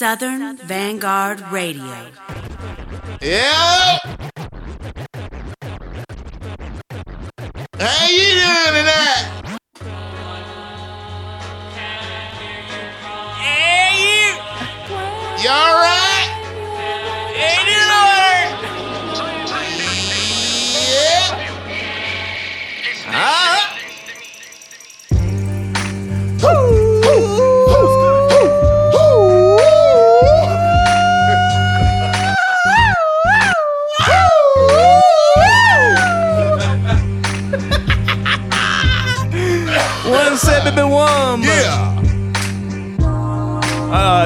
[0.00, 2.10] Southern Vanguard Radio.
[3.20, 3.98] Yeah.
[7.78, 8.06] How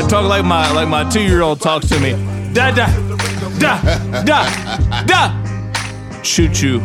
[0.05, 2.13] Uh, talk like my like my two year old talks to me.
[2.53, 2.87] Da da
[3.59, 5.31] da da da.
[6.23, 6.79] Choo choo.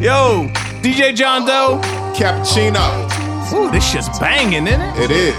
[0.00, 0.48] Yo,
[0.82, 1.80] DJ John Doe.
[2.14, 3.10] Cappuccino.
[3.52, 4.98] Ooh, this shit's banging, isn't it?
[4.98, 5.34] It is.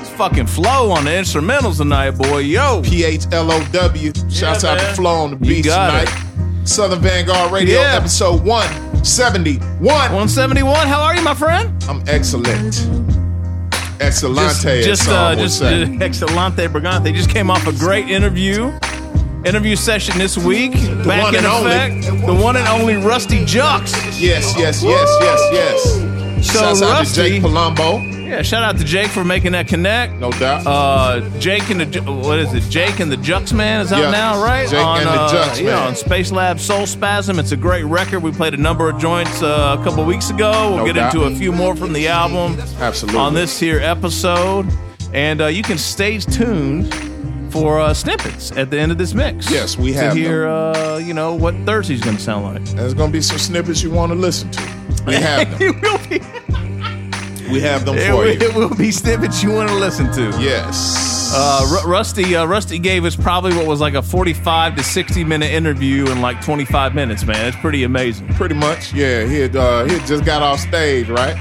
[0.00, 2.38] It's fucking PHLOW on the instrumentals tonight, boy.
[2.38, 2.82] Yo.
[2.82, 4.12] P H L O W.
[4.30, 5.70] Shouts Yeah, out to PHLOW on the You beats it.
[5.70, 6.08] tonight.
[6.64, 7.94] Southern Vanguard Radio, Yeah.
[7.96, 9.60] episode 171.
[9.80, 10.86] 171.
[10.88, 11.70] How are you, my friend?
[11.88, 12.86] I'm excellent.
[13.98, 15.82] Excellente, just just uh just say.
[15.84, 18.72] uh, excellente brigante just came off a great interview
[19.44, 20.72] interview session this week
[21.04, 21.70] back one in and only.
[21.70, 26.46] effect the one and only rusty jux yes, yes, yes, yes, yes.
[26.52, 29.68] So Shouts out to Rusty- Jake Palumbo, yeah shout out to jake for making that
[29.68, 30.66] connect no doubt.
[30.66, 34.10] uh jake and the what is it jake and the jux man is out Yeah,
[34.10, 37.52] now right Jake on and the uh, Jux yeah, on space lab soul spasm it's
[37.52, 40.78] a great record we played a number of joints uh, a couple weeks ago we'll
[40.78, 41.14] No get doubt.
[41.14, 43.18] into a few more from the album Absolutely.
[43.20, 44.66] on this here episode
[45.12, 46.92] and uh, you can stay tuned
[47.52, 49.50] for uh, snippets at the end of this mix.
[49.50, 52.62] Yes, we have to hear uh, you know what Thursday's going to sound like.
[52.76, 54.60] There's going to be some snippets you want to listen to.
[55.06, 55.74] We have them.
[55.74, 56.65] it will be.
[57.50, 58.38] We have them for will, you.
[58.40, 60.22] it will be snippets you want to listen to.
[60.42, 61.14] Yes.
[61.34, 65.24] Uh, Ru- Rusty, uh, Rusty gave us probably what was like a forty-five to sixty
[65.24, 67.24] minute interview in like twenty-five minutes.
[67.24, 68.28] Man, it's pretty amazing.
[68.34, 69.24] Pretty much, yeah.
[69.26, 71.36] He had, uh, he had just got off stage, right?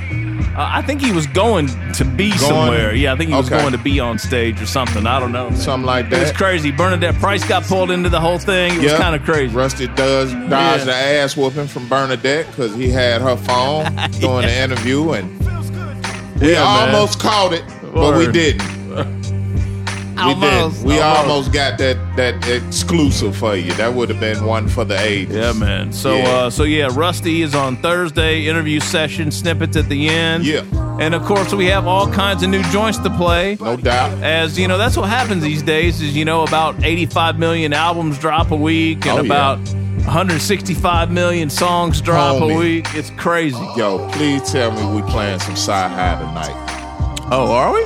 [0.58, 2.96] Uh, I think he was going to be somewhere.
[2.96, 3.60] Yeah, I think he was Okay.
[3.60, 5.06] going to be on stage or something.
[5.06, 5.50] I don't know.
[5.50, 5.60] man.
[5.60, 6.36] Something like It was that.
[6.36, 6.72] crazy.
[6.72, 8.74] Bernadette Price got pulled into the whole thing.
[8.76, 9.54] It was kind of crazy.
[9.54, 10.84] Rusty does dodge Yeah.
[10.86, 13.84] the ass whooping from Bernadette because he had her phone
[14.22, 15.35] during the interview, and
[16.40, 16.94] we Yeah, man.
[16.96, 17.64] almost caught it,
[17.94, 18.76] but we didn't.
[20.16, 20.88] We Almost, didn't.
[20.88, 21.28] We almost.
[21.30, 21.52] almost.
[21.52, 23.74] got that that exclusive for you.
[23.74, 25.36] That would have been one for the ages.
[25.36, 25.92] Yeah, man.
[25.92, 26.24] So, Yeah.
[26.30, 28.48] uh, so yeah, Rusty is on Thursday.
[28.48, 30.46] Interview session, snippets at the end.
[30.46, 30.62] Yeah.
[31.02, 33.58] and of course we have all kinds of new joints to play.
[33.60, 34.12] No doubt.
[34.24, 36.02] As you know, that's what happens these days.
[36.02, 39.58] Is you know about 85 million albums drop a week, and Oh, yeah.
[40.06, 42.86] About 165 million songs drop a week.
[42.94, 43.58] It's crazy.
[43.76, 47.28] Yo, please tell me we playing some sci high tonight.
[47.32, 47.86] Oh, are we?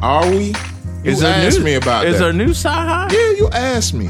[0.00, 0.46] Are we?
[1.04, 2.24] You Is there asked new, me about Is that.
[2.24, 3.12] there new CyHi?
[3.12, 4.06] Yeah, you asked me.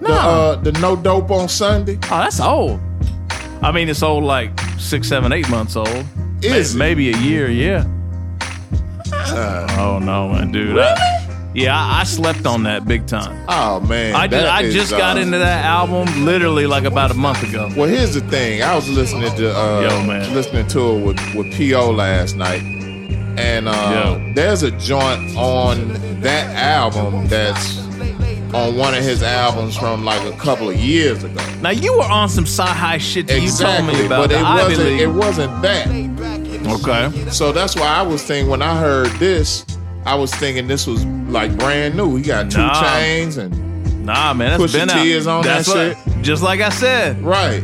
[0.00, 0.08] No.
[0.08, 1.96] The, uh, the no dope on Sunday.
[2.04, 2.80] Oh, that's old.
[3.60, 6.04] I mean, it's old like six, seven, eight months old.
[6.42, 6.96] Is May- it?
[6.96, 7.50] maybe a year?
[7.50, 7.84] Yeah.
[9.12, 10.78] Uh, Oh no, man, dude.
[10.78, 11.25] I-
[11.56, 13.44] yeah, I, I slept on that big time.
[13.48, 17.14] oh man, I just, I just got uh, into that album literally like about a
[17.14, 17.70] month ago.
[17.76, 18.62] Well, here's the thing.
[18.62, 20.34] I was listening to uh, Yo, man.
[20.34, 22.62] listening to it with with Po last night,
[23.38, 27.78] and uh, there's a joint on that album that's
[28.54, 31.42] on one of his albums from like a couple of years ago.
[31.60, 34.42] Now you were on some CyHi shit that exactly, you told me about but it
[34.42, 35.00] wasn't.
[35.00, 35.88] It wasn't that.
[36.80, 37.30] okay.
[37.30, 39.64] So that's why I was thinking when I heard this,
[40.06, 42.16] I was thinking this was like brand new.
[42.16, 42.80] He got two Nah.
[42.82, 43.52] chains and
[44.06, 45.06] Nah, man, that's Pusha been T out.
[45.06, 47.62] is on that's that what- Just like I said, right.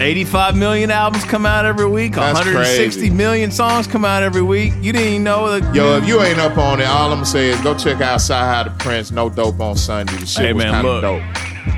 [0.00, 2.14] 85 million albums come out every week.
[2.16, 3.10] That's 160 crazy.
[3.14, 4.72] million songs come out every week.
[4.82, 5.72] You didn't even know that.
[5.72, 8.20] Yo, if you ain't up on it, all I'm gonna say is go check out
[8.26, 9.12] High the Prince.
[9.12, 10.16] No dope on Sunday.
[10.16, 11.02] The shit Hey, was man, kind of look.
[11.02, 11.22] dope.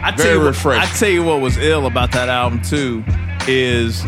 [0.03, 0.83] I tell Very you what- refreshing.
[0.91, 3.05] I tell you what was ill about that album too
[3.47, 4.03] is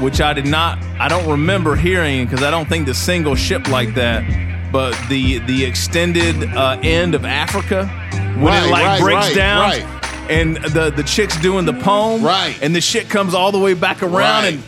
[0.00, 3.68] which I did not I don't remember hearing because I don't think the single shipped
[3.68, 4.24] like that.
[4.72, 9.34] But the the extended uh, end of Africa when Right, it like right, breaks right,
[9.36, 10.30] down right.
[10.30, 12.56] and the the chick's doing the poem Right.
[12.62, 14.62] and the shit comes all the way back around Right, and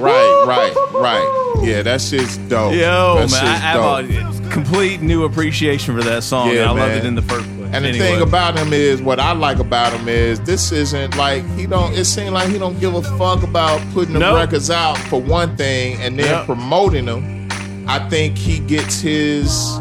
[0.00, 1.60] right, right, right.
[1.64, 2.72] Yeah, that shit's dope.
[2.74, 4.44] yo that man I have dope.
[4.46, 6.50] a complete new appreciation for that song.
[6.54, 7.70] Yeah, I loved it in the first place.
[7.72, 7.98] And the Anyway.
[8.12, 11.92] thing about him is, what I like about him is, this isn't like he don't.
[11.92, 14.36] It seems like he don't give a fuck about putting the Nope.
[14.36, 16.46] records out for one thing, and then Yep.
[16.46, 17.37] promoting them.
[17.90, 19.78] I think he gets his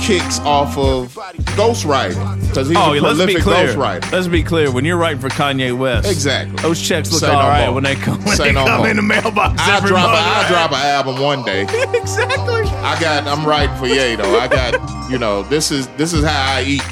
[0.00, 1.14] kicks off of
[1.56, 3.68] ghostwriting because he's Oh, a yeah, let's be prolific clear.
[3.68, 4.12] ghostwriter.
[4.12, 4.70] Let's be clear.
[4.70, 6.56] When you're writing for Kanye West, Exactly.
[6.62, 7.74] those checks look Say all no right more.
[7.76, 8.88] when they come when Say they no come more.
[8.90, 9.60] in the mailbox.
[9.62, 11.62] I drop a, month, I drop an album one day.
[11.94, 12.64] exactly.
[12.82, 14.38] I got I'm writing for Ye though.
[14.38, 16.82] I got you know this is this is how I eat.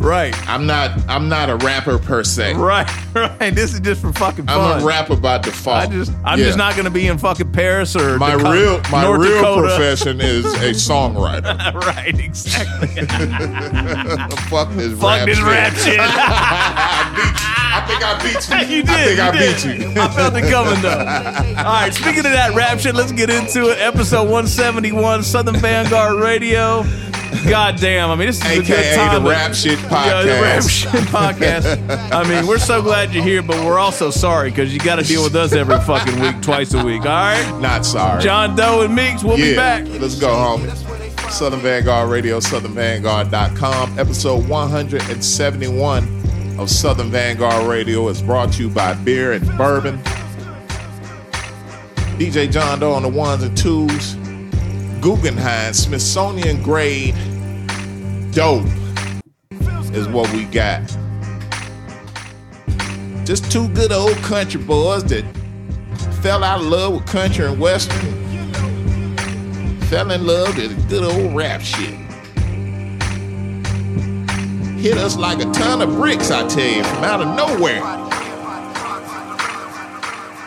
[0.00, 0.34] Right.
[0.48, 2.54] I'm not I'm not a rapper per se.
[2.54, 2.88] Right.
[3.12, 3.52] Right.
[3.52, 4.58] This is just for fucking fun.
[4.78, 5.76] I'm a rapper by default.
[5.76, 6.44] I just, I'm Yeah.
[6.46, 9.36] just not going to be in fucking Paris or My Dakota- real my North real
[9.42, 9.68] Dakota.
[9.68, 11.74] profession is a songwriter.
[11.86, 12.18] right.
[12.18, 12.86] Exactly.
[14.48, 15.46] Fuck this Fuck rap this shit.
[15.46, 17.56] rap shit.
[17.72, 18.76] I, think I beat you.
[18.76, 18.90] you did.
[18.90, 19.78] I think I did.
[19.78, 20.02] beat you.
[20.02, 20.98] I felt it coming though.
[21.58, 21.92] All right.
[21.94, 23.78] Speaking of that rap shit, let's get into it.
[23.80, 26.84] Episode 171, Southern Vanguard Radio.
[27.48, 28.10] God damn.
[28.10, 29.22] I mean, this is a good time.
[29.22, 30.70] the Rap Shit Yeah, the rap Podcast.
[30.70, 32.12] shit podcast.
[32.12, 35.04] I mean, we're so glad you're here, but we're also sorry because you got to
[35.04, 37.02] deal with us every fucking week, twice a week.
[37.02, 37.60] All right.
[37.60, 38.20] Not sorry.
[38.22, 39.86] John Doe and Meeks, we'll be back.
[40.00, 41.30] Let's go, homie.
[41.30, 43.98] Southern Vanguard Radio, southernvanguard.com.
[43.98, 46.19] Episode 171
[46.60, 49.96] of Southern Vanguard Radio is brought to you by Beer and Bourbon.
[52.18, 54.14] DJ John Doe on the ones and twos.
[55.00, 57.14] Guggenheim, Smithsonian grade
[58.32, 58.66] dope
[59.94, 60.82] is what we got.
[63.24, 65.24] Just two good old country boys that
[66.20, 68.20] fell out of love with country and western
[69.86, 71.99] fell in love with good old rap shit.
[74.80, 77.82] Hit us like a ton of bricks, I tell you, from out of nowhere.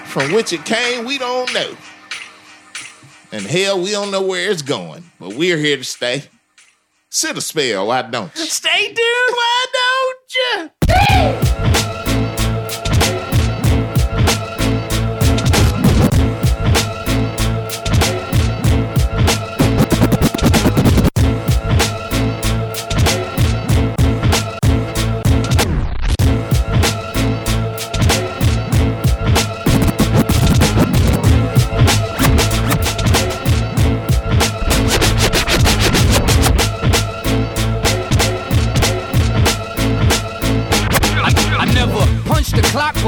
[0.07, 1.77] From which it came, we don't know.
[3.31, 6.23] And hell, we don't know where it's going, but we're here to stay.
[7.09, 8.45] Sit a spell, why don't you?
[8.45, 8.97] Stay tuned.
[8.97, 10.71] Why don't
[11.39, 11.42] you?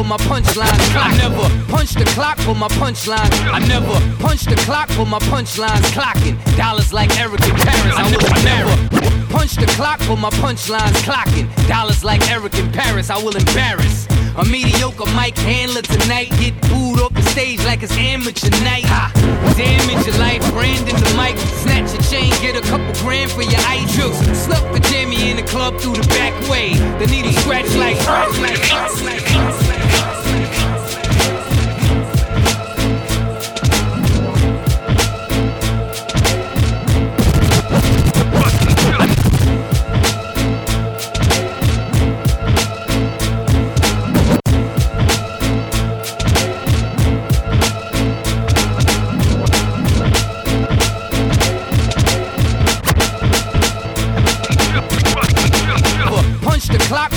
[0.05, 0.95] My punchlines.
[0.95, 3.33] I never punched the clock for my punchlines.
[3.51, 5.81] I never punch the clock for my punchlines.
[5.93, 7.95] Clocking dollars like Eric in Paris.
[7.95, 10.95] I, will, I never punch the clock for my punchlines.
[11.03, 13.09] Clocking dollars like Eric in Paris.
[13.09, 14.07] I will embarrass.
[14.37, 18.83] A mediocre mic handler tonight get booed off the stage like it's amateur night.
[18.85, 19.11] Ha!
[19.55, 21.37] Damage your life, brand in the mic.
[21.63, 24.19] Snatch your chain, get a couple grand for your eye jokes.
[24.37, 26.73] Snuck the jammy in the club through the back way.
[26.99, 29.64] The needle scratch like, scratch like, scratch like, scratch like.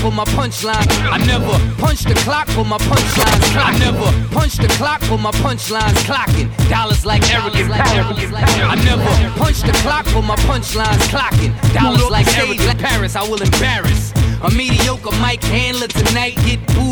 [0.09, 0.89] For my punchline.
[1.11, 3.45] I never punch the clock for my punchlines.
[3.57, 5.99] I never punch the clock for my punchlines.
[6.09, 8.33] Clocking dollars like Eric in Paris.
[8.33, 9.05] I never
[9.39, 11.05] punch the clock for my punchlines.
[11.13, 13.17] Clocking dollars like in Paris.
[13.17, 14.13] I will embarrass.
[14.43, 16.88] A mediocre mic handler tonight get booed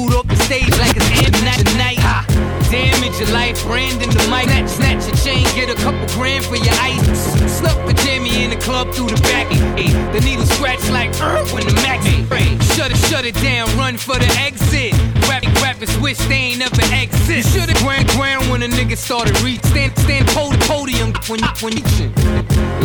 [0.47, 1.99] stage like it's Amnet tonight.
[1.99, 2.23] Ha!
[2.71, 4.47] Damage your life, brand in the mic.
[4.47, 7.35] Snatch, snatch your chain, get a couple grand for your ice.
[7.59, 9.47] Snuck the jammy in the club through the back.
[9.75, 13.67] Ay, the needle scratch like uh, when the max ay, Shut it, shut it down,
[13.77, 14.95] run for the exit.
[15.29, 17.55] Rap, rappers wish they ain't never exist.
[17.55, 19.63] You should've grand ground when a nigga started reach.
[19.65, 21.83] Stand, stand podium, podium when you, when you.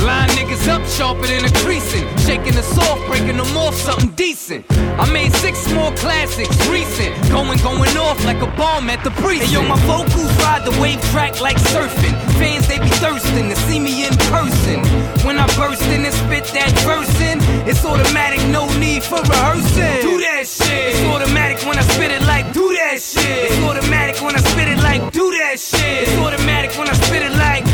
[0.05, 2.07] Line niggas up sharper than a creasing.
[2.25, 4.65] Shaking us off, breaking them off, something decent.
[4.97, 7.13] I made six more classics, recent.
[7.29, 9.51] Going, going off like a bomb at the precinct.
[9.51, 12.15] Hey, yo, my vocals ride the wave track like surfing.
[12.39, 14.79] Fans, they be thirsting to see me in person.
[15.25, 20.01] When I burst in and spit that verse in, it's automatic, no need for rehearsing.
[20.01, 20.96] Do that shit.
[20.96, 23.51] It's automatic when I spit it like, do that shit.
[23.51, 26.08] It's automatic when I spit it like, do that shit.
[26.08, 27.65] It's automatic when I spit it like,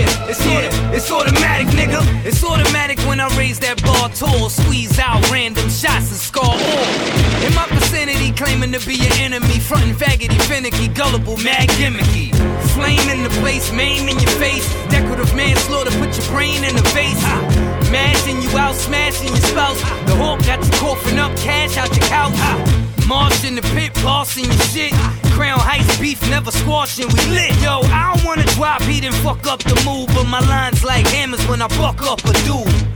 [0.00, 0.28] yeah.
[0.28, 2.00] It's, auto- it's automatic, nigga.
[2.24, 6.88] It's automatic when I raise that bar tall, squeeze out random shots and scar all.
[7.44, 12.34] In my vicinity, claiming to be your enemy, frontin' faggoty, finicky, gullible, mad gimmicky.
[12.74, 14.66] Flame in the place, maim in your face.
[14.88, 17.18] Decorative manslaughter, put your brain in the vase.
[17.90, 19.80] Mashing you out, smashing your spouse.
[20.06, 22.36] The hawk got you coughing up cash out your couch.
[23.06, 24.92] March in the pit, bossing your shit.
[25.32, 27.54] Crown Heights beef, never squashing, we lit.
[27.62, 31.06] Yo, I don't wanna drop, he didn't fuck up the move, but my lines like
[31.06, 32.87] hammers when I buck up a dude.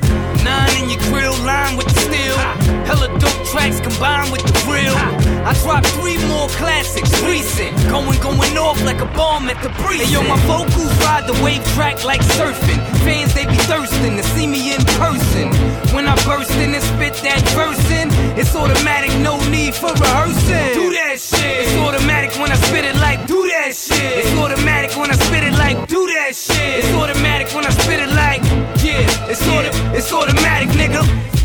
[0.46, 2.36] Your grill, line with the steel.
[2.84, 4.94] Hella dope tracks combined with the real.
[5.46, 7.74] I dropped three more classics, recent.
[7.88, 10.02] Going, going off like a bomb at the breeze.
[10.02, 12.80] Hey, yo, my vocals ride the wave track like surfing.
[13.04, 15.48] Fans, they be thirsting to see me in person.
[15.94, 18.08] When I burst in and spit that verse in,
[18.38, 20.74] it's automatic, no need for rehearsing.
[20.74, 21.66] Do that shit.
[21.66, 24.24] It's automatic when I spit it like, do that shit.
[24.24, 26.84] It's automatic when I spit it like, do that shit.
[26.84, 28.42] It's automatic when I spit it like,
[28.92, 29.30] yeah.
[29.30, 31.41] It's, auto, it's automatic, nigga.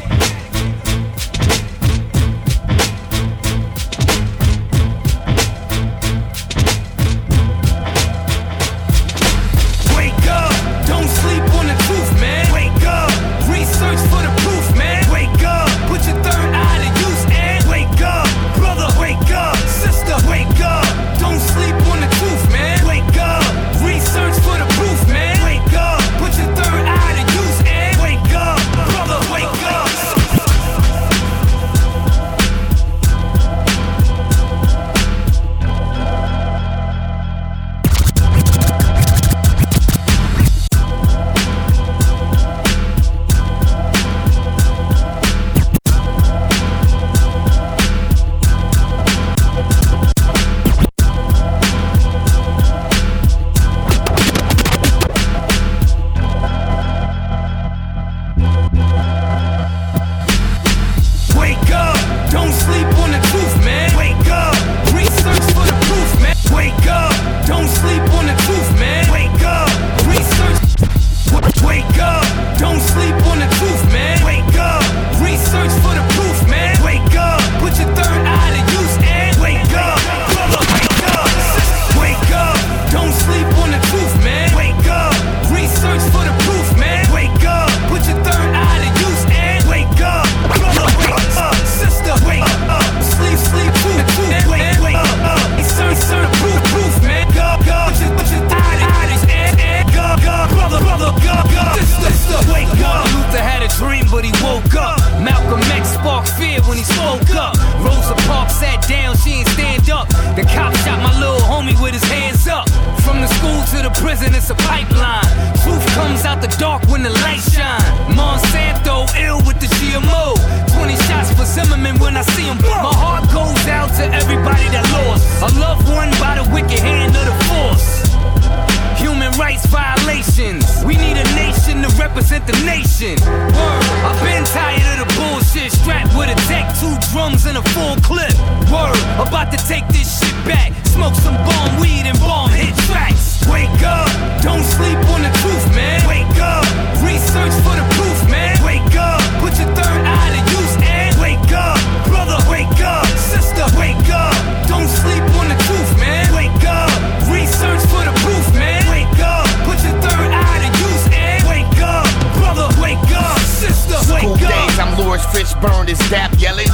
[165.88, 166.67] Fishburne, is Dap yelling.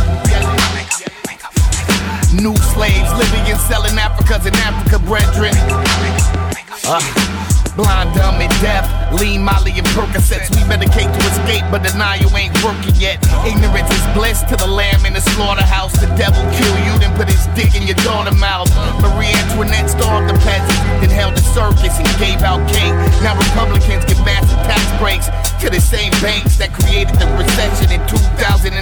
[2.33, 5.53] New slaves living and selling Africa's in Africa, brethren.
[6.85, 6.99] Uh,
[7.75, 8.89] blind, dumb, and deaf.
[9.13, 10.49] Lean, Molly, and Percocets.
[10.49, 13.23] We medicate to escape, but denial ain't working yet.
[13.45, 15.93] Ignorance is bliss to the lamb in the slaughterhouse.
[15.93, 18.69] The devil kill you, then put his dick in your daughter mouth.
[18.99, 22.93] Marie Antoinette starved the peasants, then held a circus and gave out cake.
[23.21, 25.29] Now Republicans get massive tax breaks
[25.63, 28.75] to the same banks that created the recession in 2008.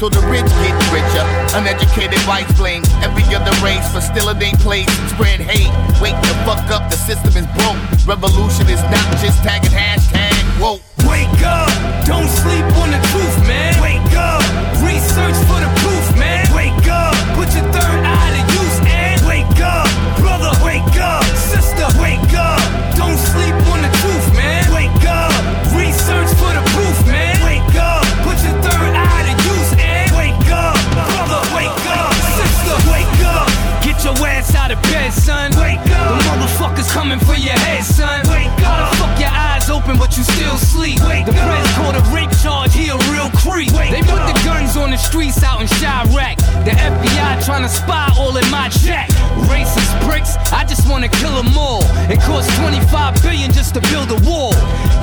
[0.00, 4.88] So the rich get richer, uneducated whites blame every other race for stealing their place
[4.88, 5.68] and spread hate.
[6.00, 7.76] Wake the fuck up, the system is broke.
[8.08, 10.80] Revolution is not just tagging hashtag woke.
[11.04, 11.68] Wake up,
[12.08, 13.76] don't sleep on the truth, man.
[13.84, 14.40] Wake up,
[14.80, 15.73] research for the
[37.14, 38.22] coming for your head, son.
[38.28, 41.00] Wake up, fuck your eyes open but you still sleep?
[41.06, 43.70] Wake the press called a rape charge, he a real creep.
[43.92, 46.36] they put the guns on the streets out in Chiraq.
[46.64, 49.08] The FBI trying to spy all in my check.
[49.52, 51.84] Racist pricks, I just wanna kill them all.
[52.08, 54.52] It cost 25 billion just to build a wall.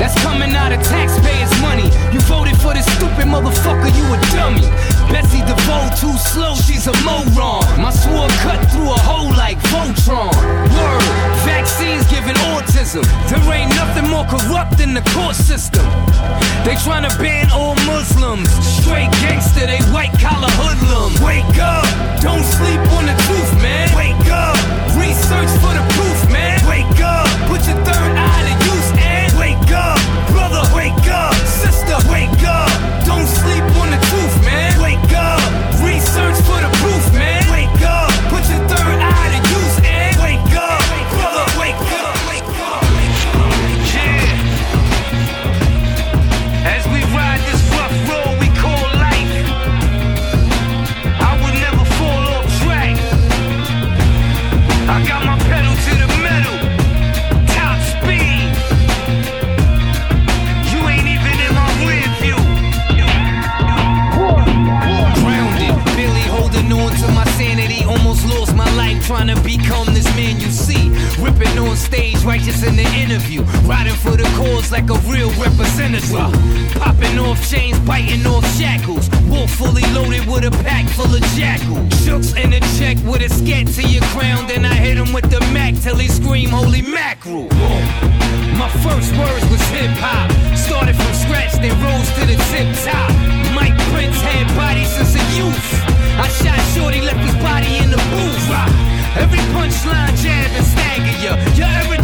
[0.02, 1.86] That's coming out of taxpayers' money.
[2.12, 4.66] You voted for this stupid motherfucker, you a dummy.
[5.14, 7.62] Bessie DeVoe too slow, she's a moron.
[7.78, 10.34] My sword cut through a hole like Voltron.
[10.74, 11.04] Word,
[11.46, 13.06] vaccines giving autism.
[13.30, 15.86] There ain't nothing more corrupt than the court system.
[16.66, 18.31] They tryna ban all Muslims.
[18.32, 21.12] Straight gangster, they white collar hoodlum.
[21.20, 21.84] Wake up,
[22.24, 23.92] don't sleep on the truth, man.
[23.92, 24.56] Wake up,
[24.96, 26.56] research for the proof, man.
[26.64, 30.00] Wake up, put your third eye to use and wake up,
[30.32, 30.64] brother.
[30.72, 32.00] Wake up, sister.
[32.08, 32.72] Wake up,
[33.04, 34.80] don't sleep on the truth, man.
[34.80, 35.44] Wake up,
[35.84, 37.11] research for the proof,
[69.02, 70.90] trying to become this man you see.
[71.22, 73.42] Ripping on stage, righteous in the interview.
[73.66, 76.12] Riding for the cause like a real representative.
[76.80, 79.10] Popping off chains, biting off shackles.
[79.30, 81.88] Wolf fully loaded with a pack full of jackals.
[82.04, 84.48] Shooks in a check with a scat to your crown.
[84.48, 87.48] Then I hit him with the Mac till he scream, Holy mackerel.
[88.58, 90.30] My first words was hip hop.
[90.58, 93.12] Started from scratch, then rose to the tip top.
[93.56, 95.91] Mike Prince had body since a youth.
[96.22, 98.46] I shot Shorty, left his body in the booth.
[99.18, 101.34] Every punchline jab and stagger ya.
[101.58, 101.98] Your ever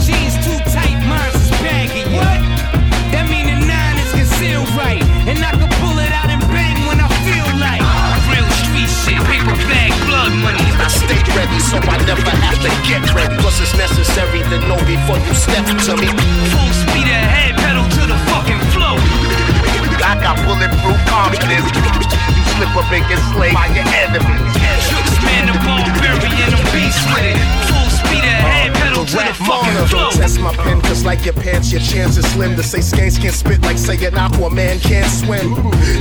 [31.25, 34.81] your pants, your chance is slim to say skanks can't spit like say saying Aquaman
[34.81, 35.53] can't swim.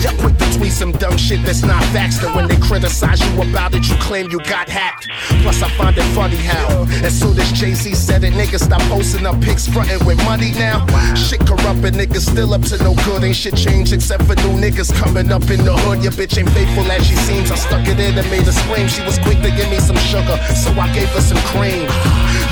[0.03, 2.19] Y'all quick to tweet some dumb shit that's not facts.
[2.19, 5.09] Then when they criticize you about it, you claim you got hacked.
[5.43, 8.83] Plus, I find it funny how, as soon as Jay Z said it, niggas stop
[8.83, 10.85] posting up pics frontin' with money now.
[11.15, 13.25] Shit corrupt and niggas still up to no good.
[13.25, 16.03] Ain't shit changed except for new niggas coming up in the hood.
[16.03, 17.51] Your bitch ain't faithful as she seems.
[17.51, 18.89] I stuck it in and made her scream.
[18.89, 21.89] She was quick to give me some sugar, so I gave her some cream.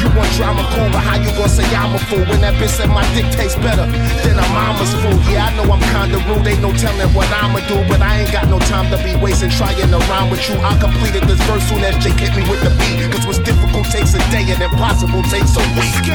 [0.01, 2.91] You want drama cool, but how you gonna say I'm a fool when bitch said
[2.91, 3.87] my dick tastes better
[4.25, 5.19] than a mama's food?
[5.31, 8.33] Yeah, I know I'm kinda rude, ain't no telling what I'ma do, but I ain't
[8.33, 10.57] got no time to be wasting trying to rhyme with you.
[10.61, 13.87] I completed this verse soon as Jake hit me with the beat, cause what's difficult
[13.91, 16.07] takes a day and impossible takes a week.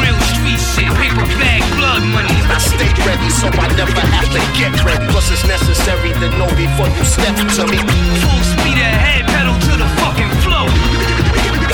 [0.00, 2.36] Real street shit, paper bag, blood money.
[2.52, 5.06] I stay ready so I never have to get ready.
[5.12, 7.78] Plus, it's necessary to know before you step to me.
[8.22, 10.35] Full speed ahead, pedal to the fucking.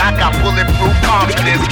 [0.02, 1.62] I got bulletproof confidence.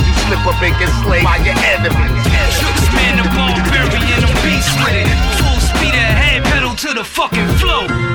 [0.00, 2.24] You slip up and get slayed by your enemies.
[2.56, 5.08] Shooks man, the barbarian, I'm beast with it.
[5.44, 8.05] Full speed ahead, pedal to the fucking flow.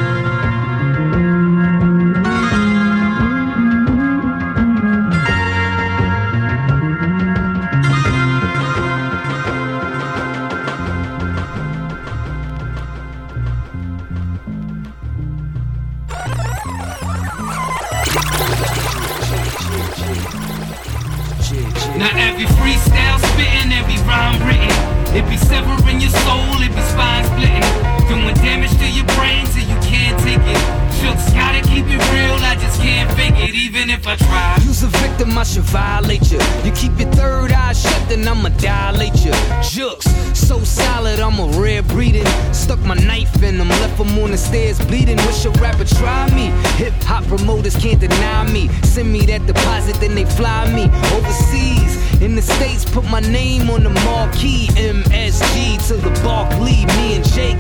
[22.42, 27.62] Every freestyle spitting, every rhyme written, it be severing your soul, it be spine splitting,
[28.10, 30.81] doing damage to your brain till you can't take it.
[31.02, 34.58] Shooks gotta keep it real, I just can't fake it, even if I try.
[34.62, 36.40] You's a victim, I should violate you.
[36.64, 39.34] You keep your third eye shut, then I'ma dilate you.
[39.64, 40.06] Jooks,
[40.38, 42.28] so solid, I'm a rare breeding.
[42.54, 45.18] Stuck my knife in them, left them on the stairs bleeding.
[45.26, 46.52] Wish a rapper try me.
[46.78, 48.68] Hip hop promoters can't deny me.
[48.84, 50.84] Send me that deposit, then they fly me
[51.18, 52.22] overseas.
[52.22, 54.68] In the States, put my name on the marquee.
[54.76, 57.58] MSG to the Barkley, me and Jake.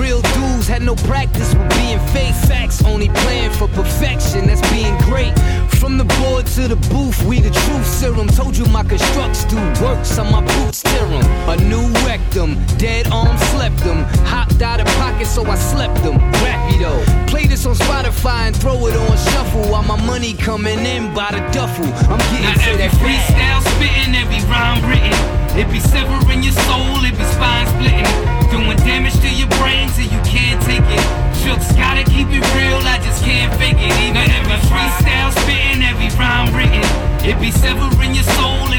[0.00, 2.34] Real dudes had no practice with being fake.
[2.48, 5.38] Facts only playing for perfection, that's being great.
[5.78, 8.28] From the board to the booth, we the truth serum.
[8.28, 11.24] Told you my constructs do works on my boots tear 'em.
[11.50, 14.04] A new rectum, dead arm slept them.
[14.24, 16.16] Hopped out of pocket, so I slept them.
[16.44, 16.92] Rapido.
[17.26, 21.30] Play this on Spotify and throw it on shuffle while my money coming in by
[21.30, 21.88] the duffel.
[22.10, 25.39] I'm getting to that freestyle spitting, every rhyme written.
[25.58, 28.06] It be severing your soul, it be spine splitting.
[28.54, 31.04] Doing damage to your brain till you can't take it.
[31.42, 33.90] Shooks gotta keep it real, I just can't fake it.
[34.06, 36.86] Even every freestyle spitting, every rhyme written.
[37.26, 38.69] It be severing your soul,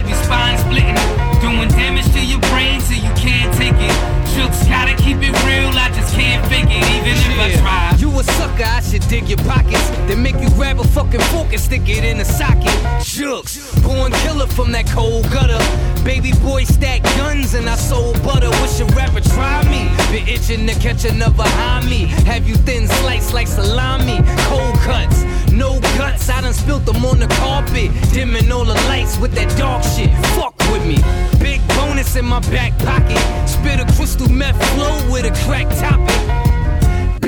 [20.51, 21.43] position to catch another
[21.89, 22.05] me.
[22.25, 25.23] Have you thin sliced like salami, cold cuts.
[25.51, 27.91] No guts, I done spilt them on the carpet.
[28.13, 30.11] Dimming all the lights with that dark shit.
[30.35, 30.97] Fuck with me.
[31.39, 33.19] Big bonus in my back pocket.
[33.47, 36.60] Spit a crystal meth flow with a crack topic.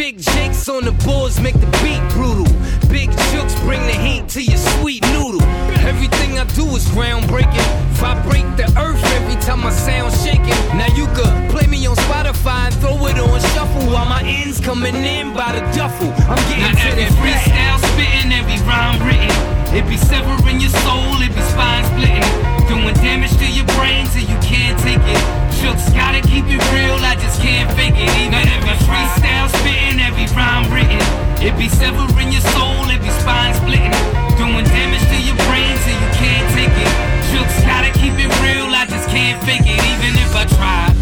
[0.04, 2.44] Big jakes on the boards make the beat brutal.
[2.92, 5.42] Big jokes bring the heat to your sweet noodle.
[5.80, 7.64] Everything I do is groundbreaking.
[7.96, 10.60] Vibrate the earth every time my sound shaking.
[10.76, 14.60] Now you could play me on Spotify and throw it on shuffle while my ends
[14.60, 16.12] coming in by the duffel.
[16.28, 19.32] I'm getting Now to every freestyle spitting, every rhyme written.
[19.72, 22.28] It be severing your soul, it be spine splitting.
[22.68, 25.43] Doing damage to your brain till you can't take it.
[25.64, 28.12] Shooks gotta keep it real, I just can't fake it.
[28.20, 31.00] Even every freestyle spitting, every rhyme written.
[31.40, 33.96] It be severing your soul, it be spine splitting.
[34.36, 36.92] Doing damage to your brain till you can't take it.
[37.32, 40.93] Shooks gotta keep it real, I just can't fake it, even if I try.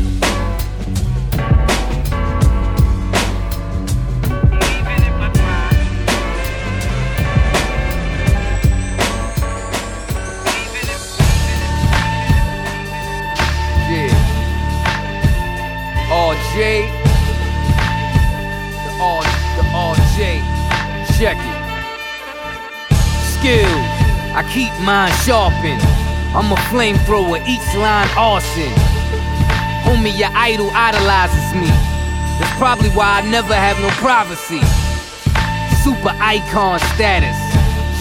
[16.51, 16.91] RJ.
[18.83, 19.23] The R
[19.55, 20.43] the RJ.
[21.15, 21.61] Check it.
[23.31, 23.87] Skills.
[24.35, 25.81] I keep mine sharpened.
[26.35, 28.67] I'm a flamethrower, each line arson.
[29.87, 31.71] Homie, your idol idolizes me.
[32.39, 34.59] That's probably why I never have no privacy.
[35.83, 37.39] Super icon status.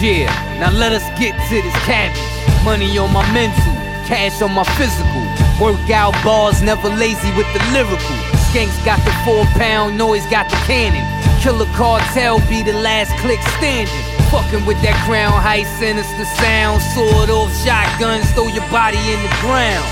[0.01, 0.27] Yeah,
[0.59, 2.19] now let us get to this cabbage.
[2.65, 3.73] Money on my mental,
[4.07, 5.23] cash on my physical.
[5.63, 8.30] Workout bars, never lazy with the lyrical.
[8.51, 11.07] Skanks got the four pound, noise got the cannon.
[11.39, 13.95] Killer cartel be the last click standing.
[14.27, 16.83] Fucking with that crown height, sinister sound.
[16.91, 19.87] Sword off shotguns, throw your body in the ground.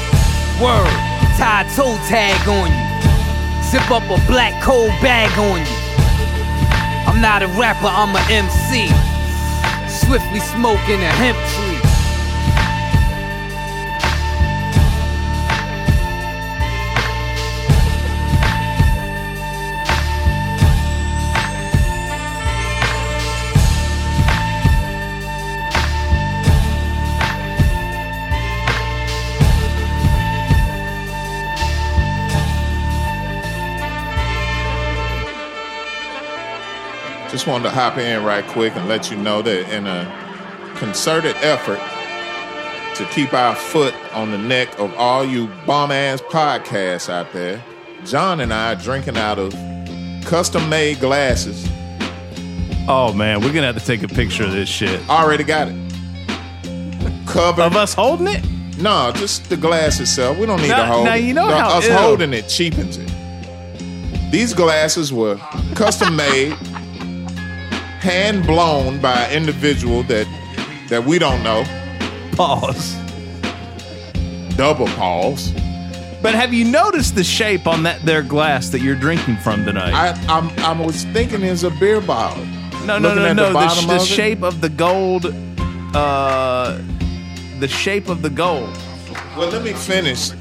[0.59, 0.91] Word,
[1.39, 2.83] tie a toe tag on you.
[3.63, 5.79] Zip up a black cold bag on you.
[7.07, 8.91] I'm not a rapper, I'm a MC.
[9.87, 11.68] Swiftly smoking a hemp tree.
[37.39, 41.37] Just wanted to hop in right quick and let you know that in a concerted
[41.37, 41.79] effort
[42.97, 47.63] to keep our foot on the neck of all you bomb ass podcasts out there,
[48.03, 49.53] John and I are drinking out of
[50.25, 51.65] custom made glasses.
[52.89, 54.99] Oh man, we're gonna have to take a picture of this shit.
[55.09, 57.25] Already got it.
[57.25, 57.61] Covered.
[57.63, 58.43] Of us holding it?
[58.79, 60.37] No, just the glass itself.
[60.37, 62.97] We don't need Now- to hold now you know The- how- us holding it cheapens
[62.97, 63.09] it.
[64.29, 65.37] These glasses were
[65.73, 66.55] custom made,
[67.99, 70.27] hand blown by an individual that
[70.89, 71.63] that we don't know.
[72.35, 72.95] Pause.
[74.55, 75.51] Double pause.
[76.21, 79.93] But have you noticed the shape on that there glass that you're drinking from tonight?
[79.93, 82.45] I I'm, I was thinking it's a beer bottle.
[82.85, 83.53] no, no, looking no, no.
[83.53, 84.05] the The, sh- the of it.
[84.05, 85.33] shape of the gold.
[85.95, 86.77] Uh,
[87.59, 88.69] the shape of the gold.
[89.37, 90.31] Well, let me finish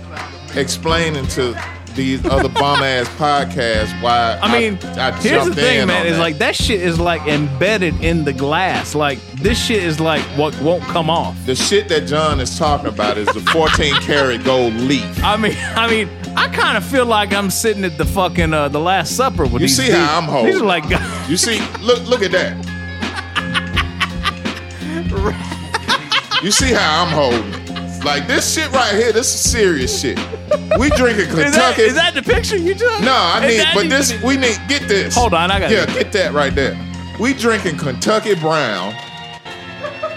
[0.55, 1.53] explaining to
[1.99, 4.39] these other bomb ass podcasts why.
[4.41, 6.07] I mean, I, here's the thing, man.
[6.07, 8.95] Is like that shit is like embedded in the glass.
[8.95, 11.37] Like this shit is like what won't come off.
[11.45, 15.23] the shit that John is talking about is the 14 karat gold leaf.
[15.25, 18.69] I mean, I mean, I kind of feel like I'm sitting at the fucking uh,
[18.69, 19.77] the Last Supper with You these.
[19.77, 20.19] see how.
[20.19, 20.53] I'm holding.
[20.53, 20.85] These are like,
[21.29, 22.65] You see, look, look at that.
[26.41, 27.58] You see how I'm holding?
[28.05, 29.13] Like this shit right here.
[29.13, 30.19] This is serious shit.
[30.79, 31.83] We drinking is that, Kentucky.
[31.83, 33.01] is that the picture you took?
[33.01, 34.59] no, I need, but this we need.
[34.69, 35.15] Get this.
[35.15, 36.79] Hold on, I got Yeah, get that right there.
[37.19, 38.95] We drinking Kentucky Brown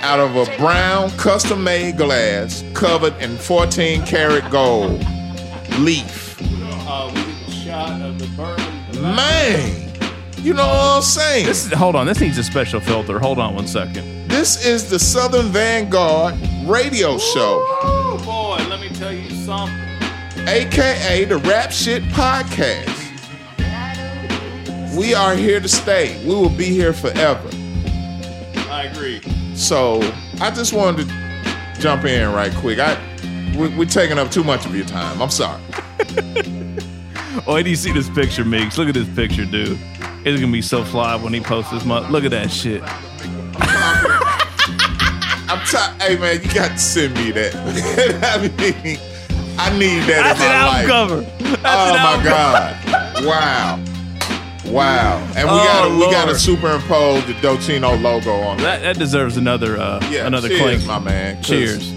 [0.01, 5.03] out of a brown custom made glass covered in 14 karat gold
[5.79, 6.39] leaf.
[9.01, 9.91] Man,
[10.37, 11.45] you know what I'm saying?
[11.45, 13.19] This is, hold on, this needs a special filter.
[13.19, 14.20] Hold on one second.
[14.31, 19.77] This is the Southern Vanguard radio show, Oh boy, let me tell you something.
[20.47, 22.87] aka the Rap Shit Podcast.
[24.97, 26.17] We are here to stay.
[26.25, 27.49] We will be here forever.
[28.71, 29.21] I agree.
[29.53, 29.99] So
[30.39, 32.79] I just wanted to jump in right quick.
[32.79, 32.97] I
[33.57, 35.21] we, we're taking up too much of your time.
[35.21, 35.61] I'm sorry.
[37.47, 38.77] Oh, wait, do you see this picture, Meeks?
[38.77, 39.79] Look at this picture, dude.
[40.25, 42.09] It's gonna be so fly when he posts this month.
[42.09, 42.83] Look at that shit.
[45.51, 46.01] I'm tired.
[46.01, 47.53] Hey man, you got to send me that.
[48.23, 48.99] I mean,
[49.59, 50.87] I need that That's in my life.
[50.87, 51.21] cover.
[51.61, 52.89] That's oh an my cover.
[52.89, 53.25] god.
[53.25, 53.83] Wow.
[54.71, 55.17] Wow.
[55.35, 58.57] And we Oh, gotta we gotta superimpose the Docino logo on.
[58.57, 60.85] That, that deserves another uh, Yeah, another cheers, clink.
[60.87, 61.43] my man.
[61.43, 61.91] Cheers.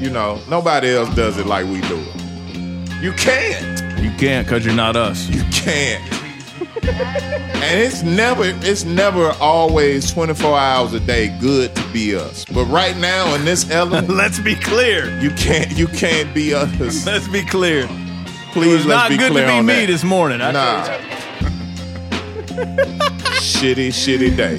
[0.00, 3.02] You know, nobody else does it like we do it.
[3.02, 4.00] You can't.
[4.02, 5.28] You can't because you're not us.
[5.28, 6.02] You can't.
[6.82, 12.44] And it's never it's never always 24 hours a day good to be us.
[12.44, 15.18] But right now in this element, Let's be clear.
[15.20, 17.06] you can't you can't be us.
[17.06, 17.86] Let's be clear.
[18.52, 19.86] Please let's not be good clear to be me that.
[19.86, 20.40] this morning.
[20.40, 20.84] I Nah.
[23.40, 24.58] shitty, shitty day.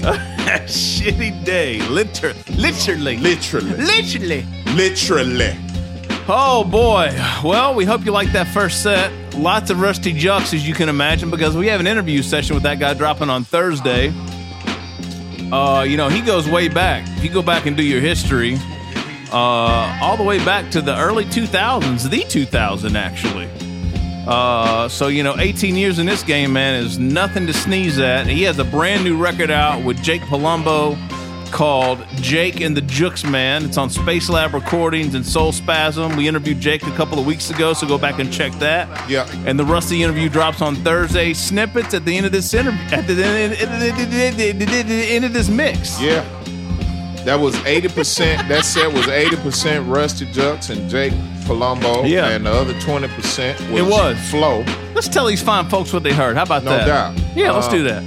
[0.66, 1.80] Shitty day.
[1.88, 3.18] Liter- literally.
[3.18, 3.72] Literally.
[3.78, 4.46] Literally.
[4.74, 5.58] Literally.
[6.28, 7.12] Oh boy.
[7.44, 9.12] Well, we hope you liked that first set.
[9.36, 12.64] Lots of rusty jux, as you can imagine, because we have an interview session with
[12.64, 14.12] that guy dropping on Thursday.
[15.52, 17.08] Uh, you know, he goes way back.
[17.18, 18.58] If you go back and do your history,
[19.32, 23.48] uh, all the way back to the early 2000s, the 2000 actually.
[24.28, 28.26] Uh, so you know, 18 years in this game, man, is nothing to sneeze at.
[28.26, 30.98] He has a brand new record out with Jake Palumbo
[31.56, 33.64] called Jake and the Jux Man.
[33.64, 36.18] It's on Space Lab Recordings and Soul Spasm.
[36.18, 39.10] We interviewed Jake a couple of weeks ago, so go back and check that.
[39.10, 39.26] Yeah.
[39.46, 41.34] And the Rusty interview drops on Thursday.
[41.34, 43.24] Snippets at the end of this interview, at the
[45.10, 46.00] end, of this mix.
[46.02, 46.26] Yeah.
[47.24, 48.50] That was 80%.
[48.50, 51.14] that set was 80% Rusty Jux and Jake
[51.46, 52.08] Palumbo.
[52.08, 52.30] Yeah.
[52.32, 54.18] And the other 20% was, It was.
[54.30, 54.64] Flow.
[54.94, 56.36] Let's tell these fine folks what they heard.
[56.36, 56.86] How about No that?
[56.86, 57.18] doubt.
[57.36, 58.04] Yeah, let's Uh, do that.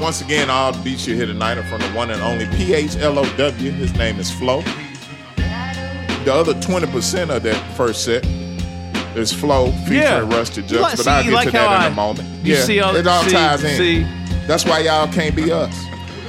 [0.00, 3.52] Once again, I'll beat you here tonight are from the one and only PHLOW.
[3.72, 4.62] His name is PHLOW.
[6.24, 8.24] The other 20% of that first set
[9.16, 10.18] is PHLOW featuring Yeah.
[10.36, 12.28] Rusty Jux, but I'll get like to that in a moment.
[12.42, 13.76] yeah, see all- it all see- ties in.
[13.76, 14.06] see.
[14.46, 15.74] That's why y'all can't be us.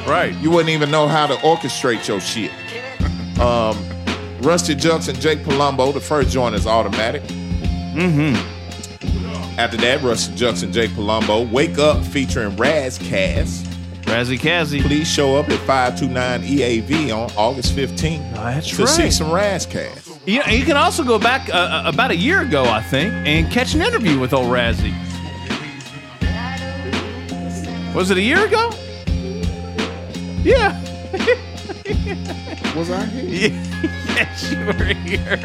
[0.07, 0.33] Right.
[0.41, 2.51] You wouldn't even know how to orchestrate your shit.
[3.39, 3.77] Um,
[4.41, 7.23] Rusty Jux and Jake Palumbo, the first joint is automatic.
[7.23, 8.35] Mm-hmm.
[9.57, 13.65] After that, Rusty Jux and Jake Palumbo, Wake Up featuring Razcast.
[14.03, 14.81] Razzie Kazzy.
[14.81, 19.13] Please show up at 529 EAV on August 15th That's to see right.
[19.13, 20.19] some Razcast.
[20.27, 23.13] You, know, you can also go back uh, uh, about a year ago, I think,
[23.13, 24.93] and catch an interview with old Razzie.
[27.95, 28.71] Was it a year ago?
[30.43, 30.79] Yeah.
[32.75, 33.49] Was I here?
[34.15, 35.37] yes, you were here.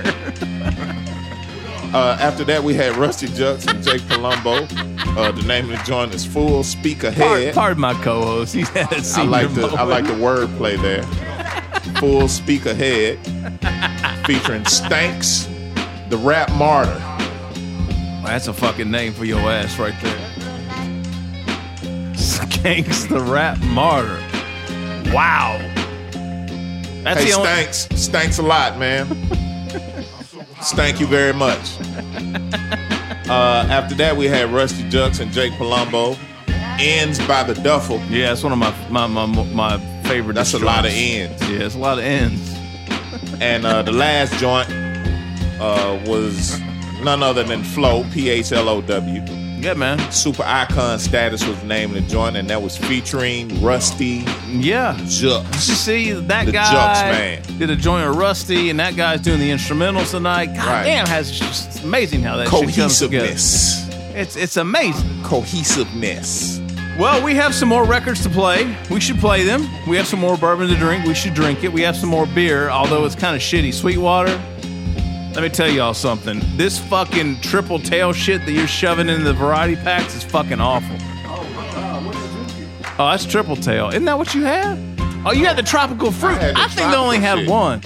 [1.93, 4.67] Uh, after that, we had Rusty Jux and Jake Palumbo.
[5.17, 7.53] Uh, the name of the joint is Full Speak Ahead.
[7.55, 8.55] pardon my co-host.
[8.57, 9.89] He's had a I like the I moment.
[9.91, 11.03] like the wordplay there.
[11.99, 13.19] Full Speak Ahead,
[14.25, 15.49] featuring Stanks,
[16.11, 16.95] the Rap Martyr.
[18.25, 20.17] That's a fucking name for your ass right there.
[22.15, 24.21] Skanks the Rap Martyr.
[25.13, 25.59] Wow.
[27.03, 27.49] That's Hey, the only.
[27.49, 29.07] Stanks, Stanks a lot, man.
[30.63, 31.77] Thank you very much.
[33.31, 36.19] Uh, after that, we had Rusty Jux and Jake Palumbo.
[36.81, 38.01] Ends by the Duffel.
[38.09, 40.35] Yeah, it's one of my my my, my favorite.
[40.35, 41.41] That's a lot of ends.
[41.49, 42.51] Yeah, it's a lot of ends.
[43.41, 44.69] And uh, the last joint
[45.61, 46.59] uh, was
[47.03, 49.40] none other than PHLOW, P H L O W.
[49.61, 49.99] Yeah, man.
[50.11, 54.95] Super Icon Status was the name of the joint, and that was featuring Rusty Yeah.
[55.01, 55.45] Jux.
[55.69, 57.59] You see, that The guy Jux Man.
[57.59, 60.55] did a joint with Rusty, and that guy's doing the instrumentals tonight.
[60.57, 60.85] God Right.
[60.85, 63.27] damn, has it's just amazing how that shit comes together.
[63.29, 63.87] Cohesiveness.
[64.15, 65.23] It's it's amazing.
[65.23, 66.61] Cohesiveness.
[66.99, 68.75] Well, we have some more records to play.
[68.91, 69.69] We should play them.
[69.87, 71.07] We have some more bourbon to drink.
[71.07, 71.73] We should drink it.
[71.73, 73.73] We have some more beer, although it's kind of shitty.
[73.73, 74.39] Sweetwater.
[75.35, 76.41] Let me tell y'all something.
[76.57, 80.97] This fucking triple tail shit that you're shoving in the variety packs is fucking awful.
[82.99, 83.89] Oh, that's triple tail.
[83.89, 84.77] Isn't that what you had?
[85.25, 86.37] Oh, you had the tropical fruit.
[86.37, 87.49] had the I, think they only had shit.
[87.49, 87.81] one.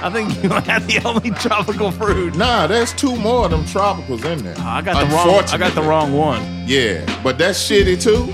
[0.00, 2.36] I think you had the only tropical fruit.
[2.36, 4.54] Nah, there's two more of them tropicals in there.
[4.58, 5.44] I got the wrong.
[5.44, 6.40] I got the wrong one.
[6.66, 8.32] Yeah, but that's shitty too.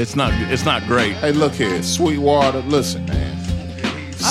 [0.00, 0.32] It's not.
[0.50, 1.14] It's not great.
[1.16, 2.60] Hey, look here, Sweetwater.
[2.60, 3.19] Listen, man.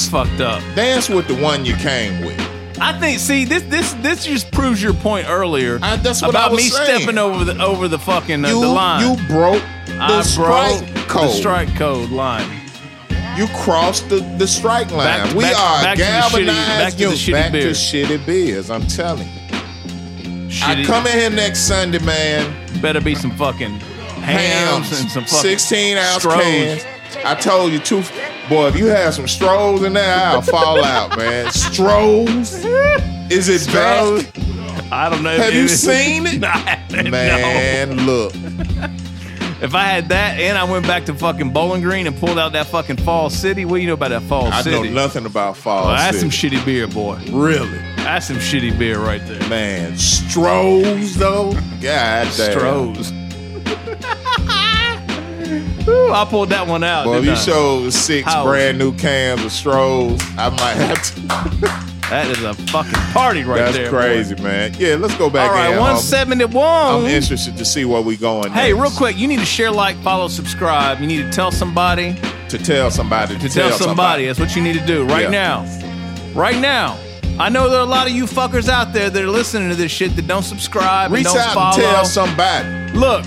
[0.10, 0.62] Fucked up.
[0.76, 2.40] Dance with the one you came with.
[2.82, 3.20] I think.
[3.20, 6.64] See, this this this just proves your point earlier I- that's what about I was
[6.64, 7.00] me saying.
[7.02, 9.02] stepping over the over the fucking uh, You the line.
[9.02, 11.24] you broke the I strike broke code.
[11.30, 12.50] the strike code line.
[13.38, 15.06] You crossed the, the strike line.
[15.26, 16.08] Back- we back- are back to shitty-
[16.46, 16.68] galvanized.
[16.80, 18.70] back to the shitty back to shitty beers.
[18.70, 19.60] I'm telling you.
[20.64, 22.52] I come in here next Sunday, man.
[22.82, 26.86] better be some fucking hams, Hams, and some fucking 16 ounce cans.
[27.26, 28.02] I told you, two
[28.50, 28.68] boy.
[28.68, 31.48] If you have some Strohs in there, I'll fall out, man.
[31.48, 33.32] Strohs.
[33.32, 34.26] Is it back?
[34.92, 35.38] I don't know.
[35.38, 36.44] Have you it- seen it?
[36.44, 38.34] I Man, look.
[39.62, 42.54] if I had that and I went back to fucking Bowling Green and pulled out
[42.54, 44.76] that fucking Fall City, what do you know about that Fall City?
[44.76, 47.20] I know nothing about Fall Well, that's some shitty beer, boy.
[47.30, 49.48] Really, That's some shitty beer right there.
[49.48, 49.94] man.
[49.94, 51.52] Strohs though.
[51.52, 52.32] God damn.
[52.34, 53.19] Strohs.
[55.88, 57.06] Ooh, I pulled that one out.
[57.08, 57.36] Well, if you I?
[57.36, 58.44] show six How?
[58.44, 61.90] brand new cans of Strohs, I might have to.
[62.10, 63.92] That is a fucking party right That's there.
[63.92, 63.98] boy.
[64.00, 64.74] crazy, man.
[64.80, 65.80] Yeah, let's go back All right, in.
[65.80, 66.58] 171.
[66.66, 68.52] I'm interested to see where we going.
[68.52, 68.82] Hey, next.
[68.82, 71.00] real quick, you need to share, like, follow, subscribe.
[71.02, 72.16] You need to tell somebody
[72.50, 74.26] to tell somebody to, to tell somebody.
[74.26, 75.64] That's what you need to do right Yeah.
[75.66, 76.32] now.
[76.34, 76.98] Right now.
[77.40, 79.76] I know there are a lot of you fuckers out there that are listening to
[79.76, 81.74] this shit that don't subscribe Reach and don't out follow.
[81.76, 82.92] and tell somebody.
[82.98, 83.24] Look,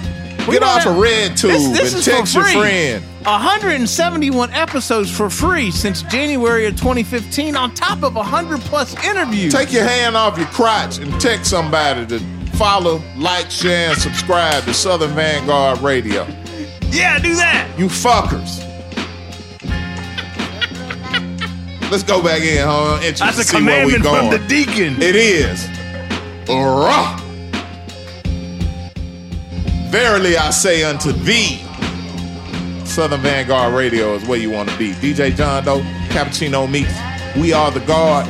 [0.51, 3.05] Get off a red tube This, this and text your friend.
[3.25, 9.53] 171 episodes for free since January of 2015, on top of 100 plus interviews.
[9.53, 12.19] Take your hand off your crotch and text somebody to
[12.57, 16.27] follow, like, share, and subscribe to Southern Vanguard Radio.
[16.91, 17.73] yeah, do that.
[17.79, 18.69] You fuckers.
[21.91, 22.99] Let's go back in, huh?
[23.01, 25.01] That's a see where we commandment from the deacon.
[25.01, 25.69] It is.
[26.49, 27.22] Rah.
[29.93, 31.59] Verily I say unto thee,
[32.87, 34.93] Southern Vanguard Radio is where you want to be.
[34.93, 36.99] DJ John Doe, Cappuccino Meats,
[37.37, 38.27] we are the guard.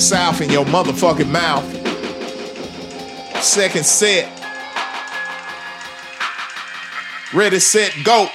[0.00, 1.64] South in your motherfucking mouth.
[3.44, 4.26] Second set.
[7.32, 8.26] Ready, set, go.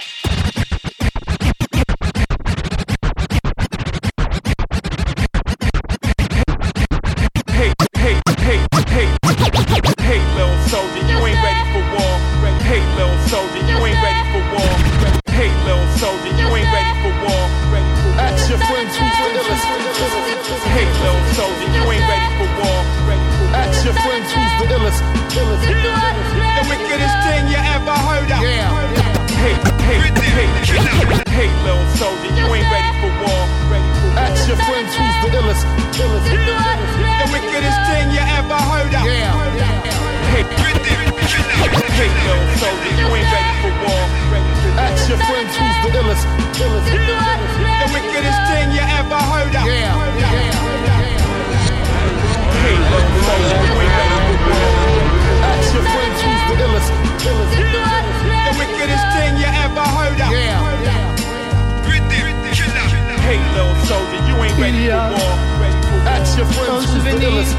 [64.71, 65.35] Ready for war.
[66.07, 67.55] Ask your friends who's the illest.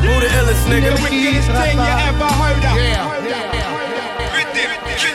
[0.00, 0.96] Who the illest nigga?
[0.96, 2.76] The wickedest thing you ever heard of.
[2.76, 3.18] Yeah.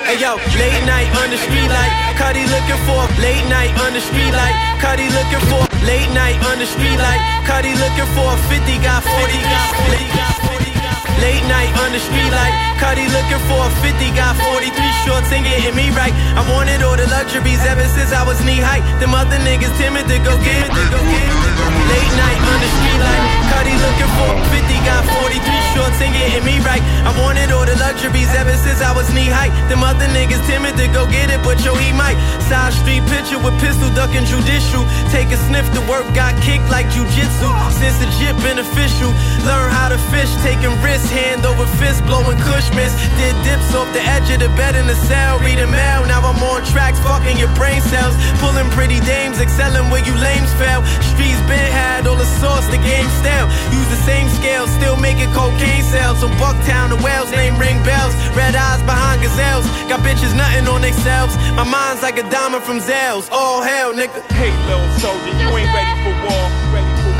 [0.03, 4.03] Hey yo, late night on the street like Cuddy looking for late night on the
[4.03, 8.83] street like Cuddy looking for late night on the street like Cuddy looking for 50
[8.83, 13.39] got 40 got 40 got 40 got Late night on the street like Cuddy looking
[13.47, 14.75] for a 50 got 43
[15.07, 16.11] shorts ain't getting me right.
[16.35, 20.03] I wanted all the luxuries ever since I was knee height Them other niggas timid
[20.11, 21.42] to go get it to go get it
[21.89, 25.39] Late night on the street like Cuddy looking for 50 got 43
[25.73, 26.81] shorts ain't getting me right.
[27.05, 29.51] I wanted all the luxuries ever since I was knee high.
[29.69, 32.17] Them other niggas timid to go get it but yo he might.
[32.49, 34.85] Side street picture with pistol ducking judicial.
[35.11, 37.49] Take a sniff to work got kicked like jujitsu.
[37.79, 39.11] Since the jit beneficial
[39.43, 40.31] Learn how to fish.
[40.45, 44.51] Taking risks hand over fist blowing kush miss Did dips off the edge of the
[44.59, 46.05] bed in the cell reading mail.
[46.05, 48.15] Now I'm on tracks fucking your brain cells.
[48.39, 50.83] Pulling pretty dames excelling where you lames fail
[51.13, 53.47] Streets been had all the sauce the game stale.
[53.71, 56.19] Use the same scale still making cocaine sales.
[56.19, 58.13] From Bucktown to Wales name ring bells.
[58.35, 59.65] Red eyes behind gazelles.
[59.87, 63.29] Got bitches nothing on they selves My mind's like a diamond from Zales.
[63.31, 64.19] All hell nigga.
[64.33, 66.45] Hey, little soldier, you ain't ready for war.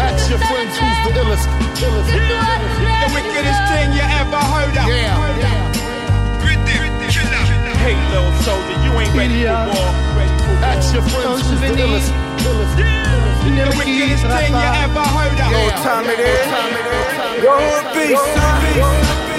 [0.02, 1.46] Ask your friends who's the illest.
[1.78, 4.88] The wickedest thing you ever heard of.
[4.90, 5.74] Yeah.
[7.84, 9.92] Hey, little soldier, you ain't ready for war.
[10.64, 13.33] Ask your friends who's the illest.
[13.44, 15.52] The wickedest thing you ever heard of.
[15.52, 15.84] Yeah.
[15.84, 16.48] time it is.
[17.44, 17.60] Yo,
[17.92, 18.24] beast.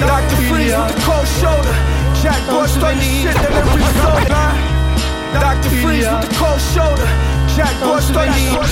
[0.05, 0.37] Dr.
[0.45, 1.73] Freeze with the cold shoulder.
[2.21, 4.53] Jack Bush starting shit that every soda.
[5.41, 5.73] Dr.
[5.81, 7.09] Freeze with the cold shoulder.
[7.57, 8.69] Jack Bush starting Dr.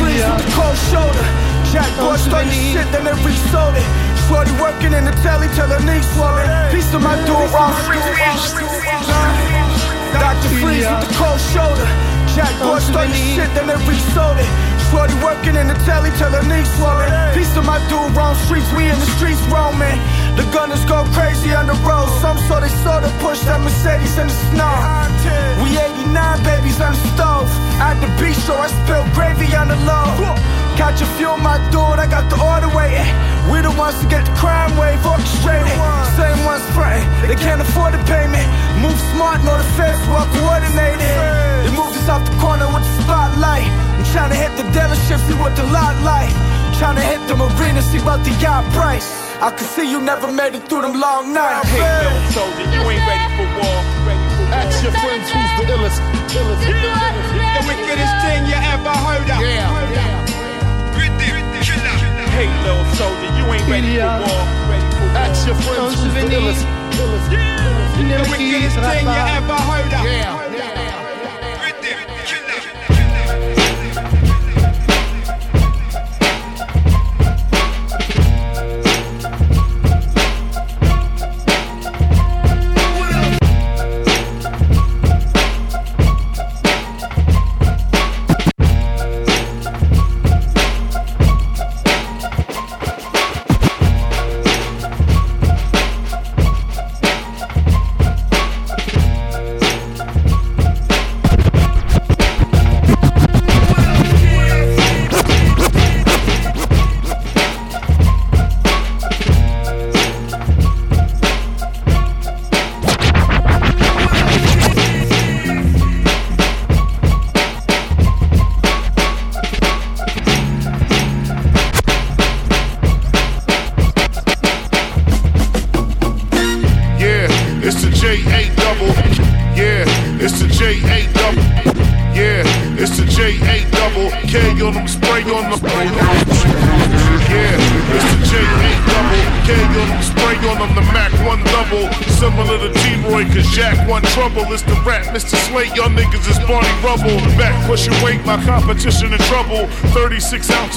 [0.00, 1.24] Freeze with the cold shoulder.
[1.68, 3.84] Jack Bush starting shit that every soda.
[4.32, 6.48] Shorty working in the telly till her knees swollen.
[6.72, 7.76] Piece of my dual wrong.
[10.16, 10.48] Dr.
[10.56, 11.84] Freeze with the cold shoulder.
[12.34, 14.44] Jack Bush starting shit that every soda.
[14.88, 17.08] Shorty working in the telly till her knees swollen.
[17.36, 20.00] Piece of my dude Rome Streets, we in the streets roaming.
[20.36, 22.08] The gunners go crazy on the road.
[22.24, 24.72] Some saw they saw to push that Mercedes in the snow.
[25.60, 26.08] We 89
[26.44, 27.67] babies on the stove.
[27.78, 30.34] At the beach, so I spill gravy on the low.
[30.74, 33.06] Catch a few, my dude, I got the order waiting.
[33.50, 35.70] We the ones to get the crime wave orchestrated.
[36.18, 37.06] same ones frontin'.
[37.30, 38.46] They can't afford the payment.
[38.82, 41.06] Move smart, know the feds well coordinated.
[41.66, 43.70] They moved us off the corner with the spotlight.
[43.94, 46.34] I'm trying to hit the dealership, see what the lot like.
[46.82, 49.06] Trying to hit the marina, see about the yacht price.
[49.38, 51.70] I can see you never made it through them long nights.
[51.70, 54.27] Hey, little soldier, you ain't ready for war.
[54.88, 56.00] Your friends who's the illest.
[56.32, 56.64] illest.
[56.64, 59.40] The wickedest thing you ever heard of.
[59.44, 59.68] Yeah.
[62.32, 64.44] Hey, little soldier, you ain't ready for war.
[64.70, 65.26] Ready for war.
[65.28, 66.64] Ask your friends who's the illest.
[66.96, 67.28] illest.
[67.98, 70.04] The wickedest thing you ever heard of.
[70.08, 70.57] Yeah,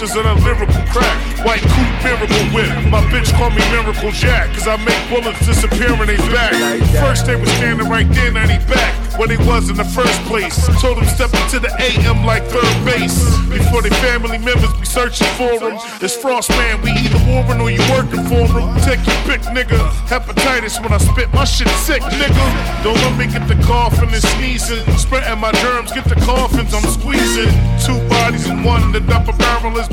[0.01, 1.45] 36 ounces of lyrical crack.
[1.45, 2.69] White coupe miracle whip.
[2.89, 6.53] My bitch call me Miracle Jack, cause I make bullets disappear in they back.
[7.01, 8.93] First they was standing right there, now he back.
[9.17, 10.57] Where they was in the first place.
[10.81, 13.17] Told them step into the AM like third base.
[13.49, 15.77] Before their family members be searching for them.
[16.01, 18.73] It's Frost Man, we either warring or you working for them.
[18.81, 19.77] Take your pick, nigga.
[20.09, 22.45] Hepatitis when I spit, my shit sick, nigga.
[22.83, 24.85] Don't let me get the cough and then sneezing.
[24.97, 26.50] Spreading my germs, get the coffins,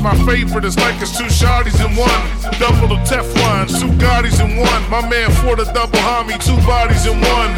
[0.01, 0.65] my favorite.
[0.65, 2.21] is like it's two shotties in one.
[2.59, 4.81] Double the Teflon, two Gottis in one.
[4.89, 7.51] My man for the double homie, two bodies in one.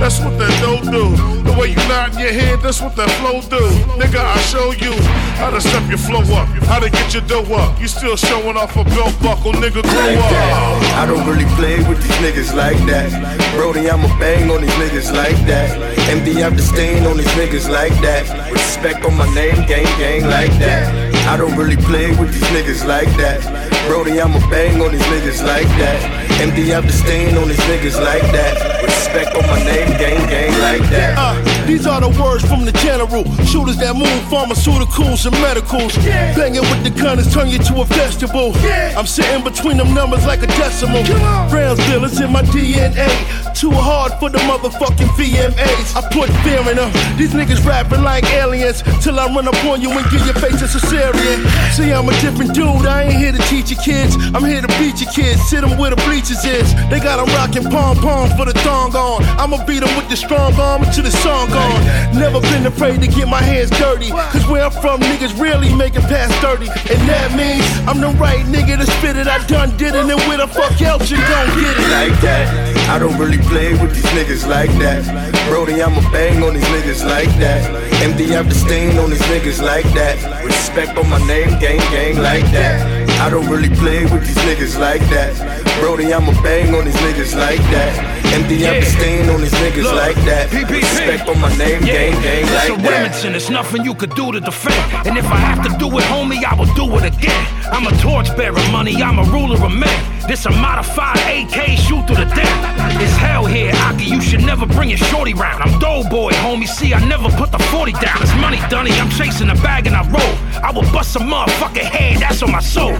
[0.00, 1.16] That's what that dough do.
[1.42, 3.62] The way you nod in your head, that's what that flow do.
[4.00, 4.92] Nigga, I show you
[5.40, 7.80] how to step your flow up, how to get your dough up.
[7.80, 10.30] You still showing off a belt buckle, nigga, grow like up.
[10.30, 11.02] that.
[11.02, 13.08] I don't really play with these niggas like that.
[13.54, 15.70] Brody, I'ma bang on these niggas like that.
[16.08, 18.24] MD, I'm the stain on these niggas like that.
[18.52, 21.05] Respect on my name, gang, gang like that.
[21.26, 23.42] I don't really play with these niggas like that.
[23.88, 25.98] Brody, I'ma bang on these niggas like that.
[26.40, 28.82] Empty I'm the stain on these niggas like that.
[28.82, 31.14] Respect on my name, gang, gang like that.
[31.18, 33.24] Uh, these are the words from the general.
[33.44, 35.96] Shooters that move pharmaceuticals and medicals.
[36.04, 36.36] Yeah.
[36.36, 38.52] Banging with the gunners turn you to a vegetable.
[38.96, 41.02] I'm sitting between them numbers like a decimal.
[41.50, 43.10] Rounds dealers in my DNA.
[43.56, 45.96] Too hard for the motherfucking VMAs.
[45.96, 46.92] I put fear in them.
[47.16, 48.84] These niggas rapping like aliens.
[49.00, 51.40] Till I run up on you and give your face a cesarean.
[51.72, 52.84] See, I'm a different dude.
[52.84, 54.12] I ain't here to teach you kids.
[54.36, 55.40] I'm here to beat you kids.
[55.48, 56.68] Sit them where the bleachers is.
[56.92, 59.24] They got them rocking pom poms for the thong on.
[59.40, 61.80] I'ma beat them with the strong arm until the song gone.
[62.12, 64.10] Never been afraid to get my hands dirty.
[64.36, 66.68] Cause where I'm from, niggas really make it past 30.
[66.92, 69.26] And that means I'm the right nigga to spit it.
[69.26, 70.04] I done did it.
[70.04, 71.88] And where the fuck else you gon' get it?
[71.88, 72.76] like that.
[72.88, 75.02] I don't really play with these niggas like that.
[75.48, 77.62] Brody, I'ma bang on these niggas like that.
[78.02, 80.44] Empty I'm the stain on these niggas like that.
[80.44, 83.08] Respect on my name, gang, gang like that.
[83.20, 85.65] I don't really play with these niggas like that.
[85.80, 88.16] Brody, I'ma bang on these niggas like that.
[88.32, 90.50] Empty I'm the stain on these niggas Look, like that.
[90.50, 90.82] PPP.
[90.82, 92.90] Respect on my name, gang, gang It's like a that.
[92.90, 95.06] Remington, there's nothing you could do to defend.
[95.06, 97.46] And if I have to do it, homie, I will do it again.
[97.70, 99.98] I'm a torchbearer, money, I'm a ruler of men.
[100.26, 103.00] This a modified AK, shoot to the death.
[103.00, 105.62] It's hell here, Aki, you should never bring your shorty round.
[105.62, 108.22] I'm doughboy, homie, see, I never put the 40 down.
[108.22, 110.34] It's money, Dunny, I'm chasing a bag and I roll.
[110.64, 112.96] I will bust a motherfucking head, that's on my soul.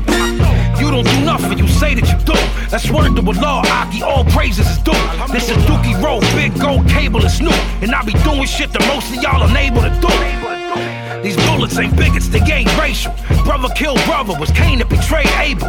[0.78, 2.38] You don't do nothing, you say that you do.
[2.70, 4.92] That's word to a law, Aki, all praises is due.
[5.32, 7.56] This is Dookie Road, big gold cable is new.
[7.80, 11.05] And I be doing shit that most of y'all unable to do.
[11.26, 13.12] These bullets ain't bigots, they ain't racial.
[13.42, 15.66] Brother killed brother, was Cain that betrayed Abel.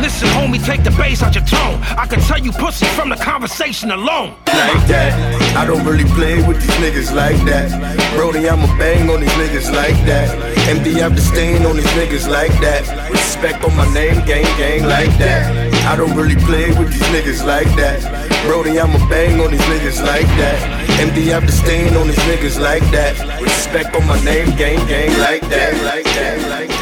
[0.00, 1.76] Listen, homie, take the bass out your tone.
[2.00, 4.30] I can tell you pussy from the conversation alone.
[4.46, 5.12] like that.
[5.54, 7.68] I don't really play with these niggas like that.
[8.16, 10.32] Brody, I'ma bang on these niggas like that.
[10.64, 12.88] MD, I'm the stain on these niggas like that.
[13.10, 15.44] Respect on my name, gang, gang like that.
[15.84, 18.00] I don't really play with these niggas like that.
[18.46, 20.85] Brody, I'ma bang on these niggas like that.
[20.96, 23.12] MD, I'm the stain on these niggas like that.
[23.40, 26.75] Respect on my name, gang, gang, like that, like that, like that.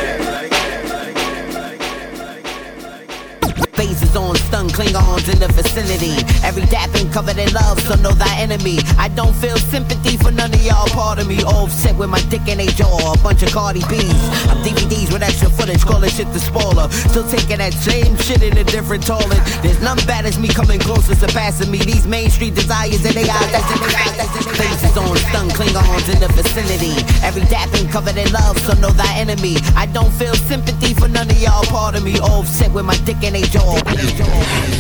[3.75, 6.15] Phasers on stun Klingons in the vicinity.
[6.47, 8.79] Every dapping covered in love, so know thy enemy.
[8.99, 11.43] I don't feel sympathy for none of y'all, part of me.
[11.43, 14.15] Offset with my dick in a jaw, a bunch of Cardi B's.
[14.47, 16.89] I'm DVDs with extra footage, calling shit the spoiler.
[17.11, 19.43] Still taking that same shit in a different toilet.
[19.63, 21.79] There's none bad as me coming closer, surpassing me.
[21.79, 26.21] These Main Street desires and they eyes, that's in they Faces on stun Klingons in
[26.21, 26.95] the vicinity.
[27.27, 29.57] Every dapping covered in love, so know thy enemy.
[29.75, 32.21] I don't feel sympathy for none of y'all, part of me.
[32.21, 33.64] Offset with my dick in a jaw.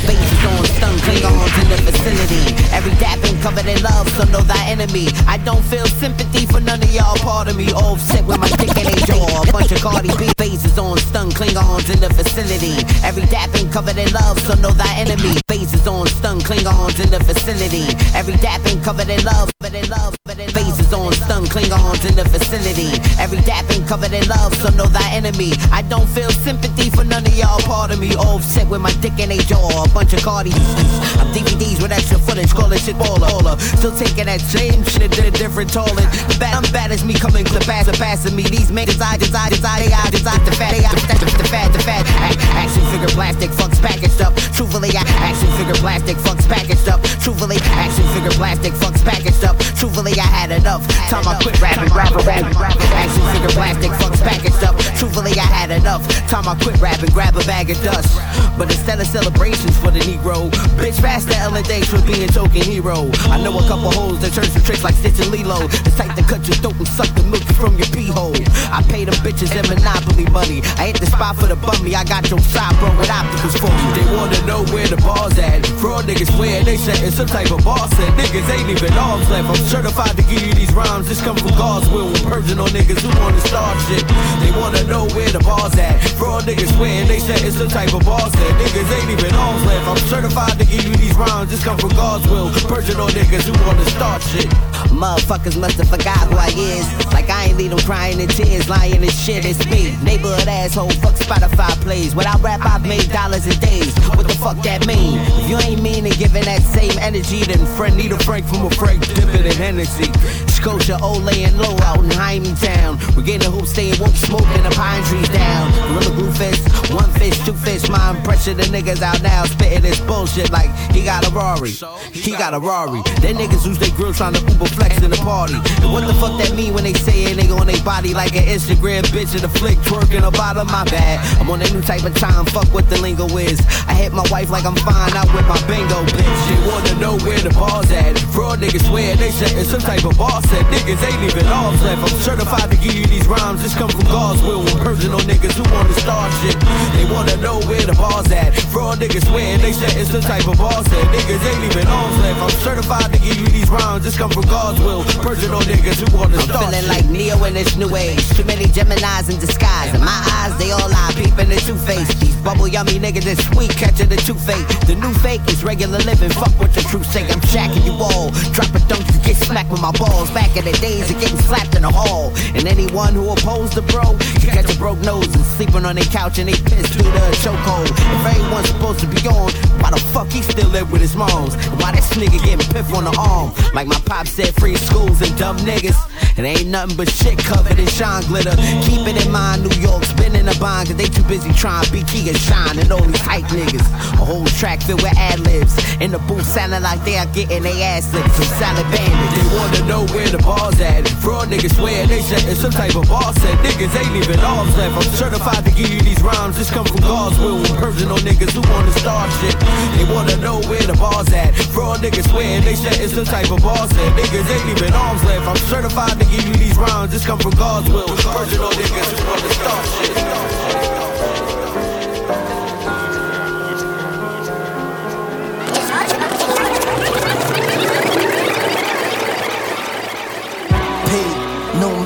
[0.04, 2.44] Faces on stun Klingons in the vicinity.
[2.72, 5.08] Every dapping covered in love, so know thy enemy.
[5.26, 7.72] I don't feel sympathy for none of y'all, part of me.
[7.72, 9.42] Offset with my dick in a jaw.
[9.42, 12.76] A bunch of Cardi B faces on stun Klingons in the vicinity.
[13.02, 15.38] Every dap ain't covered in love, so know thy enemy.
[15.48, 17.86] Faces on stun Klingons in the vicinity.
[18.14, 20.16] Every dapping covered in love, but in love,
[20.52, 22.90] faces on stun Klingons in the vicinity.
[23.18, 25.52] Every dapping covered in love, so know thy enemy.
[25.72, 28.14] I don't feel sympathy for none of y'all, part of me.
[28.16, 29.86] Offset with my dick in a jaw.
[29.86, 33.30] A bunch of Cardi I'm DVDs with extra footage, calling shit baller.
[33.30, 33.54] baller.
[33.78, 36.10] Still taking that same shit in a different toilet.
[36.42, 38.42] Bad, I'm bad as me coming clip past passing me.
[38.42, 41.06] These men desire, desire, desire, are desire the fat, they are the
[41.38, 42.02] the fat, the fat.
[42.26, 44.34] Ac- Action figure plastic fucks packaged up.
[44.50, 47.00] Truthfully, action figure plastic fucks packaged up.
[47.22, 49.56] Truthfully, action figure plastic fucks packaged up.
[49.78, 50.82] Truthfully, I had enough.
[51.06, 52.90] Time I quit rapping, rapping, rapping, rapping.
[52.90, 54.74] Action figure plastic fucks packaged up.
[54.98, 56.02] Truthfully, I had enough.
[56.26, 58.10] Time I quit rapping, grab a bag of dust.
[58.58, 63.10] But instead of celebrations for the Negro, bitch, fast the thanks for being token hero.
[63.30, 65.66] I know a couple hoes that turn some tricks like Stitch and Lilo.
[65.86, 68.34] It's tight to cut your throat and suck the milk from your pee hole.
[68.72, 70.62] I pay them bitches in Monopoly money.
[70.80, 71.94] I hit the spot for the bummy.
[71.94, 73.90] I got your side, bro, with opticals for you.
[73.94, 75.66] They wanna know where the ball's at.
[75.78, 78.10] Fraud niggas swear they setting some type of boss set.
[78.18, 79.48] Niggas ain't even arms left.
[79.48, 81.08] I'm certified to give you these rhymes.
[81.08, 82.12] This come from God's will.
[82.24, 84.06] Purging on niggas who wanna start shit.
[84.40, 86.00] They wanna know where the ball's at.
[86.18, 88.53] Fraud niggas swear they setting some type of boss set.
[88.58, 89.88] Niggas ain't even arms left.
[89.88, 91.50] I'm certified to give you these rhymes.
[91.50, 92.50] This come from God's will.
[92.68, 94.48] Purging on niggas who wanna start shit.
[94.94, 96.86] Motherfuckers must have forgot who I is.
[97.12, 99.44] Like I ain't leave them crying in tears, lying and shit.
[99.44, 100.90] It's me, neighborhood asshole.
[101.02, 102.14] Fuck Spotify plays.
[102.14, 103.96] Without rap, I've made dollars in days.
[104.14, 105.18] What the fuck that mean?
[105.40, 108.66] If you ain't mean and giving that same energy, then friend need a Frank from
[108.66, 110.12] a Frank dipping in Hennessy.
[110.46, 112.98] Scotia, Olay, and Low out in Hyman Town.
[113.16, 115.72] We're getting the hoop staying woke, smoking the pine trees down.
[115.88, 117.88] Gorilla glue fist, one fish, two fish.
[117.88, 121.72] My impression, the niggas out now spitting this bullshit like he got a Rari.
[122.12, 123.00] He got a Rari.
[123.24, 125.56] Them niggas use their grill trying to Uber flex in the party.
[125.80, 127.40] And what the fuck that mean when they say it?
[127.40, 130.84] They on their body like an Instagram bitch in a flick twerking about of my
[130.84, 131.24] bad.
[131.40, 133.64] I'm on a new type of time, fuck what the lingo is.
[133.88, 136.40] I hit my wife like I'm fine out with my bingo bitch.
[136.44, 138.18] They wanna know where the ball's at.
[138.36, 140.68] Fraud niggas swear they setting some type of boss set.
[140.68, 142.02] Niggas ain't even arms left.
[142.04, 143.62] I'm certified to give you these rhymes.
[143.62, 144.60] This come from God's will.
[144.60, 146.60] We're on niggas who wanna start shit.
[146.92, 148.33] They wanna know where the ball's at.
[148.74, 151.06] Fraud niggas swear they said it's the type of boss set.
[151.14, 152.40] Niggas ain't even arms left.
[152.42, 154.04] I'm certified to give you these rhymes.
[154.04, 155.06] This come from God's will.
[155.44, 158.18] On niggas who wanna I'm start feeling like Neo in this new age.
[158.34, 159.94] Too many Geminis in disguise.
[159.94, 162.08] In my eyes, they all lie, peeping the two face.
[162.18, 164.66] These bubble yummy niggas is sweet, catching the two fake.
[164.86, 166.30] The new fake is regular living.
[166.30, 167.22] Fuck what the truth say.
[167.30, 168.30] I'm shacking you all.
[168.50, 170.30] Drop a dunk, you get smacked with my balls.
[170.30, 172.32] Back in the days of getting slapped in the hall.
[172.54, 176.10] And anyone who opposed the bro, you catch a broke nose and sleeping on their
[176.10, 177.92] couch and they piss through the chokehold.
[178.24, 179.52] If everyone's supposed to be on,
[179.84, 181.56] why the fuck he still live with his moms?
[181.76, 183.52] Why this nigga getting piff on the arm?
[183.74, 185.98] Like my pop said, free schools and dumb niggas.
[186.38, 188.56] It ain't nothing but shit covered in shine glitter.
[188.82, 191.92] Keep it in mind, New York spinning a bond, cause they too busy trying to
[191.92, 193.84] be key and shine and all these hype niggas.
[194.18, 195.76] A whole track filled with ad libs.
[196.00, 199.34] In the booth sounding like they are getting their ass licked from salad bandits.
[199.36, 201.06] They wanna know where the ball's at.
[201.20, 203.54] Fraud niggas swear they setting some type of boss set.
[203.60, 204.96] Niggas ain't even arms left.
[204.96, 206.56] I'm certified to give you these rhymes.
[206.56, 207.62] This come from God's will.
[207.62, 209.56] We're purging on niggas who wanna start shit.
[209.96, 211.54] They wanna know where the ball's at.
[211.74, 214.12] Fraud niggas swear they setting some type of boss set.
[214.14, 215.46] Niggas ain't even arms left.
[215.46, 217.12] I'm certified to give you these rhymes.
[217.12, 218.04] This come from God's will.
[218.04, 221.03] On niggas who wanna start shit.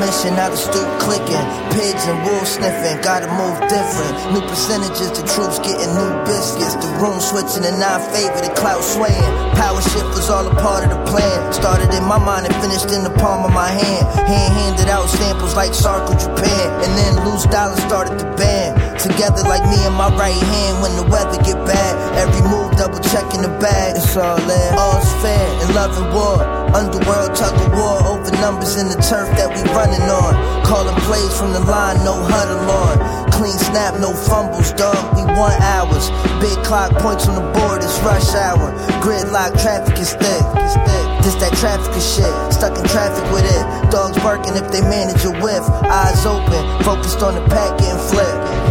[0.08, 1.44] Mission out of stoop clicking.
[1.76, 4.16] Pigs and wolves sniffing, gotta move different.
[4.32, 6.80] New percentages, the troops getting new biscuits.
[6.80, 9.32] The room switching in our favor, the clout swaying.
[9.52, 11.52] Power shift was all a part of the plan.
[11.52, 14.08] Started in my mind and finished in the palm of my hand.
[14.24, 16.66] Hand handed out samples like Sarko Japan.
[16.80, 18.77] And then loose dollars started to ban.
[18.98, 21.94] To together like me and my right hand when the weather get bad.
[22.18, 23.94] Every move double checking the bag.
[23.94, 24.74] It's all there.
[24.74, 26.42] All's fair in love and war.
[26.74, 30.34] Underworld tug of war over numbers in the turf that we running on.
[30.66, 33.30] Calling plays from the line, no huddle on.
[33.30, 34.98] Clean snap, no fumbles, dog.
[35.14, 36.10] We want hours.
[36.42, 38.74] Big clock points on the board, it's rush hour.
[38.98, 40.42] Gridlock, traffic is thick.
[40.58, 41.06] It's thick.
[41.22, 42.34] This that traffic is shit.
[42.50, 43.62] Stuck in traffic with it.
[43.94, 45.62] Dogs barking if they manage a whiff.
[45.86, 48.67] Eyes open, focused on the pack getting flipped.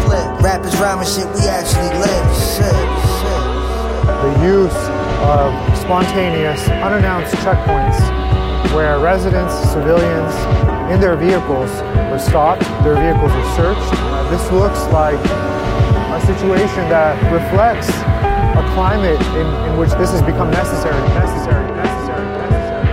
[0.47, 0.63] Flip.
[0.63, 2.27] Rappers rhyming shit, we actually live.
[2.55, 2.71] Shit,
[3.19, 3.43] shit.
[4.23, 4.79] the use
[5.27, 7.99] of spontaneous, unannounced checkpoints
[8.73, 10.33] where residents, civilians
[10.91, 11.69] in their vehicles
[12.11, 13.91] were stopped, their vehicles were searched.
[13.91, 15.19] Uh, this looks like
[16.15, 22.25] a situation that reflects a climate in, in which this has become necessary, necessary, necessary,
[22.47, 22.87] necessary.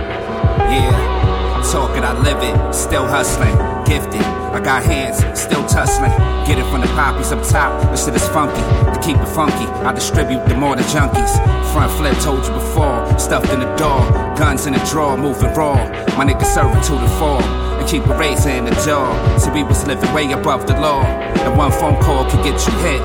[0.75, 2.73] Yeah, talk it, I live it.
[2.73, 4.44] Still hustling, gifted.
[4.55, 6.15] I got hands, still tussling.
[6.47, 7.91] Get it from the poppies up top.
[7.91, 8.63] This shit is funky.
[8.87, 11.35] To keep it funky, I distribute the more the junkies.
[11.73, 13.03] Front flip, told you before.
[13.19, 13.99] Stuffed in the door,
[14.39, 15.75] guns in the drawer, moving raw.
[16.15, 17.43] My niggas serving to the fall.
[17.43, 19.11] And keep a razor in the jaw.
[19.37, 21.03] So we was living way above the law.
[21.03, 23.01] And one phone call could get you hit.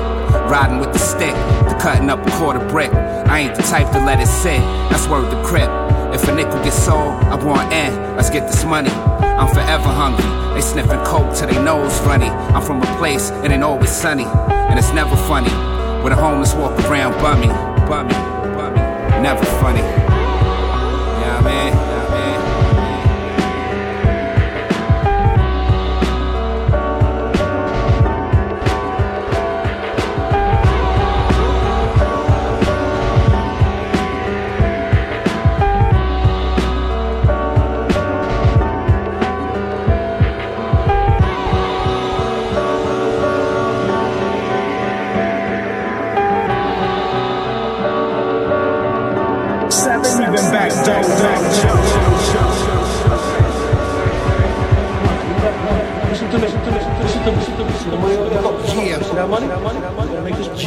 [0.47, 1.35] Riding with the stick,
[1.67, 2.93] to cutting up a quarter brick.
[2.93, 4.61] I ain't the type to let it sit.
[4.89, 5.69] That's word the crip.
[6.13, 7.93] If a nickel gets sold, I want in.
[8.15, 8.89] Let's get this money.
[8.89, 10.25] I'm forever hungry.
[10.53, 12.27] They sniffing coke till they nose runny.
[12.27, 15.49] I'm from a place it ain't always sunny, and it's never funny.
[16.03, 17.47] Where the homeless walk around bummy,
[17.87, 18.13] bummy,
[18.55, 18.81] bummy.
[19.21, 19.79] Never funny.
[19.79, 21.80] Yeah, man.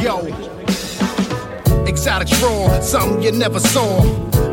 [0.01, 0.25] Yo,
[1.85, 4.01] exotic raw, something you never saw.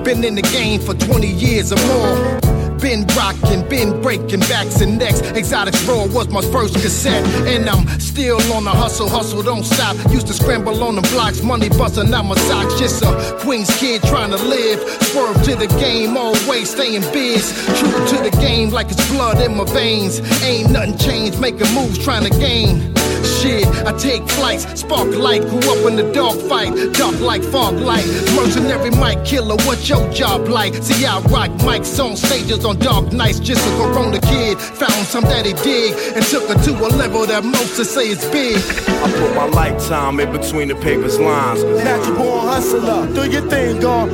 [0.02, 2.40] Been in the game for 20 years or more.
[2.80, 5.20] Been rocking, been breaking backs and necks.
[5.20, 9.08] Exotic Raw was my first cassette, and I'm still on the hustle.
[9.08, 9.94] Hustle don't stop.
[10.10, 12.76] Used to scramble on the blocks, money busting out my socks.
[12.80, 14.80] Just a Queens kid trying to live.
[15.04, 17.52] Swerve to the game, always staying biz.
[17.78, 20.18] True to the game like it's blood in my veins.
[20.42, 22.92] Ain't nothing changed, making moves trying to gain.
[23.24, 27.74] Shit, I take flights, spark light, grew up in the dog fight, dark like fog
[27.74, 28.06] light.
[28.34, 30.74] Mercenary mic killer, what your job like?
[30.82, 34.58] See, I rock mics on stages on dark nights, just a corona kid.
[34.58, 38.08] Found some that he dig and took her to a level that most would say
[38.08, 38.56] is big.
[38.88, 41.62] I put my lifetime in between the paper's lines.
[41.64, 44.10] Natural born hustler, do your thing, God.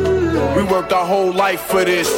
[0.56, 2.08] We worked our whole life for this.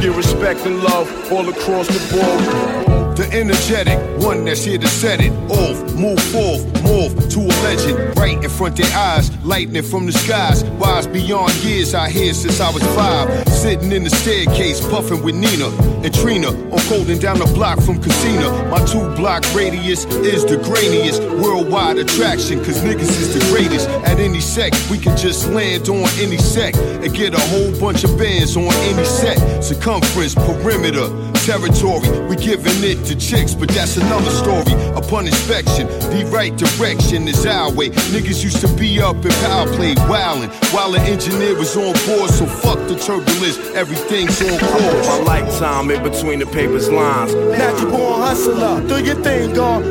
[0.00, 2.95] Get respect and love all across the board.
[3.32, 5.94] Energetic, one that's here to set it off.
[5.94, 8.16] Move forth, morph to a legend.
[8.16, 10.64] Right in front of their eyes, lightning from the skies.
[10.80, 13.26] Wise beyond years I hear since I was five.
[13.48, 15.68] Sitting in the staircase, puffing with Nina
[16.04, 16.48] and Trina.
[16.48, 18.48] On holding down the block from Casino.
[18.70, 21.20] My two block radius is the grainiest.
[21.42, 23.88] Worldwide attraction, cause niggas is the greatest.
[24.06, 28.04] At any sec, we can just land on any sec and get a whole bunch
[28.04, 29.38] of bands on any set.
[29.62, 31.08] Circumference, perimeter,
[31.46, 32.08] territory.
[32.28, 34.74] We giving it to chicks, but that's another story.
[34.94, 37.90] Upon inspection, the right direction is our way.
[37.90, 42.30] Niggas used to be up in power play, wildin', while the engineer was on board.
[42.30, 45.06] So fuck the turbulence, everything's on I put course.
[45.06, 47.34] my lifetime in between the paper's lines.
[47.34, 49.84] Natural born hustler, do your thing, God.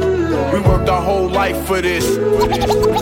[0.54, 2.06] We worked our whole life for this.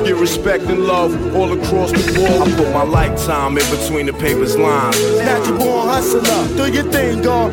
[0.05, 2.47] Get respect and love all across the board.
[2.47, 4.99] I put my lifetime in between the paper's lines.
[5.17, 7.51] Natural born hustler, do your thing, God.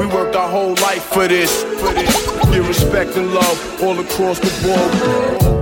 [0.00, 1.62] We worked our whole life for this.
[2.50, 5.59] Get respect and love all across the board.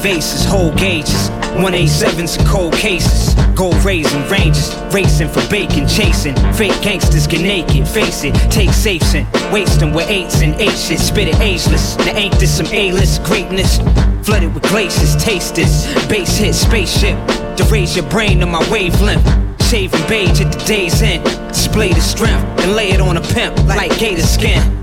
[0.00, 1.28] Vases, whole gauges,
[1.60, 3.34] 187s and cold cases.
[3.54, 6.34] Gold raising ranges, racing for bacon, chasing.
[6.54, 8.34] Fake gangsters get naked, face it.
[8.50, 10.70] Take safes and waste them with eights and eight.
[10.70, 11.98] Spit it ageless.
[11.98, 13.78] Now ain't this some A-list greatness?
[14.22, 15.86] Flooded with glaciers, taste this.
[16.08, 17.16] Bass hit spaceship
[17.56, 19.26] to raise your brain to my wavelength.
[19.68, 21.24] Shaving beige at the day's end.
[21.48, 24.79] Display the strength and lay it on a pimp like gator skin.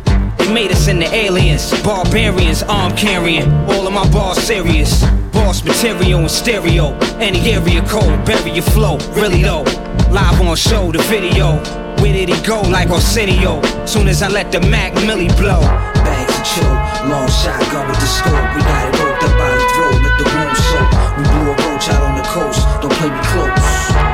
[0.47, 3.51] They made us into aliens, barbarians, arm carrying.
[3.67, 5.03] All of my bars serious.
[5.33, 6.93] Boss material and stereo.
[7.19, 8.97] Any area code, bury your flow.
[9.11, 9.63] Really though.
[10.09, 11.57] Live on show, the video.
[11.99, 13.61] Where did he go like Arsenio?
[13.85, 15.59] Soon as I let the Mac Millie blow.
[16.07, 16.63] Bags chill,
[17.11, 18.55] long shot, shotgun with the scope.
[18.55, 21.17] We got it roped up by the throat, let the room soak.
[21.17, 22.63] We blew a roach out on the coast.
[22.81, 24.06] Don't play me close.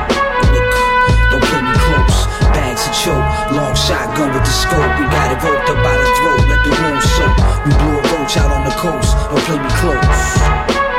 [3.84, 4.92] Shotgun with the scope.
[4.96, 7.36] We got it roped up by the throat, let the room soak.
[7.68, 9.12] We blew a roach out on the coast.
[9.28, 10.24] Don't play me close.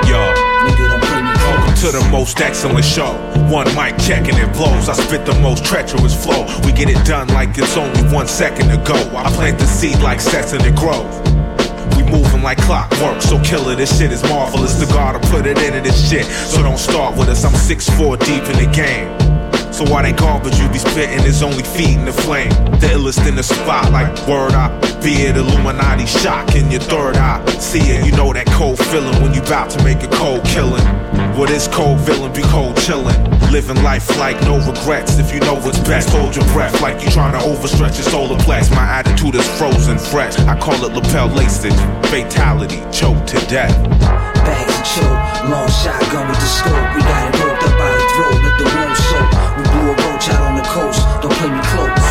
[0.06, 0.22] Yo.
[0.66, 1.58] Nigga, don't play me close.
[1.58, 3.14] Welcome to the most excellent show.
[3.50, 4.90] One mic checking it blows.
[4.90, 6.46] I spit the most treacherous flow.
[6.64, 8.98] We get it done like it's only one second ago.
[9.18, 11.14] I plant the seed like sets and it grows.
[11.98, 14.76] We moving like clockwork, so killer, this shit is marvelous.
[14.76, 17.46] The God will put it into this shit, so don't start with us.
[17.46, 19.25] I'm 6'4 deep in the game.
[19.76, 22.48] So why that garbage you be spitting is only feeding the flame?
[22.80, 24.72] The illest in the spot, like word I
[25.04, 27.46] be it Illuminati shock in your third eye.
[27.60, 30.82] See it, you know that cold feeling when you bout to make a cold killing.
[31.38, 32.34] What is cold villain?
[32.34, 33.20] Be cold chillin'.
[33.52, 35.20] Living life like no regrets.
[35.20, 38.40] If you know what's best, hold your breath like you trying to overstretch your solar
[38.48, 38.72] plex.
[38.72, 40.40] My attitude is frozen fresh.
[40.48, 41.76] I call it lapel laces.
[42.10, 43.76] Fatality, choke to death.
[44.00, 46.96] Bags and choke, long shotgun with the scope.
[46.96, 49.55] We got it roped up by the throat, let the room soak.
[50.30, 51.02] Out on the coast.
[51.22, 52.06] Don't play me close.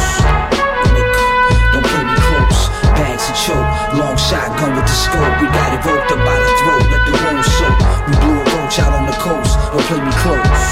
[1.73, 2.61] Don't play me close.
[2.95, 5.35] Bags and choke, long shotgun with the scope.
[5.41, 7.79] We got it roped up by the throat, let the room soak.
[8.07, 9.59] We blew a roach out on the coast.
[9.73, 10.63] Don't play me close.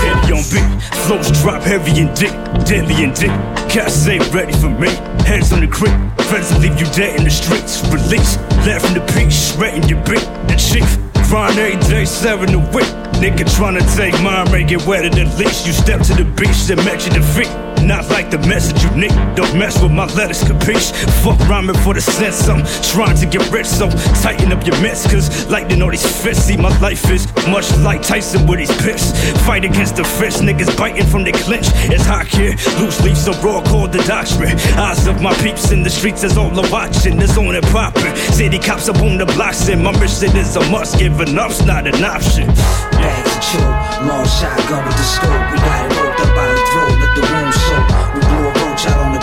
[0.00, 0.68] Steady on beat,
[1.06, 2.32] flows drop heavy and dick,
[2.64, 3.30] deadly and dick.
[3.68, 4.88] Cats ain't ready for me.
[5.26, 5.94] Hands on the creek,
[6.26, 7.82] friends will leave you dead in the streets.
[7.92, 10.26] Release, laughing the peace, shredding your beat.
[10.48, 10.98] The chief,
[11.30, 12.90] grind every day, seven a week.
[13.22, 15.64] Nigga tryna take mine, make it wetter than least.
[15.64, 17.69] You step to the beach and match your defeat.
[17.82, 19.10] Not like the message you nick.
[19.34, 20.92] Don't mess with my letters, capiche?
[21.22, 22.48] Fuck rhyming for the sense.
[22.48, 23.88] I'm trying to get rich, so
[24.22, 25.06] tighten up your mitts.
[25.10, 26.44] Cause lightning all these fists.
[26.44, 29.12] See, my life is much like Tyson with his piss.
[29.46, 31.66] Fight against the fish, niggas biting from the clinch.
[31.90, 34.58] It's hot here, loose leaves so raw called the doctrine.
[34.78, 37.20] Eyes of my peeps in the streets is all I'm watching.
[37.20, 38.14] It's on and popping.
[38.16, 40.98] City cops up on the blocks, and my mission is a must.
[40.98, 42.46] Giving up's not an option.
[42.46, 45.52] Bags and choke, long shotgun with the scope.
[45.52, 46.49] We got it roped up by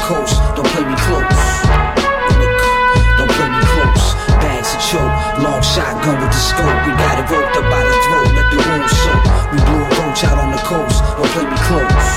[0.08, 0.39] coast.
[0.55, 1.28] Don't play me close.
[3.20, 4.05] Don't play me close.
[4.39, 6.80] Bags and choke, long shotgun with the scope.
[6.88, 9.24] We got it roped up by the throat, let the room soak.
[9.51, 11.03] We blew a roach out on the coast.
[11.20, 12.08] Don't play me close.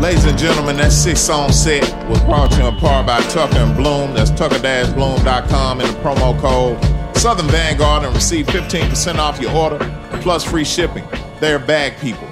[0.00, 3.58] Ladies and gentlemen, that six song set was brought to you in part by Tucker
[3.58, 4.14] and Bloom.
[4.14, 9.78] That's tucker-bloom.com and the promo code Southern Vanguard and receive 15% off your order
[10.22, 11.04] plus free shipping.
[11.38, 12.31] They're bag people.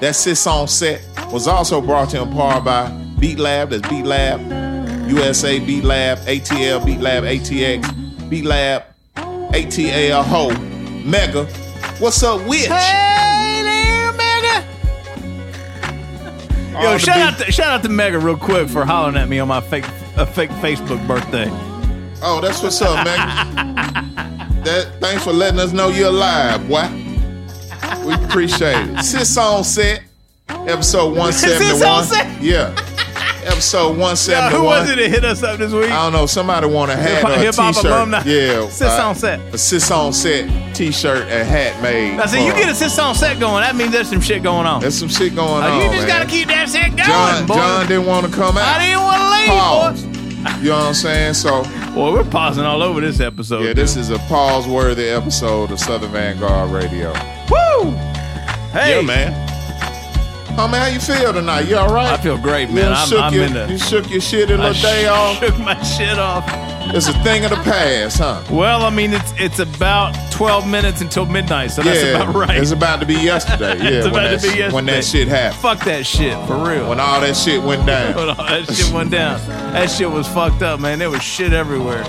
[0.00, 2.88] That six song set was also brought to you in part by
[3.18, 3.70] Beat Lab.
[3.70, 4.40] That's Beat Lab,
[5.10, 8.84] USA Beat Lab, ATL Beat Lab, ATX, Beat Lab,
[9.16, 10.50] ATL Ho,
[11.04, 11.46] Mega.
[11.98, 12.66] What's up, witch?
[12.66, 14.64] Hey there, Mega.
[16.80, 19.28] Yo, All shout big- out to shout out to Mega real quick for hollering at
[19.28, 21.48] me on my fake uh, fake Facebook birthday.
[22.22, 23.74] Oh, that's what's up, man.
[24.64, 27.06] that thanks for letting us know you're alive, boy.
[28.06, 29.02] We appreciate it.
[29.02, 30.02] Sis on set,
[30.48, 32.42] episode one seventy Sis on set?
[32.42, 32.74] Yeah,
[33.44, 35.90] episode one Yo, who was it that hit us up this week?
[35.90, 36.26] I don't know.
[36.26, 37.90] Somebody want a hat or a Hip hop t-shirt.
[37.90, 38.22] alumni.
[38.24, 39.40] Yeah, Sis uh, on set.
[39.54, 42.18] A sis on set t-shirt and hat made.
[42.18, 44.66] I said, you get a sis on set going, that means there's some shit going
[44.66, 44.80] on.
[44.80, 45.76] There's some shit going Uh, on.
[45.82, 46.08] you just man.
[46.08, 47.54] gotta keep that shit going, John, boy.
[47.54, 48.64] John didn't want to come out.
[48.80, 50.02] I didn't want to leave, Pause.
[50.04, 50.14] boy.
[50.62, 51.34] You know what I'm saying?
[51.34, 51.64] So,
[51.94, 53.64] Boy, we're pausing all over this episode.
[53.64, 57.12] yeah, this is a pause-worthy episode of Southern Vanguard Radio.
[57.50, 57.90] Woo!
[58.72, 59.44] Hey, Yeah, man.
[60.60, 61.68] Oh man, how you feel tonight?
[61.68, 62.18] You all right?
[62.18, 62.86] I feel great, man.
[62.86, 63.68] done I'm, shook I'm your, in the.
[63.70, 65.38] You shook your shit in I a day off.
[65.38, 66.44] shook my shit off.
[66.92, 68.42] It's a thing of the past, huh?
[68.50, 72.56] Well, I mean, it's it's about 12 minutes until midnight, so that's yeah, about right.
[72.60, 73.76] It's about to be yesterday.
[73.78, 74.74] Yeah, It's when, about that, to be yesterday.
[74.74, 75.60] when that shit happened.
[75.62, 76.88] Fuck that shit, for real.
[76.88, 78.16] When all that shit went down.
[78.16, 79.38] When all that shit went down.
[79.46, 80.98] That shit was fucked up, man.
[80.98, 82.02] There was shit everywhere.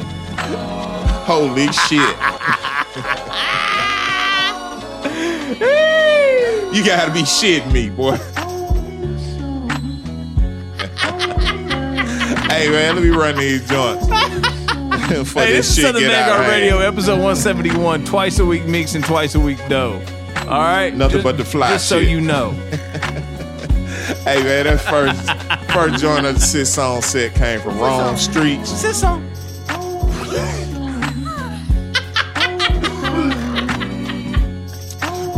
[1.27, 2.15] Holy shit.
[5.49, 8.15] you gotta be shitting me, boy.
[12.49, 14.05] hey man, let me run these joints.
[15.31, 16.51] for hey, this this is shit Southern Vanguard hand.
[16.51, 18.05] Radio, episode 171.
[18.05, 20.01] Twice a week mix and twice a week dough.
[20.41, 20.93] All right?
[20.95, 22.51] Nothing Just- but the fly Just so you know.
[24.23, 28.71] Hey man, that first first joint of the six song set came from Rome Streets.
[28.71, 29.28] Sit song.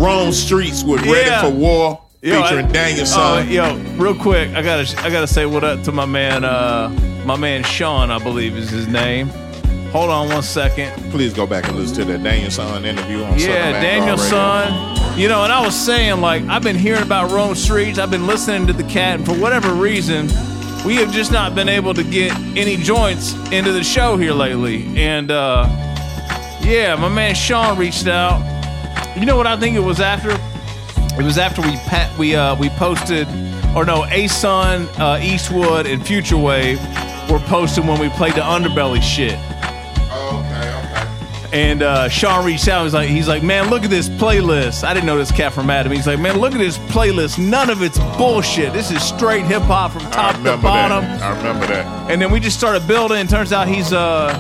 [0.02, 1.12] Rome Streets with Yeah.
[1.14, 3.46] Ready for War Yo, featuring I- Daniel Son.
[3.48, 6.90] Oh, yo, real quick, I gotta I gotta say what up to my man, uh,
[7.26, 9.30] my man Sean, I believe is his name.
[9.92, 10.92] Hold on one second.
[11.12, 14.18] Please go back and listen to that Daniel Son interview on Yeah, Daniel.
[14.18, 15.20] Son.
[15.20, 18.00] You know, and I was saying, like, I've been hearing about Rome Streets.
[18.00, 20.28] I've been listening to the cat, and for whatever reason,
[20.86, 24.86] we have just not been able to get any joints into the show here lately.
[24.96, 25.68] And uh
[26.62, 28.42] yeah, my man Sean reached out.
[29.18, 30.32] You know what I think it was after?
[31.20, 33.28] It was after we pat we uh we posted
[33.76, 36.80] or no, A Sun, uh, Eastwood, and Future Wave
[37.30, 39.40] were posting when we played the underbelly shit.
[40.12, 41.48] Okay, okay.
[41.54, 42.84] And uh, Sean reached out.
[42.84, 44.84] He's like, he's like, man, look at this playlist.
[44.84, 45.92] I didn't know this cat from Adam.
[45.92, 47.40] He's like, man, look at this playlist.
[47.40, 48.74] None of it's bullshit.
[48.74, 51.04] This is straight hip hop from top to bottom.
[51.04, 51.22] that.
[51.22, 52.12] I remember that.
[52.12, 53.26] And then we just started building.
[53.28, 54.34] Turns out he's uh,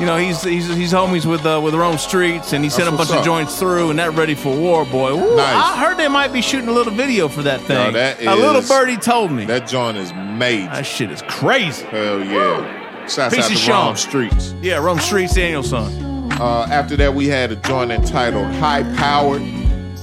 [0.00, 2.92] you know, he's he's he's homies with uh, with Rome Streets, and he sent a
[2.92, 3.24] bunch of up.
[3.24, 5.14] joints through, and that ready for war, boy.
[5.14, 5.54] Woo, Nice.
[5.54, 7.76] I heard they might be shooting a little video for that thing.
[7.86, 10.66] Yo, that a little is- birdie told me that joint is made.
[10.66, 11.84] That shit is crazy.
[11.86, 13.06] Hell yeah!
[13.06, 13.86] Shouts out of to Sean.
[13.86, 14.54] Rome Streets.
[14.62, 16.30] Yeah, Rome Streets, Daniel Son.
[16.32, 19.42] Uh, after that, we had a joint entitled High Powered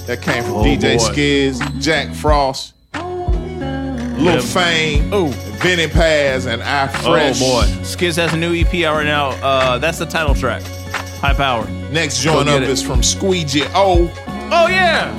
[0.08, 1.04] that came from Oh, DJ boy.
[1.14, 2.73] Skizz, Jack Frost,
[4.24, 4.42] Lil.
[4.42, 5.28] Fame, Oh.
[5.62, 7.42] Vinnie Paz, and I Fresh.
[7.42, 9.30] Oh boy, Skizz has a new EP out right now.
[9.30, 10.62] Uh, that's the title track,
[11.22, 11.68] High Power.
[11.92, 12.70] Next joint up it.
[12.70, 14.12] is from Squeegee O.
[14.52, 15.12] Oh yeah.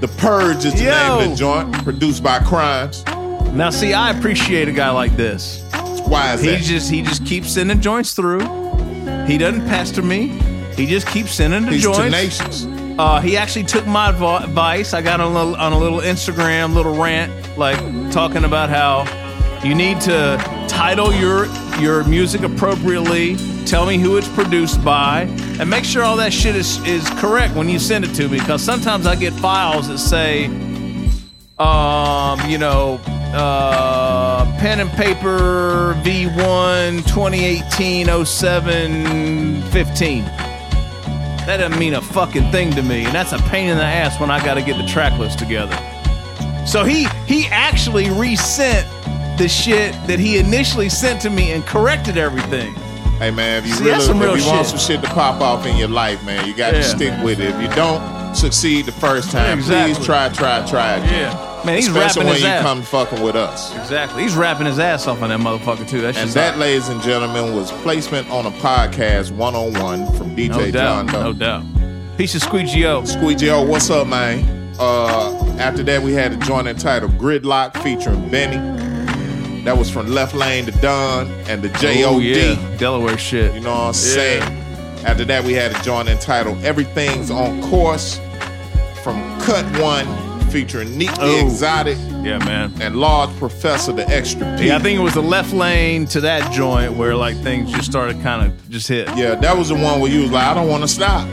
[0.00, 0.90] The Purge is the Yo.
[1.18, 3.04] name of the joint, produced by Crimes.
[3.54, 5.62] Now, see, I appreciate a guy like this.
[6.06, 6.60] Why is he that?
[6.62, 8.40] just he just keeps sending joints through.
[9.26, 10.28] He doesn't pester me.
[10.76, 11.98] He just keeps sending the He's joints.
[11.98, 12.66] tenacious.
[12.98, 14.92] Uh, he actually took my advice.
[14.94, 17.78] I got on a little, on a little Instagram little rant, like
[18.10, 19.04] talking about how
[19.64, 20.36] you need to
[20.68, 21.46] title your
[21.80, 23.36] your music appropriately.
[23.64, 25.22] Tell me who it's produced by,
[25.58, 28.38] and make sure all that shit is is correct when you send it to me.
[28.38, 30.46] Because sometimes I get files that say,
[31.58, 33.00] um, you know,
[33.34, 40.24] uh, pen and paper V1 2018 07 15.
[41.46, 44.20] That doesn't mean a fucking thing to me, and that's a pain in the ass
[44.20, 45.76] when I got to get the track list together.
[46.66, 48.86] So he he actually resent
[49.38, 52.74] the shit that he initially sent to me and corrected everything.
[53.18, 54.78] Hey man, if you See, really that's some real if you want shit.
[54.78, 56.80] some shit to pop off in your life, man, you got Yeah.
[56.80, 57.54] to stick with it.
[57.54, 59.94] If you don't succeed the first time, Exactly.
[59.94, 61.12] please try, try, try again.
[61.32, 61.62] Yeah.
[61.64, 62.62] Man, he's Especially rapping when his you ass.
[62.62, 63.74] come fucking with us.
[63.76, 64.22] Exactly.
[64.22, 66.00] He's rapping his ass off on that motherfucker too.
[66.02, 70.36] That's And that, ladies and gentlemen, was placement on a podcast one on one from
[70.36, 71.22] DJ no John Doe.
[71.22, 71.62] no doubt.
[72.18, 73.04] Piece of squeegee o.
[73.04, 74.65] Squeegee O, what's up, man?
[74.78, 78.56] Uh, after that, we had a joint entitled Gridlock featuring Benny.
[79.64, 82.04] That was from Left Lane Didon and the JOD.
[82.04, 82.76] Oh, yeah.
[82.78, 83.54] Delaware shit.
[83.54, 84.42] You know what I'm saying?
[85.04, 88.20] After that, we had a joint entitled Everything's on Course
[89.02, 90.06] from Cut One
[90.50, 91.46] featuring Neek the Oh.
[91.46, 92.72] Exotic Yeah, man.
[92.80, 94.68] and Large Professor the Extra P.
[94.68, 97.90] Yeah, I think it was the left lane to that joint where like things just
[97.90, 99.08] started kind of just hit.
[99.16, 101.28] Yeah, that was the one where you was like, I don't want to stop.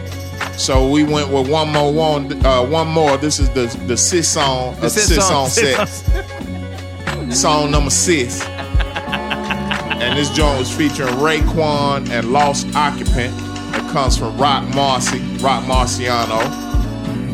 [0.57, 3.17] So we went with one more one, uh, one more.
[3.17, 7.89] This is the the sis song, The uh, sis sis song, song set, song number
[7.89, 8.41] six.
[8.43, 13.33] And this joint was featuring Raekwon and Lost Occupant.
[13.75, 16.41] It comes from Rock Marcy, Rock Marciano.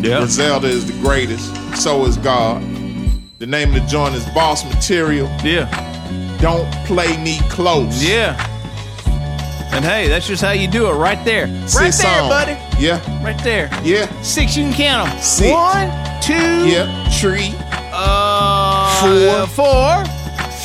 [0.04, 0.20] Yeah.
[0.20, 1.54] Griselda is the greatest.
[1.76, 2.62] So is God.
[3.40, 5.28] The name of the joint is Boss Material.
[5.44, 5.68] Yeah.
[6.40, 8.04] Don't play me close.
[8.04, 8.38] Yeah.
[9.72, 11.46] And hey, that's just how you do it right there.
[11.48, 12.30] right there, song.
[12.30, 12.58] buddy.
[12.80, 13.00] Yeah.
[13.24, 13.70] Right there.
[13.84, 14.08] Yeah.
[14.22, 15.20] Six, you can count them.
[15.22, 15.52] Six.
[15.52, 15.90] One,
[16.22, 17.08] two, Yeah.
[17.20, 17.54] Tree.
[17.94, 19.48] uh, Four.
[19.48, 20.06] four,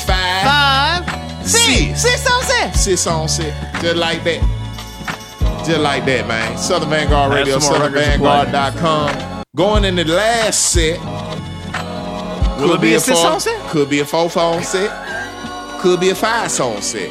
[0.05, 1.05] Five.
[1.05, 2.01] five, six.
[2.01, 2.79] Six on six.
[2.81, 3.55] Six on six.
[3.81, 4.41] Just like that.
[5.65, 6.57] Just like that, man.
[6.57, 9.43] Southern Vanguard Radio, some more records southernvanguard.com.
[9.55, 10.99] Going in the last set.
[12.59, 13.69] Will it be a six four- song set?
[13.69, 14.91] Could be a four song set.
[15.81, 17.09] Could be a five song set.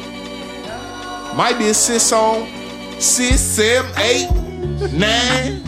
[1.35, 2.47] Might be a six song.
[2.99, 4.29] Six, seven, eight,
[4.93, 5.61] nine,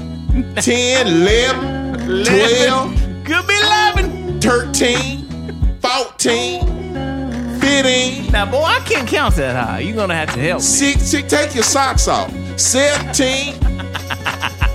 [0.56, 2.96] ten, eleven, twelve,
[3.26, 4.40] Could be eleven.
[4.40, 9.80] 13, 14, 15, Now, boy, I can't count that high.
[9.80, 10.64] You're gonna have to help me.
[10.64, 12.32] Six, six, take your socks off.
[12.58, 13.56] 17,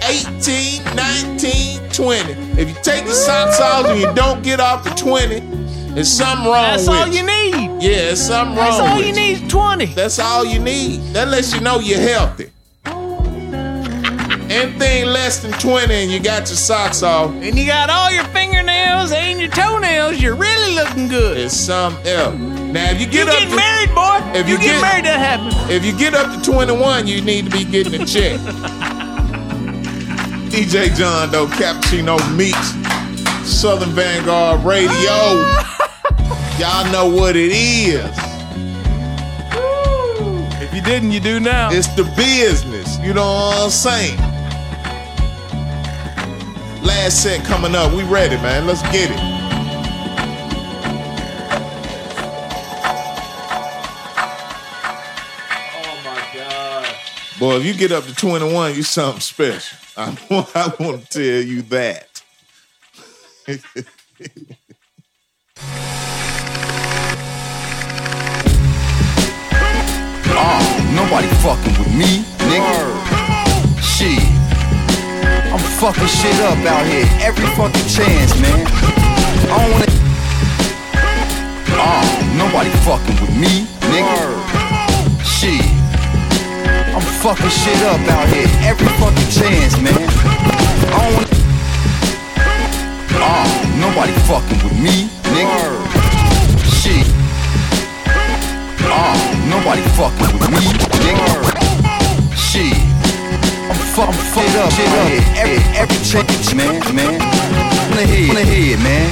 [0.03, 2.33] 18, 19, 20.
[2.61, 5.41] If you take the socks off and you don't get off the 20,
[5.95, 7.21] there's something wrong That's with all you.
[7.21, 7.52] you need.
[7.83, 8.71] Yeah, it's something wrong.
[8.79, 9.51] That's all you need.
[9.51, 9.87] Twenty.
[9.87, 11.01] That's all you need.
[11.15, 12.51] That lets you know you're healthy.
[14.53, 17.31] Anything less than 20 and you got your socks off.
[17.31, 20.21] And you got all your fingernails and your toenails.
[20.21, 21.39] You're really looking good.
[21.39, 22.35] It's something else.
[22.37, 24.21] Now, if you get You up get to, married, boy.
[24.39, 25.55] If you, you get, get- married, that happens.
[25.71, 28.39] if you get up to 21, you need to be getting a check.
[30.53, 32.73] DJ John Doe, Cappuccino Meats,
[33.51, 34.91] Southern Vanguard Radio.
[34.93, 35.72] Ah!
[36.59, 38.11] Y'all know what it is.
[40.61, 41.71] If you didn't, you do now.
[41.73, 42.99] It's the business.
[42.99, 44.19] You know what I'm saying?
[46.83, 47.93] Last set coming up.
[47.93, 48.67] We ready, man.
[48.67, 49.19] Let's get it.
[55.75, 56.87] Oh my God.
[57.39, 59.79] Boy, if you get up to 21, you something special.
[59.97, 60.17] I,
[60.55, 62.23] I want to tell you that.
[70.35, 70.61] Uh,
[70.95, 72.79] nobody fucking with me, nigga.
[73.81, 74.23] Shit.
[75.53, 78.67] I'm fucking shit up out here every fucking chance, man.
[78.67, 79.87] I don't wanna.
[81.77, 82.05] Uh,
[82.37, 84.23] nobody fucking with me, nigga.
[85.25, 85.65] Shit.
[86.95, 90.09] I'm fucking shit up out here every fucking chance, man.
[90.89, 91.37] I don't wanna.
[93.21, 93.47] Uh,
[93.79, 95.63] nobody fucking with me, nigga.
[96.81, 97.07] Shit.
[98.85, 100.65] Uh, nobody fucking with me,
[101.05, 101.29] nigga.
[102.33, 102.77] Shit.
[103.69, 105.09] I'm fucking fucked up, shit up.
[105.37, 107.21] Every, every change, man, man.
[107.21, 109.09] On the head, on the head, man.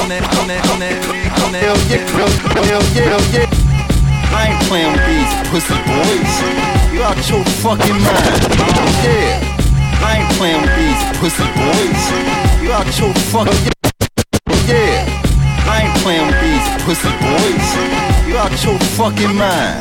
[0.00, 0.96] On that, on that, on that,
[1.44, 1.60] on that.
[1.60, 2.32] Hell yeah, hell,
[2.64, 3.48] hell yeah, hell yeah.
[4.32, 6.34] I ain't playing with these pussy boys.
[6.92, 8.42] You out your fucking mind.
[9.04, 9.54] Yeah.
[10.00, 12.02] I ain't playing with these pussy boys.
[12.62, 13.74] You out your fucking
[14.68, 15.24] yeah.
[15.66, 16.53] I ain't playing with these
[16.84, 17.68] pussy boys.
[18.28, 19.80] You out your fucking mind.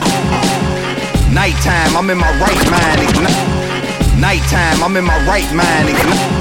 [1.35, 3.03] Nighttime, I'm in my right mind.
[3.03, 3.43] Ignite.
[4.15, 5.91] Nighttime, I'm in my right mind.
[5.91, 6.31] Ignite.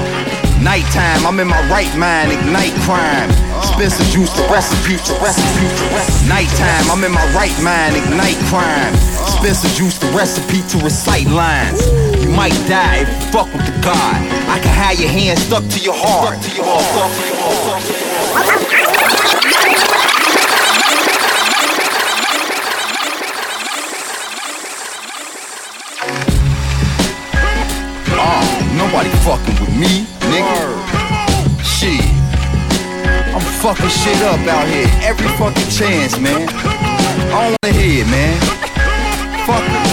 [0.63, 2.31] Nighttime, I'm in my right mind.
[2.31, 3.27] Ignite crime.
[3.75, 6.31] Spencer juice, the recipe, the recipe, the recipe.
[6.31, 7.99] Nighttime, I'm in my right mind.
[7.99, 8.95] Ignite crime.
[9.27, 11.83] Spencer juice, the recipe to recite lines.
[12.23, 14.15] You might die if you fuck with the God.
[14.47, 16.39] I can have your hand stuck to your heart.
[16.39, 19.02] Stuck to your heart.
[28.25, 28.39] Uh,
[28.79, 30.79] nobody fucking with me, nigga.
[31.59, 31.99] Shit.
[33.35, 36.47] I'm fucking shit up out here every fucking chance, man.
[37.35, 38.39] On the head, man.
[39.43, 39.91] Fuck it.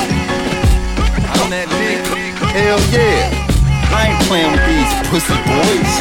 [1.42, 2.06] On that nigga.
[2.54, 3.34] Hell yeah.
[3.90, 4.69] I ain't playing with
[5.10, 5.92] pussy boys.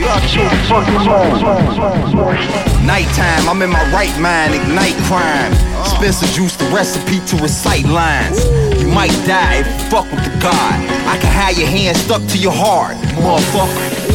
[0.00, 2.86] You out your fucking mind.
[2.86, 5.52] Nighttime, I'm in my right mind, ignite crime.
[5.84, 8.40] Spencer juice, the recipe to recite lines.
[8.80, 10.76] You might die if you fuck with the God.
[11.04, 14.06] I can have your hand stuck to your heart, motherfucker.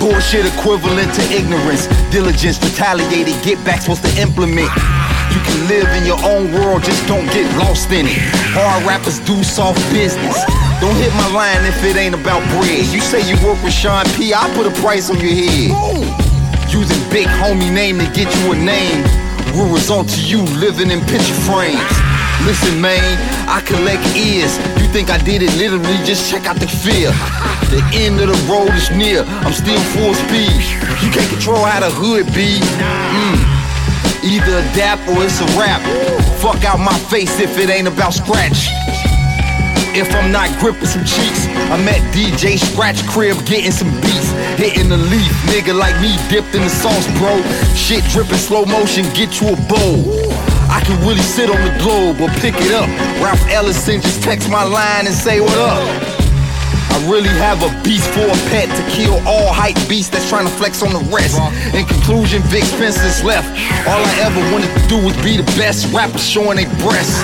[0.00, 1.86] Bullshit equivalent to ignorance.
[2.10, 4.72] Diligence, retaliated, get back supposed to implement.
[5.30, 8.18] You can live in your own world, just don't get lost in it.
[8.56, 10.40] Hard rappers do soft business.
[10.82, 12.82] Don't hit my line if it ain't about bread.
[12.90, 15.70] You say you work with Sean P, I put a price on your head.
[16.74, 19.06] Using big homie name to get you a name.
[19.54, 21.78] Will result to you living in picture frames.
[22.42, 22.98] Listen, man,
[23.46, 24.58] I collect ears.
[24.82, 26.02] You think I did it literally?
[26.02, 27.14] Just check out the fear.
[27.70, 29.22] The end of the road is near.
[29.46, 30.66] I'm still full speed.
[30.98, 32.58] You can't control how the hood be.
[32.58, 33.38] Mm.
[34.26, 35.78] Either adapt or it's a rap.
[36.42, 38.66] Fuck out my face if it ain't about scratch.
[39.94, 44.32] If I'm not gripping some cheeks, I'm at DJ Scratch Crib getting some beats.
[44.56, 47.36] Hitting the leaf, nigga like me dipped in the sauce, bro.
[47.76, 50.32] Shit dripping slow motion, get you a bowl.
[50.72, 52.88] I can really sit on the globe or pick it up.
[53.20, 55.84] Ralph Ellison just text my line and say what up.
[56.88, 60.46] I really have a beast for a pet to kill all hype beasts that's trying
[60.46, 61.36] to flex on the rest.
[61.76, 63.48] In conclusion, Vic Spencer's left.
[63.84, 67.20] All I ever wanted to do was be the best rapper showing their breasts.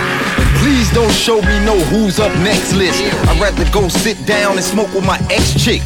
[0.69, 3.01] Please don't show me no who's up next list.
[3.25, 5.81] I'd rather go sit down and smoke with my ex chick.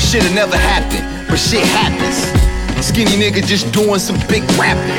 [0.00, 2.16] Shit'll never happen, but shit happens.
[2.80, 4.96] Skinny nigga just doing some big rapping.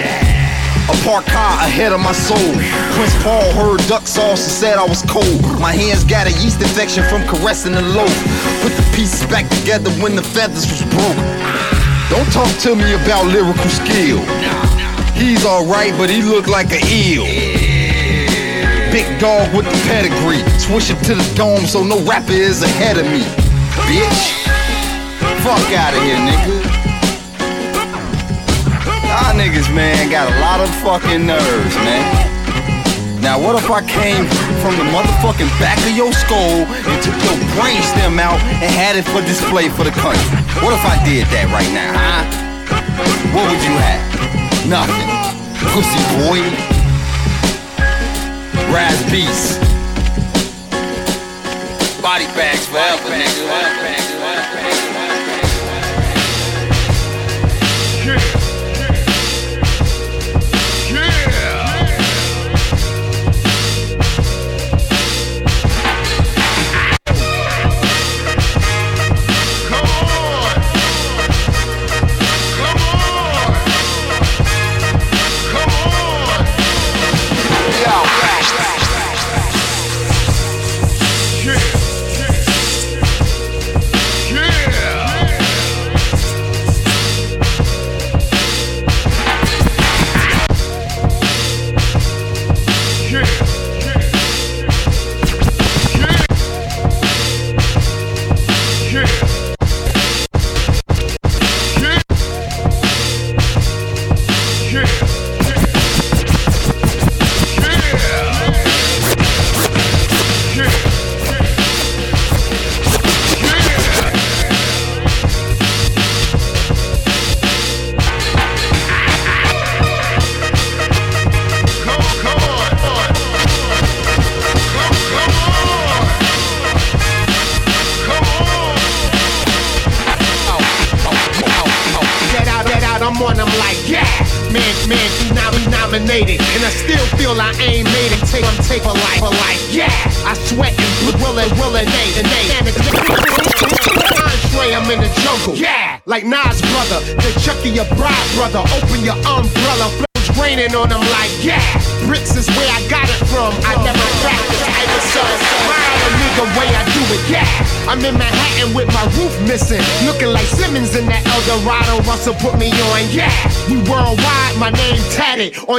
[0.93, 2.53] A parked car ahead of my soul.
[2.93, 5.41] Prince Paul heard duck sauce and said I was cold.
[5.59, 8.13] My hands got a yeast infection from caressing the loaf.
[8.61, 11.17] Put the pieces back together when the feathers was broke.
[12.13, 14.21] Don't talk to me about lyrical skill.
[15.17, 17.25] He's alright, but he look like an eel.
[18.91, 20.41] Big dog with the pedigree.
[20.57, 23.21] Swish it to the dome so no rapper is ahead of me.
[23.85, 24.33] Bitch.
[25.45, 26.57] Fuck out of here, nigga.
[29.05, 33.21] Y'all niggas, man, got a lot of fucking nerves, man.
[33.21, 34.25] Now, what if I came
[34.63, 39.05] from the motherfucking back of your skull and took your brainstem out and had it
[39.05, 40.39] for display for the country?
[40.65, 42.25] What if I did that right now, huh?
[43.35, 44.01] What would you have?
[44.65, 45.09] Nothing.
[45.73, 46.68] Pussy boy.
[48.71, 49.59] Raz beast.
[52.01, 53.68] Body bags forever, nigga.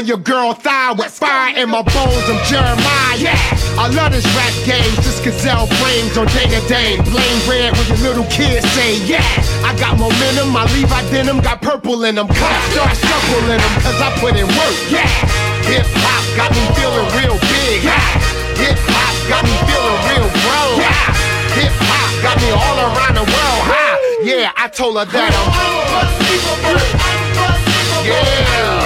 [0.01, 2.25] On your girl thigh with fire in my bones.
[2.25, 3.37] I'm Jeremiah, yeah.
[3.77, 7.05] I love this rap game, just Cazal frames on Dana Dane.
[7.05, 9.21] Blame red when your little kids say, yeah.
[9.61, 12.33] I got momentum, I leave my Levi denim got purple in them.
[12.33, 15.05] Cops start circling them, cause I put in work, yeah.
[15.69, 18.01] Hip hop got me feeling real big, yeah.
[18.57, 20.81] Hip hop got me feeling real grown.
[20.81, 21.13] Yeah.
[21.61, 23.63] Hip hop got me all around the world.
[23.69, 24.01] High.
[24.25, 25.45] Yeah, I told her that I'm.
[28.09, 28.80] Yeah.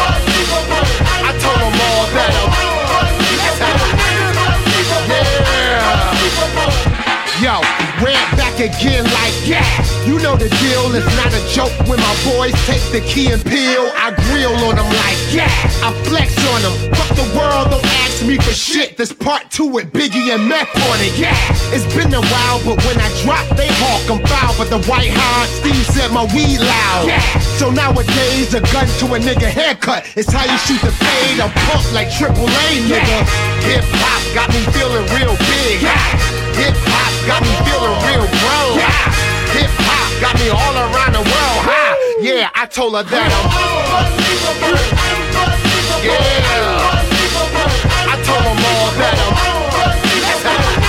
[8.37, 9.67] Back again like yeah.
[10.07, 13.43] You know the deal, it's not a joke when my boys take the key and
[13.45, 13.91] peel.
[13.95, 15.51] I grill on them like yeah.
[15.83, 16.75] I flex on them.
[16.95, 18.97] Fuck the world, don't ask me for shit.
[18.97, 21.17] There's part two with Biggie and Meth on it.
[21.19, 21.37] Yeah,
[21.75, 24.03] it's been a while, but when I drop, they hawk.
[24.11, 27.07] I'm foul, but the white hard Steve said my weed loud.
[27.07, 27.23] Yeah.
[27.59, 30.07] So nowadays, a gun to a nigga haircut.
[30.17, 31.41] It's how you shoot the fade.
[31.41, 33.19] I'm pumped like Triple A, nigga.
[33.67, 36.34] Hip hop got me feeling real big.
[36.55, 38.79] Hip hop got me feeling real grown.
[39.59, 41.61] Hip hop got me all around the world.
[41.67, 41.99] High.
[42.21, 43.51] Yeah, I told her that I'm.
[46.07, 46.55] Yeah.
[48.07, 49.19] I told them all that
[50.79, 50.84] I'm.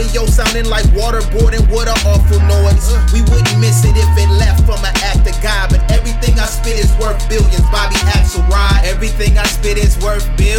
[0.00, 2.88] Audio sounding like waterboarding, what a awful noise.
[3.12, 5.68] We wouldn't miss it if it left from an act of God.
[5.70, 7.60] But everything I spit is worth billions.
[7.68, 8.84] Bobby Axelrod.
[8.84, 10.49] Everything I spit is worth billions.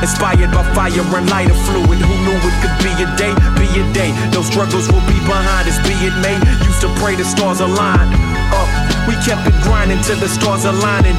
[0.00, 2.00] Inspired by fire and lighter fluid.
[2.00, 4.10] Who knew it could be a day, be a day.
[4.32, 6.40] Those struggles will be behind us, be it may.
[6.64, 8.08] Used to pray the stars aligned.
[8.50, 8.68] Up,
[9.06, 11.16] we kept it grinding till the stars aligning.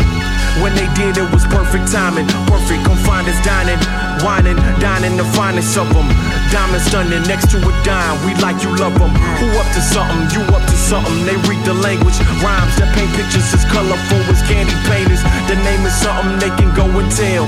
[0.60, 2.28] When they did, it was perfect timing.
[2.50, 3.80] Perfect, confined as dining.
[4.20, 6.10] Whining, dining, the finest of them.
[6.52, 8.20] Diamond stunning next to a dime.
[8.28, 9.16] We like you love them.
[9.40, 10.28] Who up to something?
[10.36, 11.24] You up to something.
[11.24, 12.20] They read the language.
[12.44, 15.24] Rhymes that paint pictures as colorful as candy painters.
[15.48, 17.48] The name is something they can go and tell.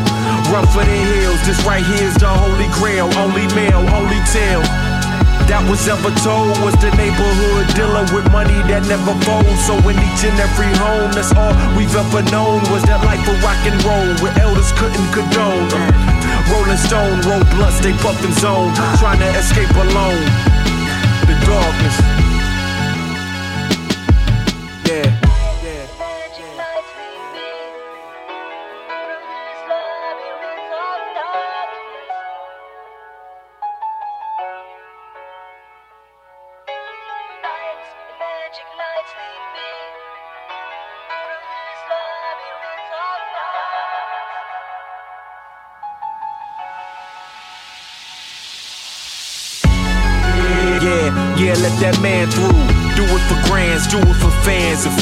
[0.52, 1.40] Run for the hills.
[1.46, 3.08] This right here is the holy grail.
[3.16, 4.64] Only male, only tale
[5.48, 9.60] that was ever told was the neighborhood dealing with money that never folds.
[9.68, 13.38] So in each and every home, that's all we've ever known was that life of
[13.44, 15.68] rock and roll where elders couldn't condone.
[16.48, 20.24] Rolling Stone, roll blunts, they puffin' zone, trying to escape alone.
[21.28, 22.13] The darkness.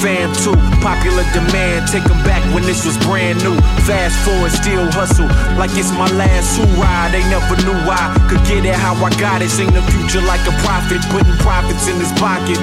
[0.02, 0.58] Fam too.
[0.82, 3.56] Popular demand, take 'em back when this was brand new.
[3.86, 7.10] Fast forward, still hustle like it's my last hoorah.
[7.14, 9.52] They never knew I could get it how I got it.
[9.52, 12.60] Sing the future like a prophet, putting profits in his pocket.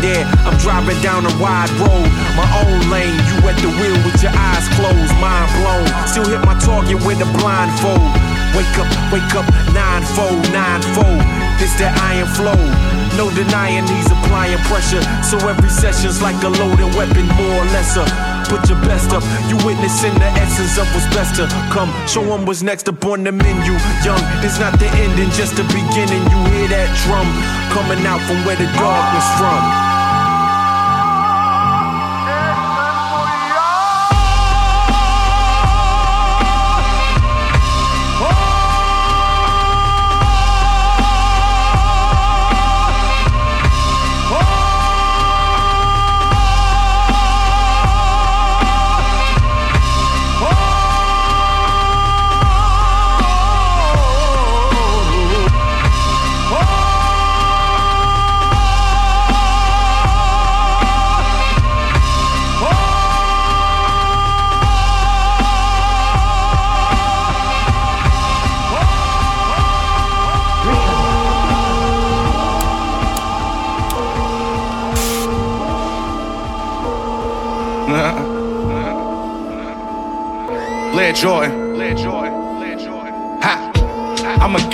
[0.00, 2.08] Yeah, I'm driving down a wide road,
[2.40, 3.18] my own lane.
[3.28, 5.86] You at the wheel with your eyes closed, mind blown.
[6.06, 8.27] Still hit my target with a blindfold.
[8.56, 11.22] Wake up, wake up, ninefold, ninefold.
[11.58, 12.58] It's that iron flow.
[13.16, 15.02] No denying he's applying pressure.
[15.26, 18.06] So every session's like a loaded weapon, more or lesser.
[18.46, 21.90] Put your best up, you witnessing the essence of what's best to come.
[22.06, 23.74] Show Show 'em what's next up on the menu.
[24.04, 26.22] Young, this not the ending, just the beginning.
[26.30, 27.28] You hear that drum
[27.70, 29.97] coming out from where the darkness from.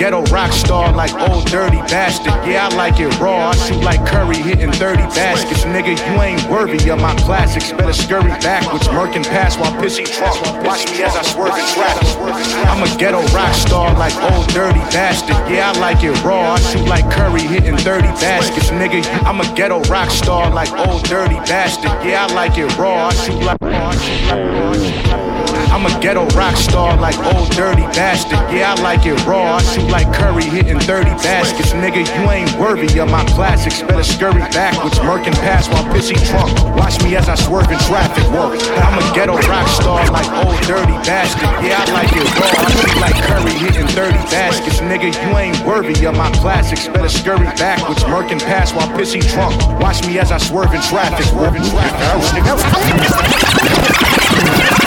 [0.05, 2.35] Ghetto rock star like Ol' Dirty Bastard.
[2.45, 3.49] Yeah, I like it raw.
[3.49, 5.63] I shoot like Curry hitting 30 baskets.
[5.63, 7.71] Nigga, you ain't worthy of my classics.
[7.71, 10.39] Better scurry backwards, murking past while pissy trunk.
[10.63, 11.97] Watch me as I swerve and track.
[12.69, 15.37] I'm a ghetto rock star like Ol' Dirty Bastard.
[15.49, 16.53] Yeah, I like it raw.
[16.53, 18.69] I shoot like Curry hitting 30 baskets.
[18.69, 21.89] Nigga, I'm a ghetto rock star like Ol' Dirty Bastard.
[22.05, 23.07] Yeah, I like it raw.
[23.07, 25.24] I shoot like raw.
[25.75, 28.39] I'm a ghetto rock star like Ol' Dirty Bastard.
[28.47, 29.59] Yeah, I like it raw.
[29.59, 31.73] I shoot like Curry hitting 30 baskets.
[31.73, 33.81] Nigga, you ain't worthy of my classics.
[33.81, 36.55] Better scurry backwards, murking past while pissy trunk.
[36.79, 38.23] Watch me as I swerve in traffic.
[38.31, 38.55] Work.
[38.87, 41.51] I'm a ghetto rock star like Ol' Dirty Bastard.
[41.59, 42.55] Yeah, I like it raw.
[42.55, 44.79] I shoot like Curry hitting 30 baskets.
[44.79, 46.87] Nigga, you ain't worthy of my classics.
[46.87, 49.59] Better scurry backwards, murking past while pissy trunk.
[49.81, 51.25] Watch me as I swerve in traffic.
[51.25, 51.63] Swerve in
[54.79, 54.84] I'm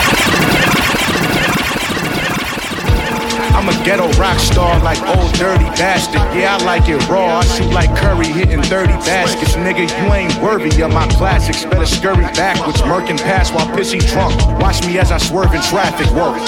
[3.83, 6.21] ghetto rock star like Ol' Dirty Bastard.
[6.35, 7.39] Yeah, I like it raw.
[7.39, 9.55] I shoot like Curry hitting 30 baskets.
[9.55, 11.65] Nigga, you ain't worthy of my classics.
[11.65, 14.35] Better scurry backwards, murking past while pissy drunk.
[14.61, 16.07] Watch me as I swerve in traffic.
[16.11, 16.39] Work.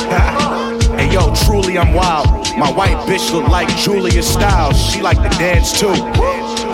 [0.91, 2.27] Hey yo, truly I'm wild.
[2.57, 4.77] My white bitch look like Julia Stiles.
[4.91, 5.95] She like to dance too.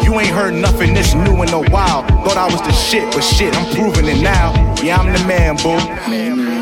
[0.03, 2.01] You ain't heard nothing this new in a while.
[2.25, 4.66] Thought I was the shit, but shit, I'm proving it now.
[4.87, 5.75] Yeah, I'm the man, boo.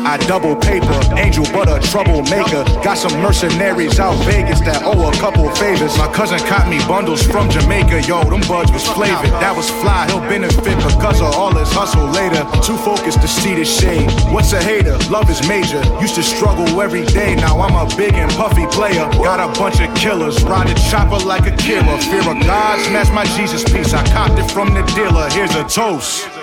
[0.02, 2.66] I double paper, angel but a troublemaker.
[2.82, 5.96] Got some mercenaries out Vegas that owe a couple favors.
[5.96, 9.30] My cousin caught me bundles from Jamaica, yo, them buds was flavored.
[9.38, 12.42] That was fly, he'll benefit because of all his hustle later.
[12.66, 14.10] Too focused to see the shade.
[14.34, 14.98] What's a hater?
[15.06, 15.78] Love is major.
[16.02, 19.06] Used to struggle every day, now I'm a big and puffy player.
[19.22, 21.96] Got a bunch of killers, ride a chopper like a killer.
[22.10, 23.94] Fear of God, smash my Jesus piece.
[23.94, 25.30] I copped it from the dealer.
[25.30, 26.35] Here's a toast.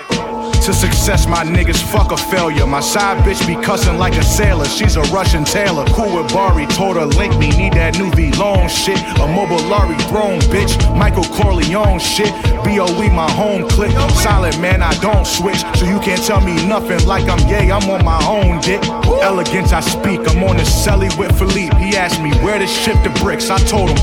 [0.64, 2.66] To success, my niggas fuck a failure.
[2.66, 4.64] My side bitch be cussing like a sailor.
[4.64, 5.84] She's a Russian tailor.
[5.88, 7.50] Cool with Bari, told her link me.
[7.50, 8.98] Need that new VLONE shit.
[9.20, 10.72] A mobile Lari throne, bitch.
[10.96, 12.32] Michael Corleone shit.
[12.64, 13.92] BOE, my home click.
[14.24, 15.60] Solid man, I don't switch.
[15.76, 17.70] So you can't tell me nothing like I'm yay.
[17.70, 18.82] I'm on my own dick.
[19.20, 20.20] Elegance, I speak.
[20.30, 21.76] I'm on the celly with Philippe.
[21.76, 23.50] He asked me where to ship the bricks.
[23.50, 23.96] I told him,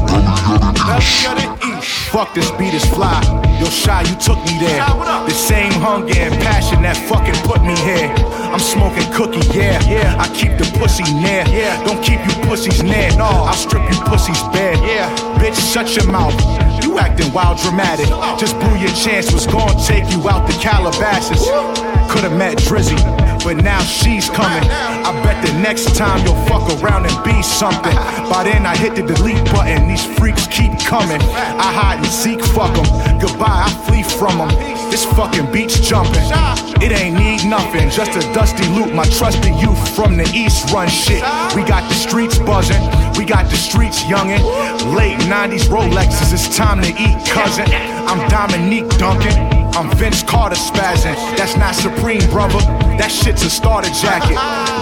[1.34, 1.61] the east.
[1.82, 3.22] Fuck this beat is fly.
[3.60, 4.86] Yo, shy, you took me there.
[5.26, 8.14] The same hunger and passion that fucking put me here.
[8.52, 9.82] I'm smoking cookie, yeah.
[9.88, 10.16] Yeah.
[10.20, 11.44] I keep the pussy near.
[11.48, 11.82] Yeah.
[11.86, 13.10] Don't keep you pussies near.
[13.18, 14.76] No, I'll strip you pussies bare.
[14.86, 15.10] Yeah.
[15.40, 16.36] Bitch, shut your mouth.
[16.84, 18.08] You acting wild dramatic.
[18.40, 21.42] Just blew your chance, was gonna take you out the Calabasas.
[22.12, 23.00] Could've met Drizzy,
[23.44, 24.70] but now she's coming.
[24.70, 27.96] I bet the next time you'll fuck around and be something.
[28.30, 31.22] By then I hit the delete button, these freaks keep coming.
[31.22, 33.20] I hide and seek, fuck them.
[33.20, 34.50] Goodbye, I flee from them.
[34.92, 36.28] This fucking beat's jumping.
[36.82, 38.94] It ain't need nothing, just a dusty loop.
[38.94, 41.24] My trusty youth from the east run shit.
[41.56, 42.82] We got the streets buzzing,
[43.22, 44.42] we got the streets youngin'.
[44.98, 47.66] Late 90s Rolexes, it's time to eat, cousin.
[48.10, 49.32] I'm Dominique Duncan.
[49.78, 51.14] I'm Vince Carter spazzing.
[51.38, 52.58] That's not Supreme, brother.
[52.98, 54.38] That shit's a starter jacket.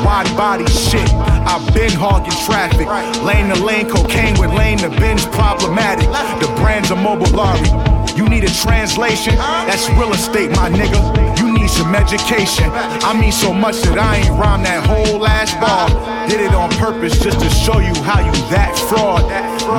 [0.08, 1.08] Wide body shit.
[1.52, 2.88] I've been hogging traffic.
[3.22, 6.08] Lane to lane, cocaine with lane to binge problematic.
[6.40, 7.68] The brand's a mobile lorry.
[8.16, 9.36] You need a translation?
[9.36, 11.38] That's real estate, my nigga.
[11.40, 12.70] You need some education.
[12.72, 15.90] I mean so much that I ain't rhyme that whole last bar.
[16.30, 19.28] Did it on purpose just to show you how you that fraud.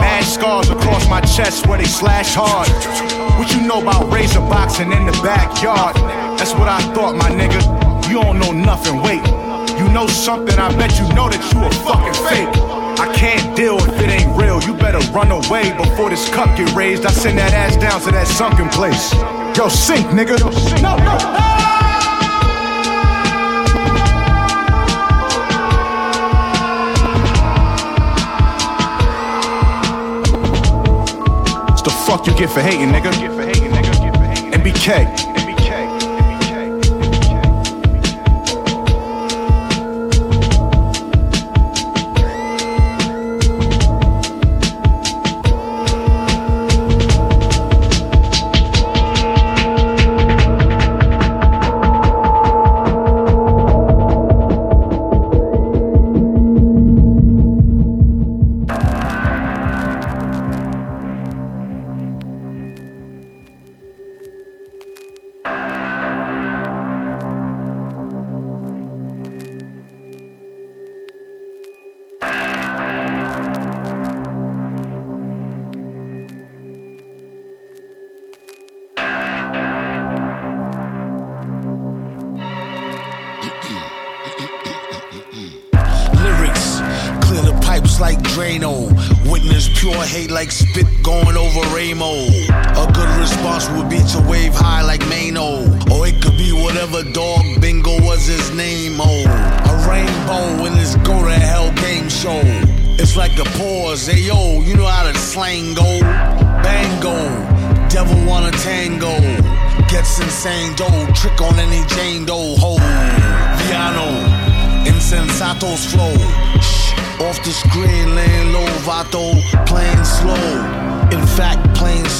[0.01, 2.69] Mad scars across my chest where they slash hard.
[3.39, 5.97] What you know about razor boxing in the backyard?
[6.39, 7.61] That's what I thought, my nigga.
[8.09, 9.25] You don't know nothing, wait.
[9.79, 12.53] You know something, I bet you know that you a fucking fake.
[13.01, 14.61] I can't deal if it ain't real.
[14.63, 17.07] You better run away before this cup get raised.
[17.07, 19.15] I send that ass down to that sunken place.
[19.57, 20.39] Yo, sink, nigga.
[20.39, 20.49] yo
[20.81, 21.15] No, no.
[31.73, 33.11] It's the fuck you get for hating, nigga.
[34.53, 35.30] MBK.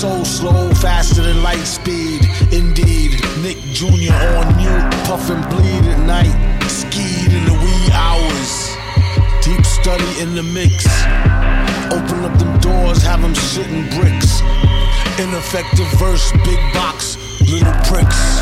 [0.01, 2.25] So slow, faster than light speed.
[2.51, 4.17] Indeed, Nick Jr.
[4.41, 6.33] on mute, puff and bleed at night.
[6.71, 8.51] Skied in the wee hours.
[9.45, 10.87] Deep study in the mix.
[11.93, 14.41] Open up them doors, have them shitting bricks.
[15.21, 17.19] Ineffective verse, big box,
[17.53, 18.41] little pricks.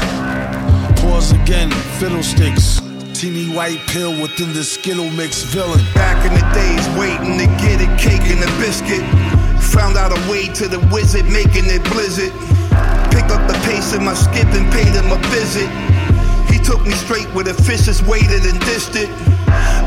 [1.03, 2.81] Pause again, fiddlesticks.
[3.19, 5.85] Teeny white pill within the Skittle mix villain.
[5.93, 9.38] Back in the days, waiting to get it, cake and a biscuit.
[9.61, 12.33] Found out a way to the wizard, making it blizzard.
[13.11, 15.69] Pick up the pace in my skip and paid him a visit.
[16.51, 19.38] He took me straight where the fishes waited and dished it.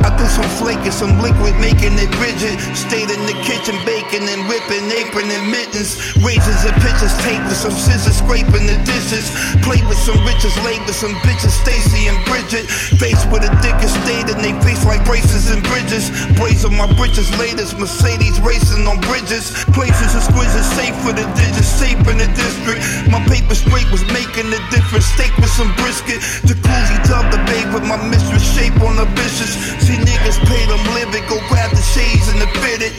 [0.01, 2.57] I threw some flake and some liquid, making it rigid.
[2.73, 5.97] Stayed in the kitchen, baking and whipping, apron and mittens.
[6.25, 9.29] Razors and pitchers, tape with some scissors, scraping the dishes.
[9.61, 12.65] Played with some riches, laid with some bitches, Stacy and Bridget.
[12.97, 16.09] Faced with a and stayed in they face like braces and bridges.
[16.33, 19.53] Blaze on my britches, latest Mercedes racing on bridges.
[19.77, 22.81] Places exquisite, safe for the digits, safe in the district.
[23.09, 25.05] My paper straight was making a difference.
[25.13, 26.21] Steak with some brisket.
[26.45, 29.90] Jacuzzi tub the babe with my mistress, shape on the bitches.
[29.91, 32.93] See niggas pay them living, go grab the shades and the fitted.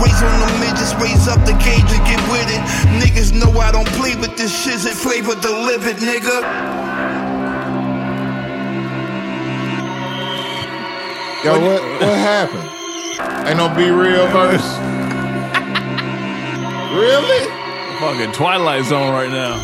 [0.00, 2.62] Raise on the midgets, raise up the gauge and get with it.
[3.04, 6.40] Niggas know I don't play with this shit, it flavor delivered, nigga.
[11.44, 12.64] Yo, what what happened?
[13.46, 14.78] Ain't no B-Real verse.
[16.96, 17.44] really?
[18.00, 19.60] Fucking Twilight Zone right now.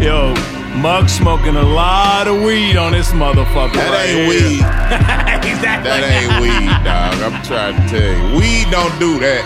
[0.00, 3.72] Yo, Muggs smoking a lot of weed on this motherfucker.
[3.74, 4.28] That right ain't here.
[4.28, 4.60] weed.
[5.50, 5.90] exactly.
[5.90, 7.16] That ain't weed, dog.
[7.32, 8.36] I'm trying to tell you.
[8.36, 9.42] Weed don't do that.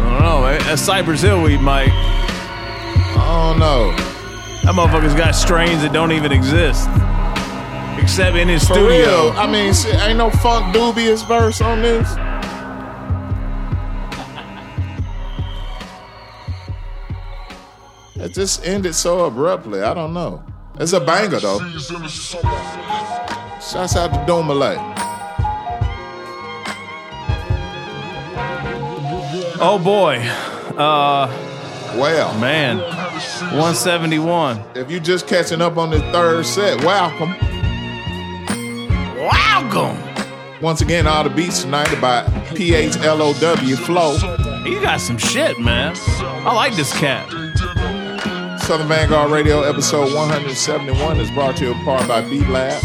[0.00, 0.42] I don't know.
[0.42, 0.60] man.
[0.60, 1.90] That's Cypress Hill weed, Mike.
[1.90, 3.92] I don't know.
[4.64, 6.88] That motherfucker's got strains that don't even exist.
[8.02, 8.88] Except in his For studio.
[8.88, 9.30] real.
[9.32, 12.14] I mean, shit, ain't no Funkdoobiest verse on this.
[18.28, 19.80] It just ended so abruptly.
[19.80, 20.44] I don't know.
[20.78, 21.60] It's a banger though.
[23.58, 24.76] Shouts out to Domalay.
[29.58, 30.18] Oh boy.
[30.76, 31.26] Uh
[31.96, 32.80] Well, man.
[32.80, 34.62] 171.
[34.74, 37.34] If you just catching up on the third set, welcome.
[39.16, 39.96] Welcome.
[40.60, 44.66] Once again, all the beats tonight are by PHLOW Flow.
[44.66, 45.94] You got some shit, man.
[45.96, 47.47] I like this cat.
[48.68, 52.84] Southern Vanguard Radio episode 171 is brought to you in part by B Lab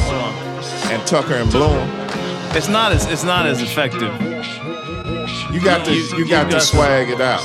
[0.89, 1.89] and Tucker and Bloom.
[2.55, 4.01] It's not as it's not as effective.
[5.51, 7.43] You got to You- got to swag it out.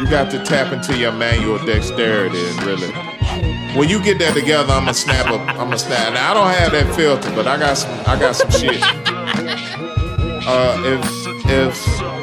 [0.00, 2.88] You got to tap into your manual dexterity and really.
[3.78, 5.40] When you get that together, I'm gonna snap up.
[5.50, 6.14] I'm gonna snap.
[6.14, 7.92] Now I don't have that filter, but I got some.
[8.08, 8.82] I got some shit.
[10.48, 12.15] Uh, if if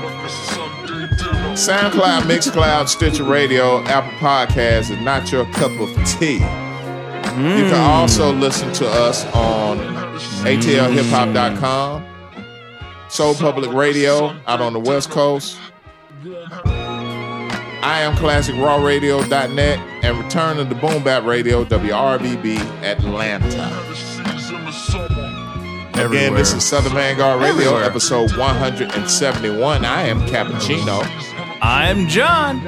[1.54, 7.80] SoundCloud, Mixcloud, Stitcher Radio, Apple Podcasts is not your cup of tea, You can mm.
[7.80, 9.78] also listen to us on
[10.48, 12.04] atlhiphop.com,
[13.08, 15.60] Soul Public Radio out on the West Coast.
[16.26, 23.70] I am classic classicrawradio.net and return to the Boom Bap Radio, WRBB Atlanta.
[26.04, 27.84] Again, this is Southern Vanguard Radio, Everywhere.
[27.84, 29.86] episode 171.
[29.86, 31.33] I am Cappuccino.
[31.66, 32.60] I'm John.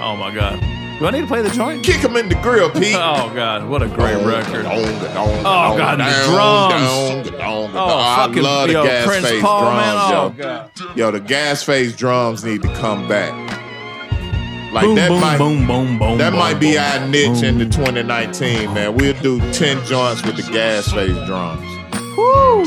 [0.00, 0.58] Oh my God.
[0.98, 1.84] Do I need to play the joint?
[1.84, 2.96] Kick him in the grill, Pete.
[2.96, 4.66] Oh God, what a great record.
[4.66, 7.30] Oh God, the drums.
[7.40, 9.96] Oh, I fucking love the yo, gas Prince face Paul, drums, man.
[9.96, 10.30] Oh yo.
[10.30, 10.70] God.
[10.96, 13.32] Yo, the gas face drums need to come back.
[14.72, 17.42] Like Boom, that boom, might boom, boom, boom, that boom, might be boom, our niche
[17.42, 18.94] into 2019, man.
[18.96, 21.64] We'll do 10 joints with the gas face drums.
[22.16, 22.64] Woo.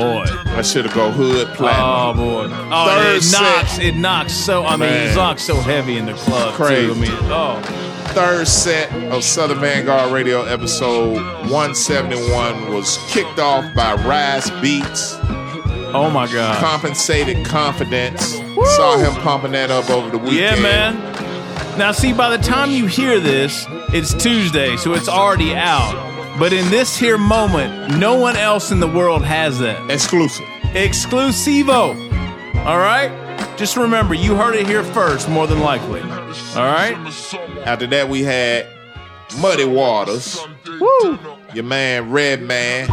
[0.00, 0.24] Boy.
[0.44, 1.84] That should have go hood platinum.
[1.84, 2.48] Oh boy.
[2.72, 3.40] Oh, Third it set.
[3.40, 3.78] knocks.
[3.78, 4.64] It knocks so.
[4.64, 5.10] I mean, Man.
[5.12, 6.54] it knocks so heavy in the club.
[6.54, 6.86] Crazy.
[6.86, 6.92] Too.
[6.92, 7.84] I mean, oh.
[8.08, 11.14] Third set of Southern Vanguard Radio episode
[11.50, 15.16] 171 was kicked off by Rise Beats.
[15.94, 16.58] Oh my God.
[16.58, 18.34] Compensated Confidence.
[18.76, 20.38] Saw him pumping that up over the weekend.
[20.40, 21.78] Yeah, man.
[21.78, 25.94] Now, see, by the time you hear this, it's Tuesday, so it's already out.
[26.38, 29.90] But in this here moment, no one else in the world has that.
[29.90, 30.44] Exclusive.
[30.72, 31.96] Exclusivo.
[32.64, 33.10] All right?
[33.56, 36.00] Just remember, you heard it here first, more than likely.
[36.00, 36.94] All right?
[37.66, 38.66] After that, we had
[39.40, 40.38] Muddy Waters.
[40.80, 41.18] Woo!
[41.54, 42.88] Your man, Redman,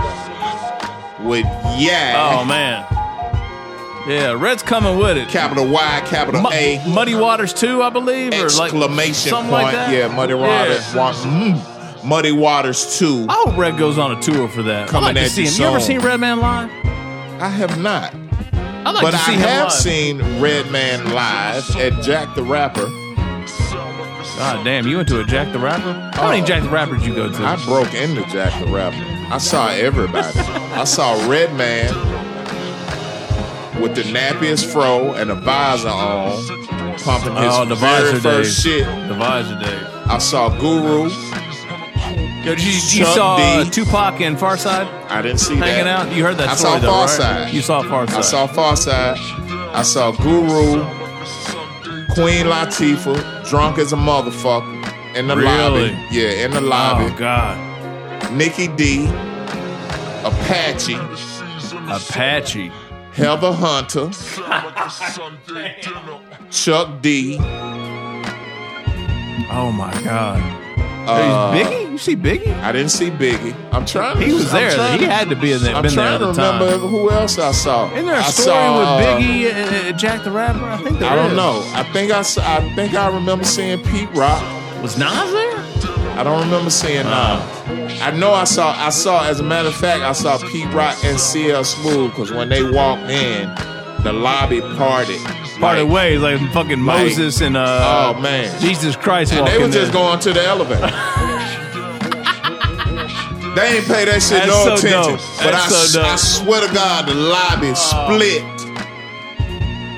[1.23, 1.45] with
[1.77, 2.39] Yeah.
[2.41, 2.83] Oh, man.
[4.07, 5.27] Yeah, Red's coming with it.
[5.29, 6.81] Capital Y, capital Mu- A.
[6.87, 9.49] Muddy Waters 2, I believe, or like Exclamation point.
[9.51, 9.91] like.
[9.91, 10.93] Yeah, Muddy Waters.
[10.93, 10.97] Yeah.
[10.97, 11.74] Wa- mm,
[12.05, 13.25] Muddy Waters 2.
[13.29, 14.89] I hope Red goes on a tour for that.
[14.89, 15.61] Coming I'd like to at see you him.
[15.61, 16.69] You ever seen Redman live?
[17.41, 18.13] I have not.
[18.53, 19.71] I'd like but to see I him have live.
[19.73, 22.85] seen Redman live at Jack the Rapper.
[24.37, 26.11] God damn, you went to a Jack the Rapper?
[26.13, 27.43] How many uh, Jack the Rappers you go to?
[27.43, 28.97] I broke into Jack the Rapper.
[29.33, 30.37] I saw everybody.
[30.37, 31.93] I saw Redman
[33.81, 36.45] with the nappiest fro and a visor on,
[36.99, 38.83] pumping his oh, the very visor first days.
[38.83, 39.07] shit.
[39.07, 39.85] The visor days.
[40.07, 41.09] I saw Guru.
[42.15, 43.63] Yo, did you, you saw uh.
[43.65, 46.07] Tupac and Pharcyde I didn't see hanging that.
[46.07, 46.15] out?
[46.15, 47.43] You heard that I story saw though, Pharcyde.
[47.45, 47.53] right?
[47.53, 48.17] You saw Pharcyde.
[48.17, 49.17] I saw Pharcyde.
[49.73, 50.83] I saw Guru,
[52.13, 55.91] Queen Latifah, drunk as a motherfucker in the Really?
[55.91, 56.07] lobby.
[56.11, 57.11] Yeah, in the lobby.
[57.13, 59.07] Oh God, Nikki D,
[60.23, 60.95] Apache,
[61.89, 62.71] Apache.
[63.13, 64.09] Heather Hunter,
[66.51, 67.37] Chuck D.
[69.51, 70.41] Oh my God.
[71.07, 71.91] Uh, Hey, Biggie?
[71.91, 72.53] You see Biggie?
[72.61, 73.55] I didn't see Biggie.
[73.71, 74.17] I'm trying.
[74.19, 74.71] To, He was I'm there.
[74.71, 75.75] trying He to- had to be in there.
[75.75, 76.61] I'm been trying there to the time.
[76.61, 77.91] remember who else I saw.
[77.93, 80.63] Isn't there a I story saw, with uh, Biggie and and Jack the Rapper?
[80.65, 81.37] I think there I don't is.
[81.37, 81.63] know.
[81.73, 84.41] I think I, s- I think I remember seeing Pete Rock.
[84.81, 85.55] Was Nas there?
[86.17, 88.01] I don't remember seeing Nas.
[88.01, 88.71] I know I saw.
[88.77, 89.25] I saw.
[89.25, 92.63] As a matter of fact, I saw Pete Rock and CL Smooth because when they
[92.63, 93.49] walked in,
[94.05, 95.19] the lobby parted.
[95.59, 99.57] Parted Like, ways like fucking like- Moses and uh, oh man, Jesus Christ and they
[99.57, 100.87] was just going to the elevator.
[103.55, 105.11] they ain't pay that shit That's no so attention.
[105.15, 105.37] dope.
[105.43, 106.01] But I, so.
[106.01, 108.43] I swear to God, the lobby split.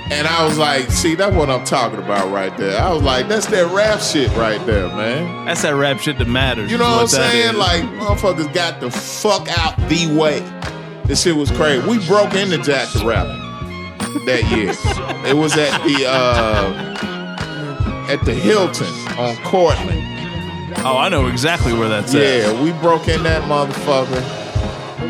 [0.10, 2.80] And I was like, see, that's what I'm talking about right there.
[2.82, 5.46] I was like, that's that rap shit right there, man.
[5.46, 6.72] That's that rap shit that matters.
[6.72, 7.56] You know what I'm saying?
[7.58, 10.40] Like, motherfuckers got the fuck out the way.
[11.06, 11.86] This shit was crazy.
[11.86, 13.47] We broke into Jack the Rapper
[14.28, 14.70] that year.
[15.30, 18.88] it was at the uh at the Hilton
[19.18, 20.02] on Courtland.
[20.86, 22.22] oh, I know exactly where that's at.
[22.22, 24.24] Yeah, we broke in that motherfucker.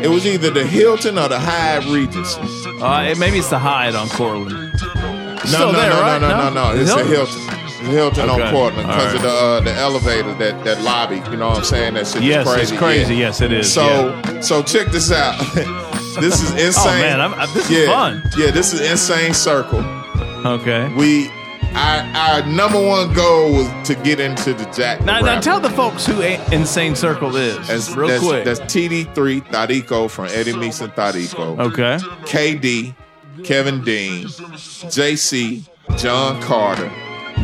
[0.02, 2.40] It was either the Hilton or the Hyatt Regency.
[2.80, 4.54] Uh, it, maybe it's the Hyatt on Courtland.
[4.54, 6.20] No, Still no, there, no, right?
[6.20, 6.80] no, no, no, no.
[6.80, 7.46] It's the Hilton.
[7.84, 8.42] The Hilton Okay.
[8.42, 11.16] on Courtland because All of the uh, the elevator that that lobby.
[11.30, 11.94] You know what I'm saying?
[11.94, 12.76] That shit Yes, is it's crazy.
[12.76, 13.14] crazy.
[13.14, 13.20] Yeah.
[13.26, 13.72] Yes, it is.
[13.72, 15.36] So so check this out.
[16.20, 16.84] this is insane.
[16.86, 18.22] Oh, man, I'm- I- this is yeah, fun.
[18.36, 19.80] Yeah, this is insane circle.
[20.46, 20.88] Okay.
[20.96, 21.30] We
[21.74, 25.00] our our number one goal was to get into the Jack.
[25.00, 28.44] the Now, now tell the folks who A- Insane Circle is, That's, real that's, quick.
[28.44, 31.58] That's TD3 Thadico from Eddie Meeks and Thadico.
[31.60, 31.98] okay.
[32.24, 32.94] KD,
[33.44, 34.26] Kevin Dean,
[34.88, 35.62] JC,
[35.96, 36.90] John Carter,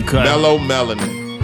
[0.03, 0.23] Okay.
[0.23, 1.41] Mellow Melanin,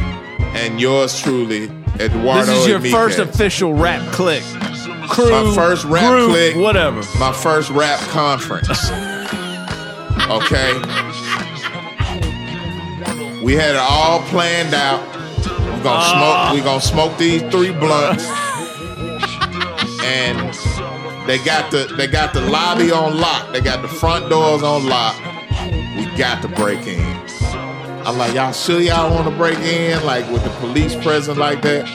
[0.54, 2.92] and yours truly, Eduardo This is your Enriquez.
[2.98, 4.42] first official rap click.
[5.10, 7.02] Crew, my first rap group, click, whatever.
[7.18, 8.90] my first rap conference.
[10.30, 10.72] okay,
[13.42, 15.00] we had it all planned out.
[15.46, 16.50] We're gonna Ah.
[16.50, 16.58] smoke.
[16.58, 18.24] We're gonna smoke these three blunts,
[20.04, 20.38] and
[21.26, 23.52] they got the they got the lobby on lock.
[23.52, 25.16] They got the front doors on lock.
[25.96, 27.00] We got to break in.
[28.06, 30.02] I'm like, y'all sure y'all want to break in?
[30.04, 31.86] Like with the police present like that?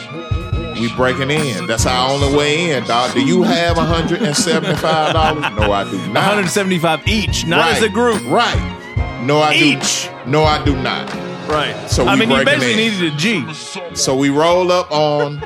[0.79, 1.67] We breaking in.
[1.67, 3.13] That's our only way in, dog.
[3.13, 5.55] Do you have $175?
[5.55, 6.13] No, I do not.
[6.15, 8.21] 175 each, not as a group.
[8.25, 9.21] Right.
[9.23, 10.09] No, I Each.
[10.25, 10.31] do.
[10.31, 11.11] No, I do not.
[11.47, 11.75] Right.
[11.89, 12.77] So we I mean, you basically in.
[12.77, 13.53] needed a G.
[13.95, 15.39] So we roll up on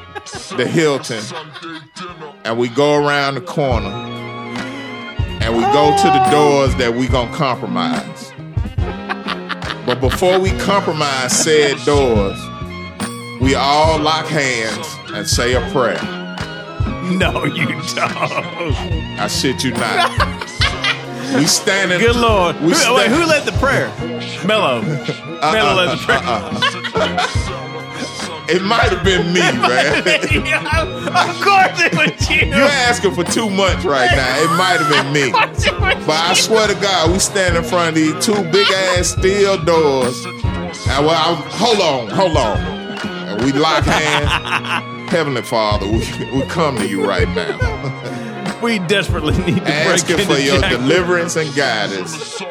[0.58, 1.24] the Hilton
[2.44, 7.34] and we go around the corner and we go to the doors that we gonna
[7.36, 8.34] compromise.
[9.86, 12.40] But before we compromise said doors,
[13.42, 16.02] we all lock hands and say a prayer.
[17.12, 17.98] No, you don't.
[19.20, 20.50] I shit you not.
[21.36, 22.00] We standing.
[22.00, 22.56] Good lord.
[22.62, 23.88] We Who, wait, who led the prayer?
[24.46, 24.82] Mello.
[24.82, 27.10] Uh-uh, Mello led the uh-uh, prayer.
[27.20, 27.46] Uh-uh.
[28.50, 30.00] It might have been me, man.
[31.06, 32.48] of course it was you.
[32.48, 34.40] You're asking for too much right now.
[34.40, 35.32] It might have been me.
[35.32, 39.64] But I swear to God, we stand in front of these two big ass steel
[39.64, 40.26] doors.
[40.26, 42.58] And well, I, hold on, hold on.
[43.30, 44.99] And we lock hands.
[45.10, 46.00] Heavenly Father, we,
[46.32, 48.06] we come to you right now.
[48.62, 52.42] We desperately need to Asking break for your deliverance and guidance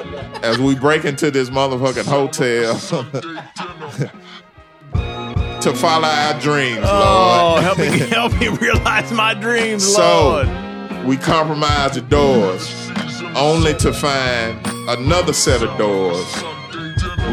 [0.42, 2.78] as we break into this motherfucking hotel
[5.60, 7.62] to follow our dreams, Oh, Lord.
[7.62, 11.04] help me, help me realize my dreams, So Lord.
[11.04, 12.90] we compromise the doors,
[13.36, 14.58] only to find
[14.88, 16.24] another set of doors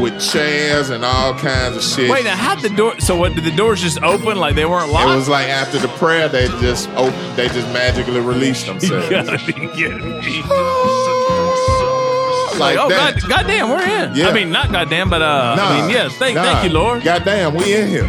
[0.00, 2.10] with chairs and all kinds of shit.
[2.10, 2.98] Wait, now how'd the door?
[3.00, 3.34] So what?
[3.34, 5.10] Did the doors just open like they weren't locked?
[5.10, 9.08] it was like after the prayer, they just opened, they just magically released you themselves.
[9.08, 10.42] gotta be kidding me.
[12.58, 13.20] Like oh that.
[13.20, 14.16] God, goddamn, we're in.
[14.16, 14.28] Yeah.
[14.28, 16.16] I mean, not goddamn, but uh, I mean, yes.
[16.16, 16.42] Thank, nah.
[16.42, 17.02] thank you, Lord.
[17.02, 18.08] Goddamn, we in here.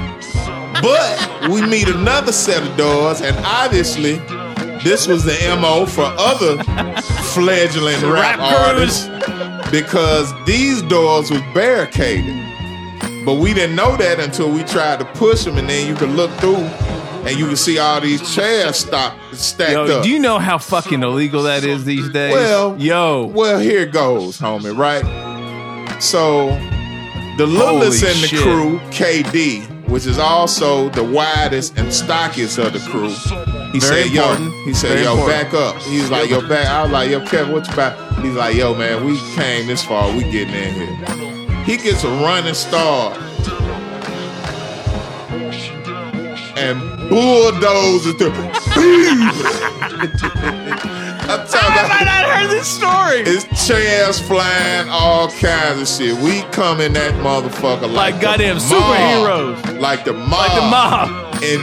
[0.82, 4.20] But we meet another set of doors, and obviously,
[4.84, 6.64] this was the MO for other
[7.34, 9.08] fledgling rap, Rap artists
[9.72, 12.36] because these doors was barricaded.
[13.26, 16.10] But we didn't know that until we tried to push them, and then you could
[16.10, 16.56] look through
[17.28, 20.04] and you could see all these chairs stock, stacked Yo, up.
[20.04, 22.32] do you know how fucking illegal that is these days?
[22.32, 25.04] Well, yo, well, here it goes, homie, right?
[26.02, 26.48] So,
[27.38, 28.40] the littlest Holy in the shit.
[28.42, 33.10] crew, KD, which is also the widest and stockiest of the crew,
[33.72, 34.36] he Very said, "Yo,"
[34.66, 35.52] he said, Very "Yo, important.
[35.52, 38.34] back up." He's like, "Yo, back." I was like, "Yo, Kevin, what you about?" He's
[38.36, 40.12] like, "Yo, man, we came this far.
[40.16, 43.18] We getting in here." He gets a running start.
[46.58, 46.80] And
[47.10, 48.34] bulldozes through.
[51.30, 53.20] I'm talking How have I about not heard this story?
[53.26, 56.16] it's chairs flying, all kinds of shit.
[56.22, 58.64] We come in that motherfucker like, Like the goddamn mob.
[58.64, 59.80] superheroes.
[59.80, 61.44] like the mob, Like the mob.
[61.44, 61.60] in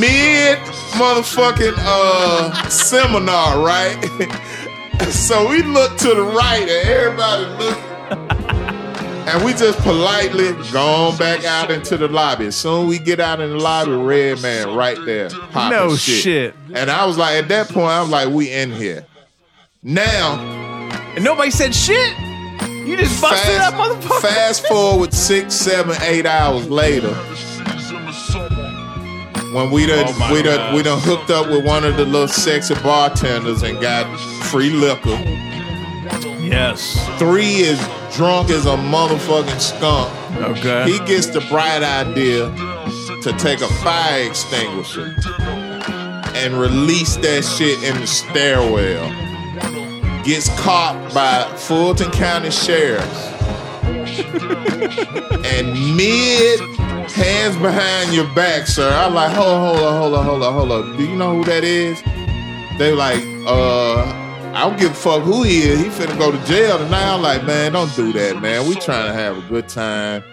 [0.00, 0.58] mid
[0.98, 3.98] motherfucking uh seminar, right?
[5.10, 7.78] so we look to the right, and everybody look.
[9.30, 12.46] And we just politely gone back out into the lobby.
[12.46, 16.22] As soon as we get out in the lobby, Redman right there popping No shit.
[16.22, 16.54] shit.
[16.74, 19.04] And I was like, at that point, I was like, we in here.
[19.82, 20.38] Now,
[21.14, 22.16] And nobody said shit.
[22.86, 24.20] You just busted fast, that motherfucker.
[24.22, 27.12] fast forward six, seven, eight hours later,
[29.52, 30.74] when we done Oh we done God.
[30.74, 34.04] we done hooked up with one of the little sexy bartenders and got
[34.46, 35.16] free liquor.
[36.40, 36.96] Yes.
[37.18, 37.78] Three is
[38.16, 40.12] drunk as a motherfucking skunk.
[40.36, 40.90] Okay.
[40.90, 42.50] He gets the bright idea
[43.22, 45.14] to take a fire extinguisher
[46.34, 49.08] and release that shit in the stairwell.
[50.24, 53.34] Gets caught by Fulton County sheriffs.
[55.44, 56.60] and mid
[57.10, 58.90] hands behind your back, sir.
[58.90, 60.96] I'm like, hold on, hold on, hold on, hold on, hold on.
[60.96, 62.00] Do you know who that is?
[62.78, 64.27] They like, uh,
[64.58, 65.78] I don't give a fuck who he is.
[65.78, 67.14] He finna go to jail tonight.
[67.14, 68.68] I'm like, man, don't do that, man.
[68.68, 70.24] We trying to have a good time.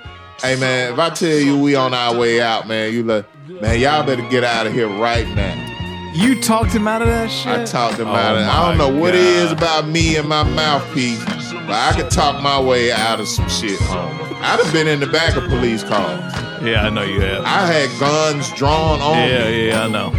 [0.41, 3.79] Hey, man, if I tell you we on our way out, man, you like, man,
[3.79, 6.11] y'all better get out of here right now.
[6.15, 7.51] You talked him out of that shit.
[7.51, 8.45] I talked him Oh out of it.
[8.47, 9.19] I don't my know what God.
[9.19, 13.27] it is about me and my mouthpiece, but I could talk my way out of
[13.27, 14.33] some shit, homie.
[14.41, 16.33] I'd have been in the back of police cars.
[16.63, 17.43] Yeah, I know you have.
[17.43, 19.29] I had guns drawn on me.
[19.31, 19.67] yeah, me.
[19.67, 20.11] yeah, I know.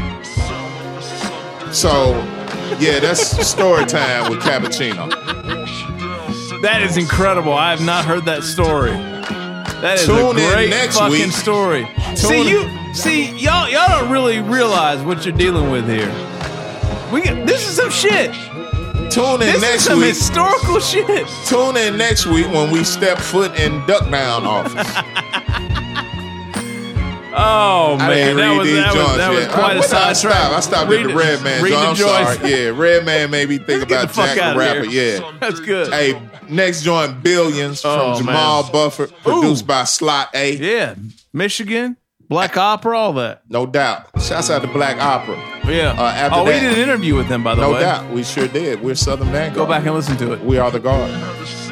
[1.72, 2.14] So,
[2.78, 5.08] yeah, that's story time with Cappuccino.
[6.62, 7.52] That is incredible.
[7.52, 8.90] I have not heard that story.
[8.90, 11.32] That is Tune a in great next fucking week.
[11.32, 11.86] story.
[12.06, 16.08] Tune see you see y'all y'all don't really realize what you're dealing with here.
[17.12, 18.32] We this is some shit.
[19.10, 20.08] Tune in This is next some week.
[20.08, 21.26] historical shit.
[21.46, 24.96] Tune in next week when we step foot in Duck Down office.
[27.38, 30.12] Oh I man, didn't that was that was, that was quite Uh, a did I
[30.12, 30.14] sidetrack.
[30.14, 30.52] stop?
[30.56, 31.86] I stopped Read at the Redman read joint.
[31.88, 32.34] I'm joints.
[32.40, 32.50] sorry.
[32.50, 34.84] Yeah, Redman made me think about Jack the Rapper.
[34.84, 35.20] here.
[35.20, 35.32] Yeah.
[35.40, 35.92] That's good.
[35.92, 38.72] Hey, next joint, Billions Oh, from Jamal man.
[38.72, 40.56] Bufford, produced by Slot A.
[40.56, 40.94] Yeah,
[41.34, 41.96] Michigan,
[42.28, 43.42] Black Opera, all that.
[43.50, 44.06] No doubt.
[44.22, 45.36] Shouts out to Black Opera.
[45.66, 45.90] Yeah.
[45.98, 47.74] Uh, after oh, we that- did an interview with them, by the no way.
[47.74, 48.10] No doubt.
[48.10, 48.82] We sure did.
[48.82, 49.54] We're Southern Vanguard.
[49.56, 50.40] Go back and listen to it.
[50.42, 51.10] We are the guard.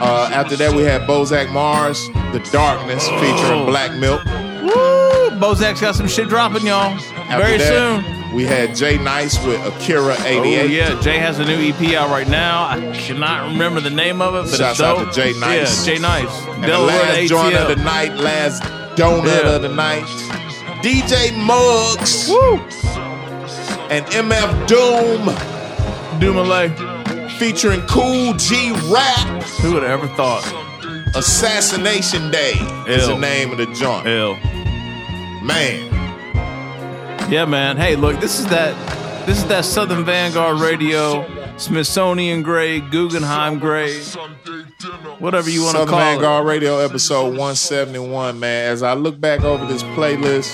[0.01, 3.19] Uh, after that, we had Bozak Mars, The Darkness, Oh.
[3.21, 4.23] featuring Black Milk.
[4.63, 5.04] Woo!
[5.33, 6.93] Bozak's got some shit dropping, y'all.
[7.29, 8.35] After Very that, soon.
[8.35, 10.35] We had Jay Nice with Akira 88.
[10.61, 12.65] Oh yeah, Jay has a new EP out right now.
[12.67, 15.87] I cannot remember the name of it, but Shouts it's out to Jay Nice.
[15.87, 16.47] Yeah, Jay Nice.
[16.49, 18.63] And the Delaware last joint of the night, last
[18.97, 19.51] donut Yeah.
[19.55, 20.05] of the night,
[20.83, 22.29] DJ Muggs.
[22.29, 22.57] Woo!
[23.91, 25.29] And MF Doom.
[26.21, 27.31] Doomale.
[27.39, 29.43] Featuring Kool G Rap.
[29.61, 30.43] Who would have ever thought?
[31.15, 32.55] Assassination Day
[32.89, 34.07] is the name of the joint.
[34.07, 34.37] Ill.
[35.45, 35.93] Man.
[37.31, 37.77] Yeah, man.
[37.77, 38.75] Hey, look, this is that
[39.27, 41.25] this is that Southern Vanguard Radio,
[41.57, 44.03] Smithsonian grade, Guggenheim grade,
[45.19, 46.03] whatever you want to call it.
[46.03, 48.71] Southern Vanguard Radio episode 171, man.
[48.73, 50.51] As I look back over this playlist.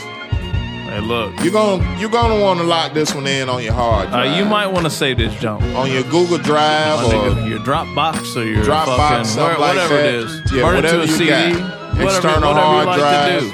[0.90, 1.32] Hey, look.
[1.44, 4.36] you're gonna you're gonna want to lock this one in on your hard Uh, drive.
[4.36, 8.34] you might want to save this jump on your Google Drive on or your, Dropbox
[8.36, 10.04] or your Dropbox, fucking, like whatever that.
[10.06, 10.52] it is.
[10.52, 11.28] Yeah, Burn it to whatever a CD.
[11.30, 11.52] got.
[11.90, 12.98] Whatever, External whatever hard you like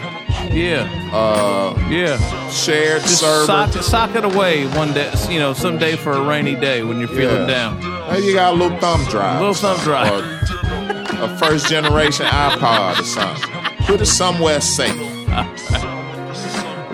[0.00, 0.15] drive.
[0.52, 0.88] Yeah.
[1.12, 2.16] Uh, yeah.
[2.50, 3.46] Shared Just server.
[3.46, 7.08] sock, sock it away one day, you know, someday for a rainy day when you're
[7.08, 7.76] feeling Yeah.
[7.78, 8.10] down.
[8.10, 9.36] Maybe you got a little thumb drive.
[9.36, 10.12] A little thumb drive.
[10.12, 13.50] Or a first generation iPod or something.
[13.86, 14.94] Put it somewhere safe.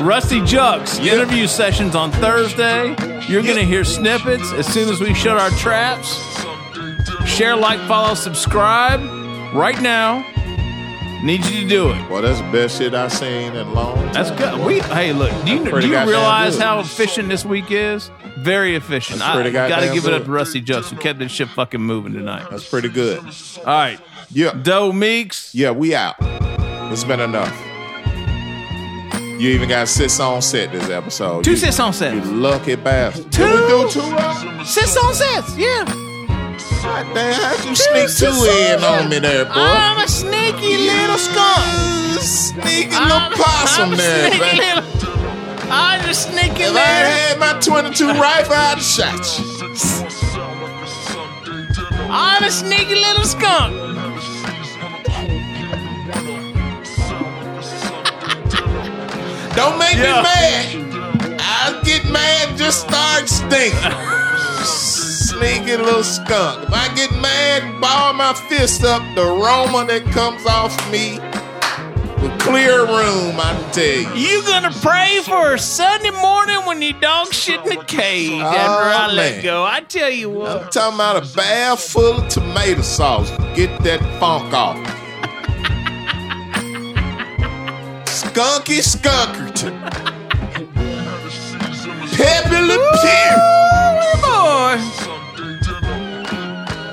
[0.01, 2.89] Rusty Jux interview sessions on Thursday.
[3.29, 6.19] You're going to hear snippets as soon as we shut our traps.
[7.27, 9.01] Share, like, follow, subscribe
[9.55, 10.25] right now.
[11.23, 12.11] Need you to do it.
[12.11, 14.13] Well, that's the best shit I've seen in a long time.
[14.13, 14.67] That's good.
[14.67, 15.31] We hey, look.
[15.45, 18.11] Do you, do you realize how efficient this week is?
[18.39, 19.21] Very efficient.
[19.21, 21.81] That's I got to give it up to Rusty Jux who kept this shit fucking
[21.81, 22.49] moving tonight.
[22.51, 23.21] That's pretty good.
[23.21, 24.01] All right.
[24.31, 24.53] Yeah.
[24.53, 25.55] Doe Meeks.
[25.55, 26.17] Yeah, we out.
[26.21, 27.57] It's been enough.
[29.41, 31.45] You even got six on set this episode.
[31.45, 32.15] Two You- sits on set.
[32.15, 33.31] You lucky bastard.
[33.31, 33.45] Two?
[33.45, 34.65] Did we do two?
[34.65, 35.57] Sits on sets.
[35.57, 35.85] Yeah.
[36.81, 39.53] God damn, how'd you sneak two in on me there, boy?
[39.55, 42.21] I'm a sneaky little skunk.
[42.23, 44.77] Sneaky little possum there, sneaky man.
[44.85, 49.45] little- I'm a sneaky If I had my 22 rifle, I'd have shot you.
[52.11, 53.73] I'm a sneaky little skunk.
[59.55, 60.17] Don't make Yeah.
[60.17, 61.41] me mad.
[61.41, 64.22] I'll get mad, just start stinking.
[65.43, 66.63] Sneaky little skunk.
[66.69, 71.19] If I get mad, and ball my fist up, the aroma that comes off me
[72.23, 74.29] will clear a room, I can tell you.
[74.29, 78.61] You gonna pray for a Sunday morning when your dog shit in the cage after
[78.61, 79.65] I Oh, let go?
[79.65, 80.63] I tell you what.
[80.67, 83.29] I'm talking about a bag full of tomato sauce.
[83.57, 84.77] Get that funk off.
[88.07, 89.75] Skunky Skunkerton.
[92.17, 94.23] Pepe Le Pew.
[94.23, 95.09] boy.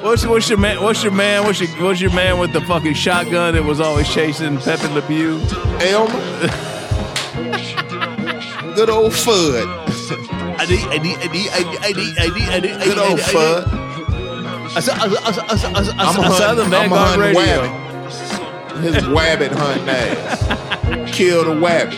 [0.02, 0.82] What's, what's your man?
[0.82, 1.44] What's your man?
[1.44, 5.02] What's your what's your man with the fucking shotgun that was always chasing Pepe Le
[5.02, 5.42] Pew?
[5.82, 6.14] Elmer.
[8.76, 9.68] Good old Fudd.
[10.58, 12.98] I need, I need, I need, I need, I need, I need, I need, Good
[12.98, 13.68] old Fudd.
[14.72, 14.82] I'm a
[16.32, 17.42] Southern hunting, I'm a Vanguard Radio.
[17.42, 17.72] wabbit.
[18.82, 21.12] His wabbit hunting ass.
[21.16, 21.98] Kill the wabbit.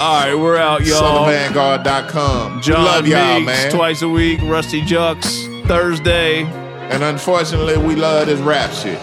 [0.00, 1.26] All right, we're out, y'all.
[1.28, 2.62] SouthernVanguard.com.
[2.62, 3.70] John Love y'all, Meeks, man.
[3.70, 4.40] twice a week.
[4.44, 6.44] Rusty Jux Thursday.
[6.44, 9.00] And unfortunately, we love this rap shit.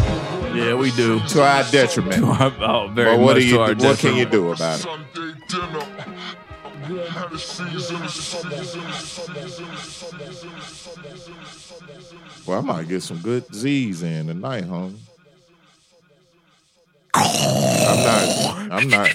[0.55, 1.19] Yeah, we do.
[1.19, 2.23] To our detriment.
[2.25, 4.79] oh, very but what much do you to our do- what can you do about
[4.83, 4.87] it?
[12.45, 14.97] Well, I might get some good Z's in tonight, homie.
[17.13, 18.71] I'm not.
[18.71, 19.09] I'm not.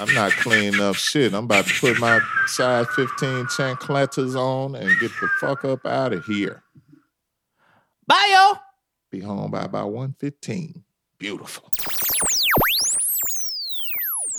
[0.00, 1.34] I'm not cleaning up shit.
[1.34, 6.12] I'm about to put my size 15 chancletas on and get the fuck up out
[6.12, 6.62] of here.
[8.06, 8.58] Bye, yo.
[9.10, 10.82] Be home by about 1:15.
[11.18, 11.70] Beautiful.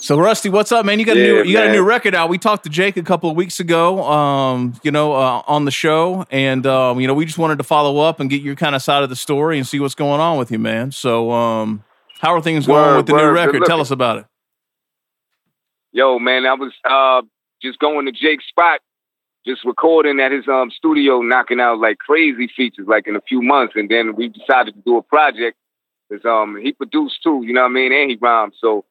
[0.04, 0.98] So Rusty, what's up, man?
[0.98, 2.28] You got a new you got a new record out.
[2.28, 5.70] We talked to Jake a couple of weeks ago, um, you know, uh, on the
[5.70, 8.74] show, and um, you know, we just wanted to follow up and get your kind
[8.74, 10.92] of side of the story and see what's going on with you, man.
[10.92, 11.84] So, um,
[12.20, 13.62] how are things going Word, with the word, new record?
[13.64, 14.26] Tell us about it.
[15.94, 17.22] Yo, man, I was uh
[17.62, 18.80] just going to Jake's spot
[19.46, 23.40] just recording at his um studio, knocking out like crazy features, like in a few
[23.40, 25.56] months, and then we decided to do a project.
[26.10, 28.54] Cause um he produced too, you know what I mean, and he rhymed.
[28.60, 28.84] So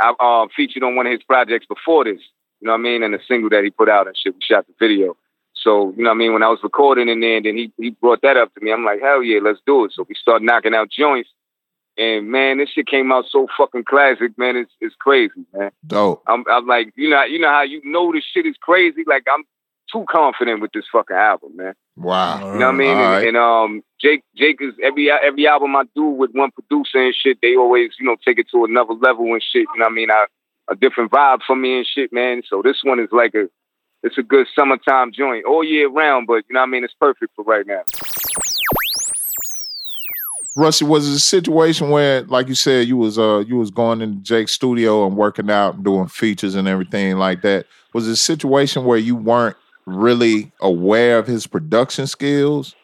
[0.00, 2.20] I uh, featured on one of his projects before this,
[2.60, 4.34] you know what I mean, and a single that he put out and shit.
[4.34, 5.16] We shot the video.
[5.54, 7.72] So, you know what I mean, when I was recording in there, and then he,
[7.78, 8.72] he brought that up to me.
[8.72, 9.92] I'm like, hell yeah, let's do it.
[9.94, 11.30] So we started knocking out joints.
[11.96, 14.56] And man, this shit came out so fucking classic, man.
[14.56, 15.70] It's it's crazy, man.
[15.86, 16.22] Dope.
[16.26, 19.04] I'm I'm like, you know, you know how you know this shit is crazy.
[19.06, 19.44] Like I'm
[19.92, 21.74] too confident with this fucking album, man.
[21.96, 22.52] Wow.
[22.52, 22.90] You know what I mean?
[22.90, 23.28] And, right.
[23.28, 27.38] and um, Jake Jake is every every album I do with one producer and shit.
[27.40, 29.66] They always you know take it to another level and shit.
[29.74, 30.10] You know what I mean?
[30.10, 30.26] I,
[30.70, 32.42] a different vibe for me and shit, man.
[32.48, 33.48] So this one is like a
[34.02, 36.26] it's a good summertime joint all year round.
[36.26, 36.84] But you know what I mean?
[36.84, 37.82] It's perfect for right now.
[40.56, 44.00] Rusty, was it a situation where, like you said, you was uh you was going
[44.00, 47.66] into Jake's studio and working out and doing features and everything like that?
[47.92, 49.56] Was it a situation where you weren't
[49.86, 52.74] really aware of his production skills,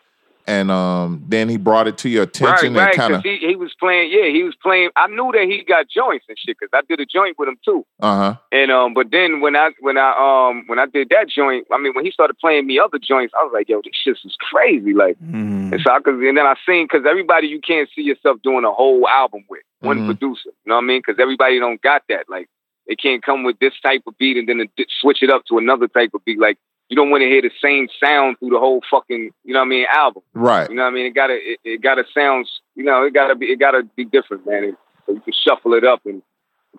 [0.49, 2.89] and um then he brought it to your attention right, right.
[2.89, 3.50] and kind 'cause of he,
[3.81, 4.13] playing.
[4.13, 4.91] Yeah, he was playing.
[4.95, 7.59] I knew that he got joints and shit because I did a joint with him
[7.65, 7.85] too.
[8.01, 10.11] uh huh And um, but then when I when I
[10.51, 13.35] um when I did that joint, I mean when he started playing me other joints,
[13.39, 14.95] I was like, yo, this shit is crazy.
[14.95, 15.73] Like, Mm-hmm.
[15.73, 18.65] and so I could, and then I seen because everybody you can't see yourself doing
[18.65, 20.07] a whole album with one Mhm.
[20.07, 20.51] producer.
[20.65, 20.99] You know what I mean?
[21.05, 22.29] Because everybody don't got that.
[22.29, 22.49] Like,
[22.89, 25.59] they can't come with this type of beat and then it- switch it up to
[25.59, 26.39] another type of beat.
[26.41, 26.59] Like,
[26.91, 29.67] you don't want to hear the same sound through the whole fucking, you know what
[29.67, 30.23] I mean, album.
[30.35, 30.69] right.
[30.69, 31.07] You know what I mean?
[31.07, 34.45] It gotta it, it gotta sound you know, it gotta be it gotta be different,
[34.47, 34.65] man.
[34.65, 34.77] And
[35.07, 36.21] so you can shuffle it up and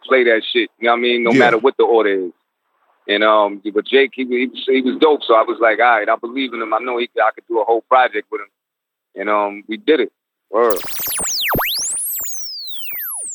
[0.03, 0.69] play that shit.
[0.79, 1.23] You know what I mean?
[1.23, 1.39] No Yeah.
[1.39, 2.31] matter what the order is.
[3.07, 5.85] And um but Jake he, he was he was dope, so I was like, all
[5.99, 6.73] right, I believe in him.
[6.73, 8.47] I know he I could do a whole project with him.
[9.15, 10.11] And um we did it.
[10.49, 10.77] Word.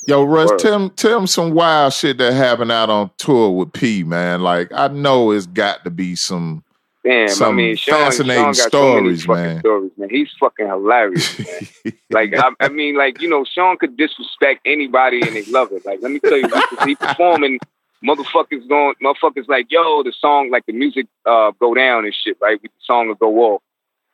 [0.09, 0.59] Yo, Russ, Word.
[0.61, 4.41] tell him, tell him some wild shit that happened out on tour with P, man.
[4.43, 6.63] Like I know it's got to be some
[7.07, 9.61] Damn, some I mean, Sean, fascinating Sean so stories, fucking man.
[9.61, 10.11] stories, man.
[10.11, 11.39] He's fucking hilarious,
[11.85, 11.93] man.
[12.11, 15.87] like, I, I mean, like, you know, Sean could disrespect anybody and they love it.
[15.87, 17.61] Like, let me tell you, he, he performing,
[18.05, 22.39] motherfuckers going, motherfuckers like, yo, the song, like the music uh go down and shit,
[22.41, 22.61] right?
[22.61, 23.63] The song will go off,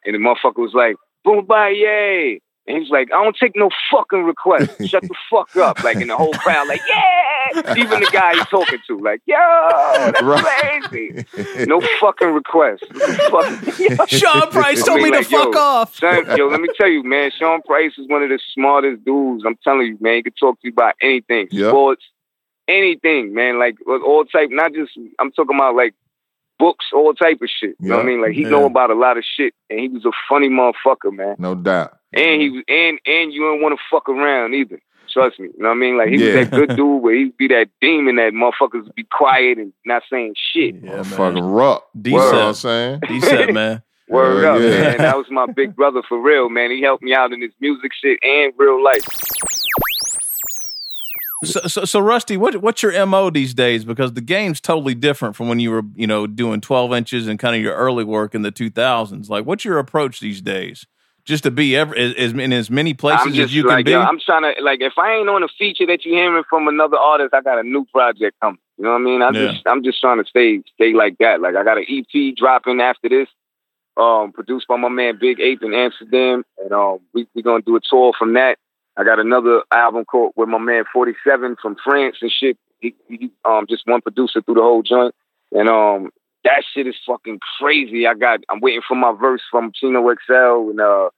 [0.05, 2.43] and the motherfucker was like, boom, bye, yay.
[2.67, 4.77] And he's like, I don't take no fucking requests.
[4.87, 5.83] Shut the fuck up.
[5.83, 7.75] Like, in the whole crowd, like, yeah.
[7.77, 10.83] Even the guy he's talking to, like, yo, that's Right.
[10.85, 11.67] crazy.
[11.67, 12.83] No fucking requests.
[13.31, 13.47] What
[13.97, 14.09] fuck?
[14.09, 15.97] Sean Price told mean, me to like, yo, fuck off.
[15.97, 19.43] Son, yo, let me tell you, man, Sean Price is one of the smartest dudes.
[19.45, 20.17] I'm telling you, man.
[20.17, 21.69] He can talk to you about anything, Yep.
[21.71, 22.05] sports,
[22.69, 23.59] anything, man.
[23.59, 24.93] Like all type, not just.
[25.19, 25.95] I'm talking about like
[26.59, 27.75] books, all type of shit.
[27.81, 28.23] You know what I mean?
[28.23, 28.51] Like he Yeah.
[28.51, 31.37] know about a lot of shit, and he was a funny motherfucker, man.
[31.39, 31.99] no doubt.
[32.15, 34.81] And he was, and and you don't want to fuck around either.
[35.13, 35.49] Trust me.
[35.57, 35.99] You know what I mean?
[35.99, 36.39] Like he Yeah.
[36.41, 39.73] was that good dude where he'd be that demon that motherfuckers would be quiet and
[39.85, 40.75] not saying shit.
[41.07, 41.87] Fucking rock.
[42.03, 43.01] You know what I'm saying?
[43.09, 43.83] Decent, man.
[44.09, 44.69] Word Uh, up, yeah.
[44.81, 44.99] man.
[44.99, 46.71] That was my big brother for real, man.
[46.71, 49.05] He helped me out in his music shit and real life.
[51.45, 53.85] So, so, so Rusty, what what's your mo these days?
[53.85, 57.37] Because the game's totally different from when you were, you know, doing twelve inches and
[57.39, 59.29] kind of your early work in the two thousands.
[59.29, 60.87] Like, what's your approach these days?
[61.25, 63.91] Just to be ever as, in as many places as you like, can be.
[63.93, 66.67] yo, I'm trying to like if I ain't on a feature that you hearing from
[66.67, 68.59] another artist, I got a new project coming.
[68.77, 69.23] You know what I mean?
[69.23, 69.53] I Yeah.
[69.53, 71.41] just I'm just trying to stay stay like that.
[71.41, 73.29] Like I got an EP dropping after this,
[73.97, 77.77] um, produced by my man Big Ape in Amsterdam, and um, we we gonna do
[77.77, 78.59] a tour from that.
[78.97, 82.59] I got another album called with my man 47 from France and shit.
[82.81, 85.15] He, he um just one producer through the whole joint,
[85.53, 86.11] and um
[86.45, 88.07] that shit is fucking crazy.
[88.07, 91.11] I got I'm waiting for my verse from Chino XL and uh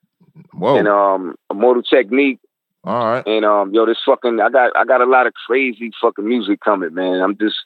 [0.52, 0.76] Whoa.
[0.76, 2.40] and um Immortal Technique.
[2.86, 3.26] All right.
[3.26, 6.60] And um, yo, this fucking, I got, I got a lot of crazy fucking music
[6.60, 7.20] coming, man.
[7.22, 7.56] I'm just,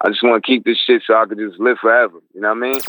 [0.00, 2.18] I just want to keep this shit so I could just live forever.
[2.34, 2.80] You know what I mean?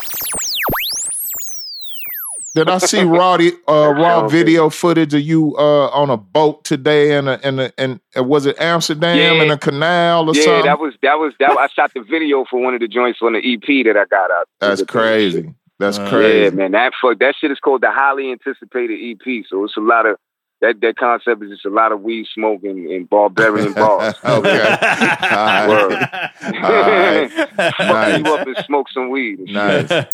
[2.58, 7.16] Did I see raw uh, raw video footage of you uh, on a boat today
[7.16, 9.44] in a in a and uh, was it Amsterdam Yeah.
[9.44, 10.58] in a canal or yeah, something?
[10.58, 11.52] Yeah, that was, that was, that.
[11.52, 14.32] I shot the video for one of the joints on the EP that I got
[14.32, 14.48] out.
[14.60, 15.54] That's crazy.
[15.78, 16.44] That's Yeah, crazy.
[16.46, 16.72] Yeah, man.
[16.72, 19.46] That fuck, that shit is called the highly anticipated EP.
[19.48, 20.18] So it's a lot of.
[20.60, 24.16] That, that concept is just a lot of weed smoking and barbarian bars.
[24.26, 24.28] okay.
[24.28, 26.32] All right.
[26.64, 27.30] All right.
[27.78, 28.26] Fuck Nice.
[28.26, 29.42] you up and smoke some weed.
[29.42, 30.08] Nice.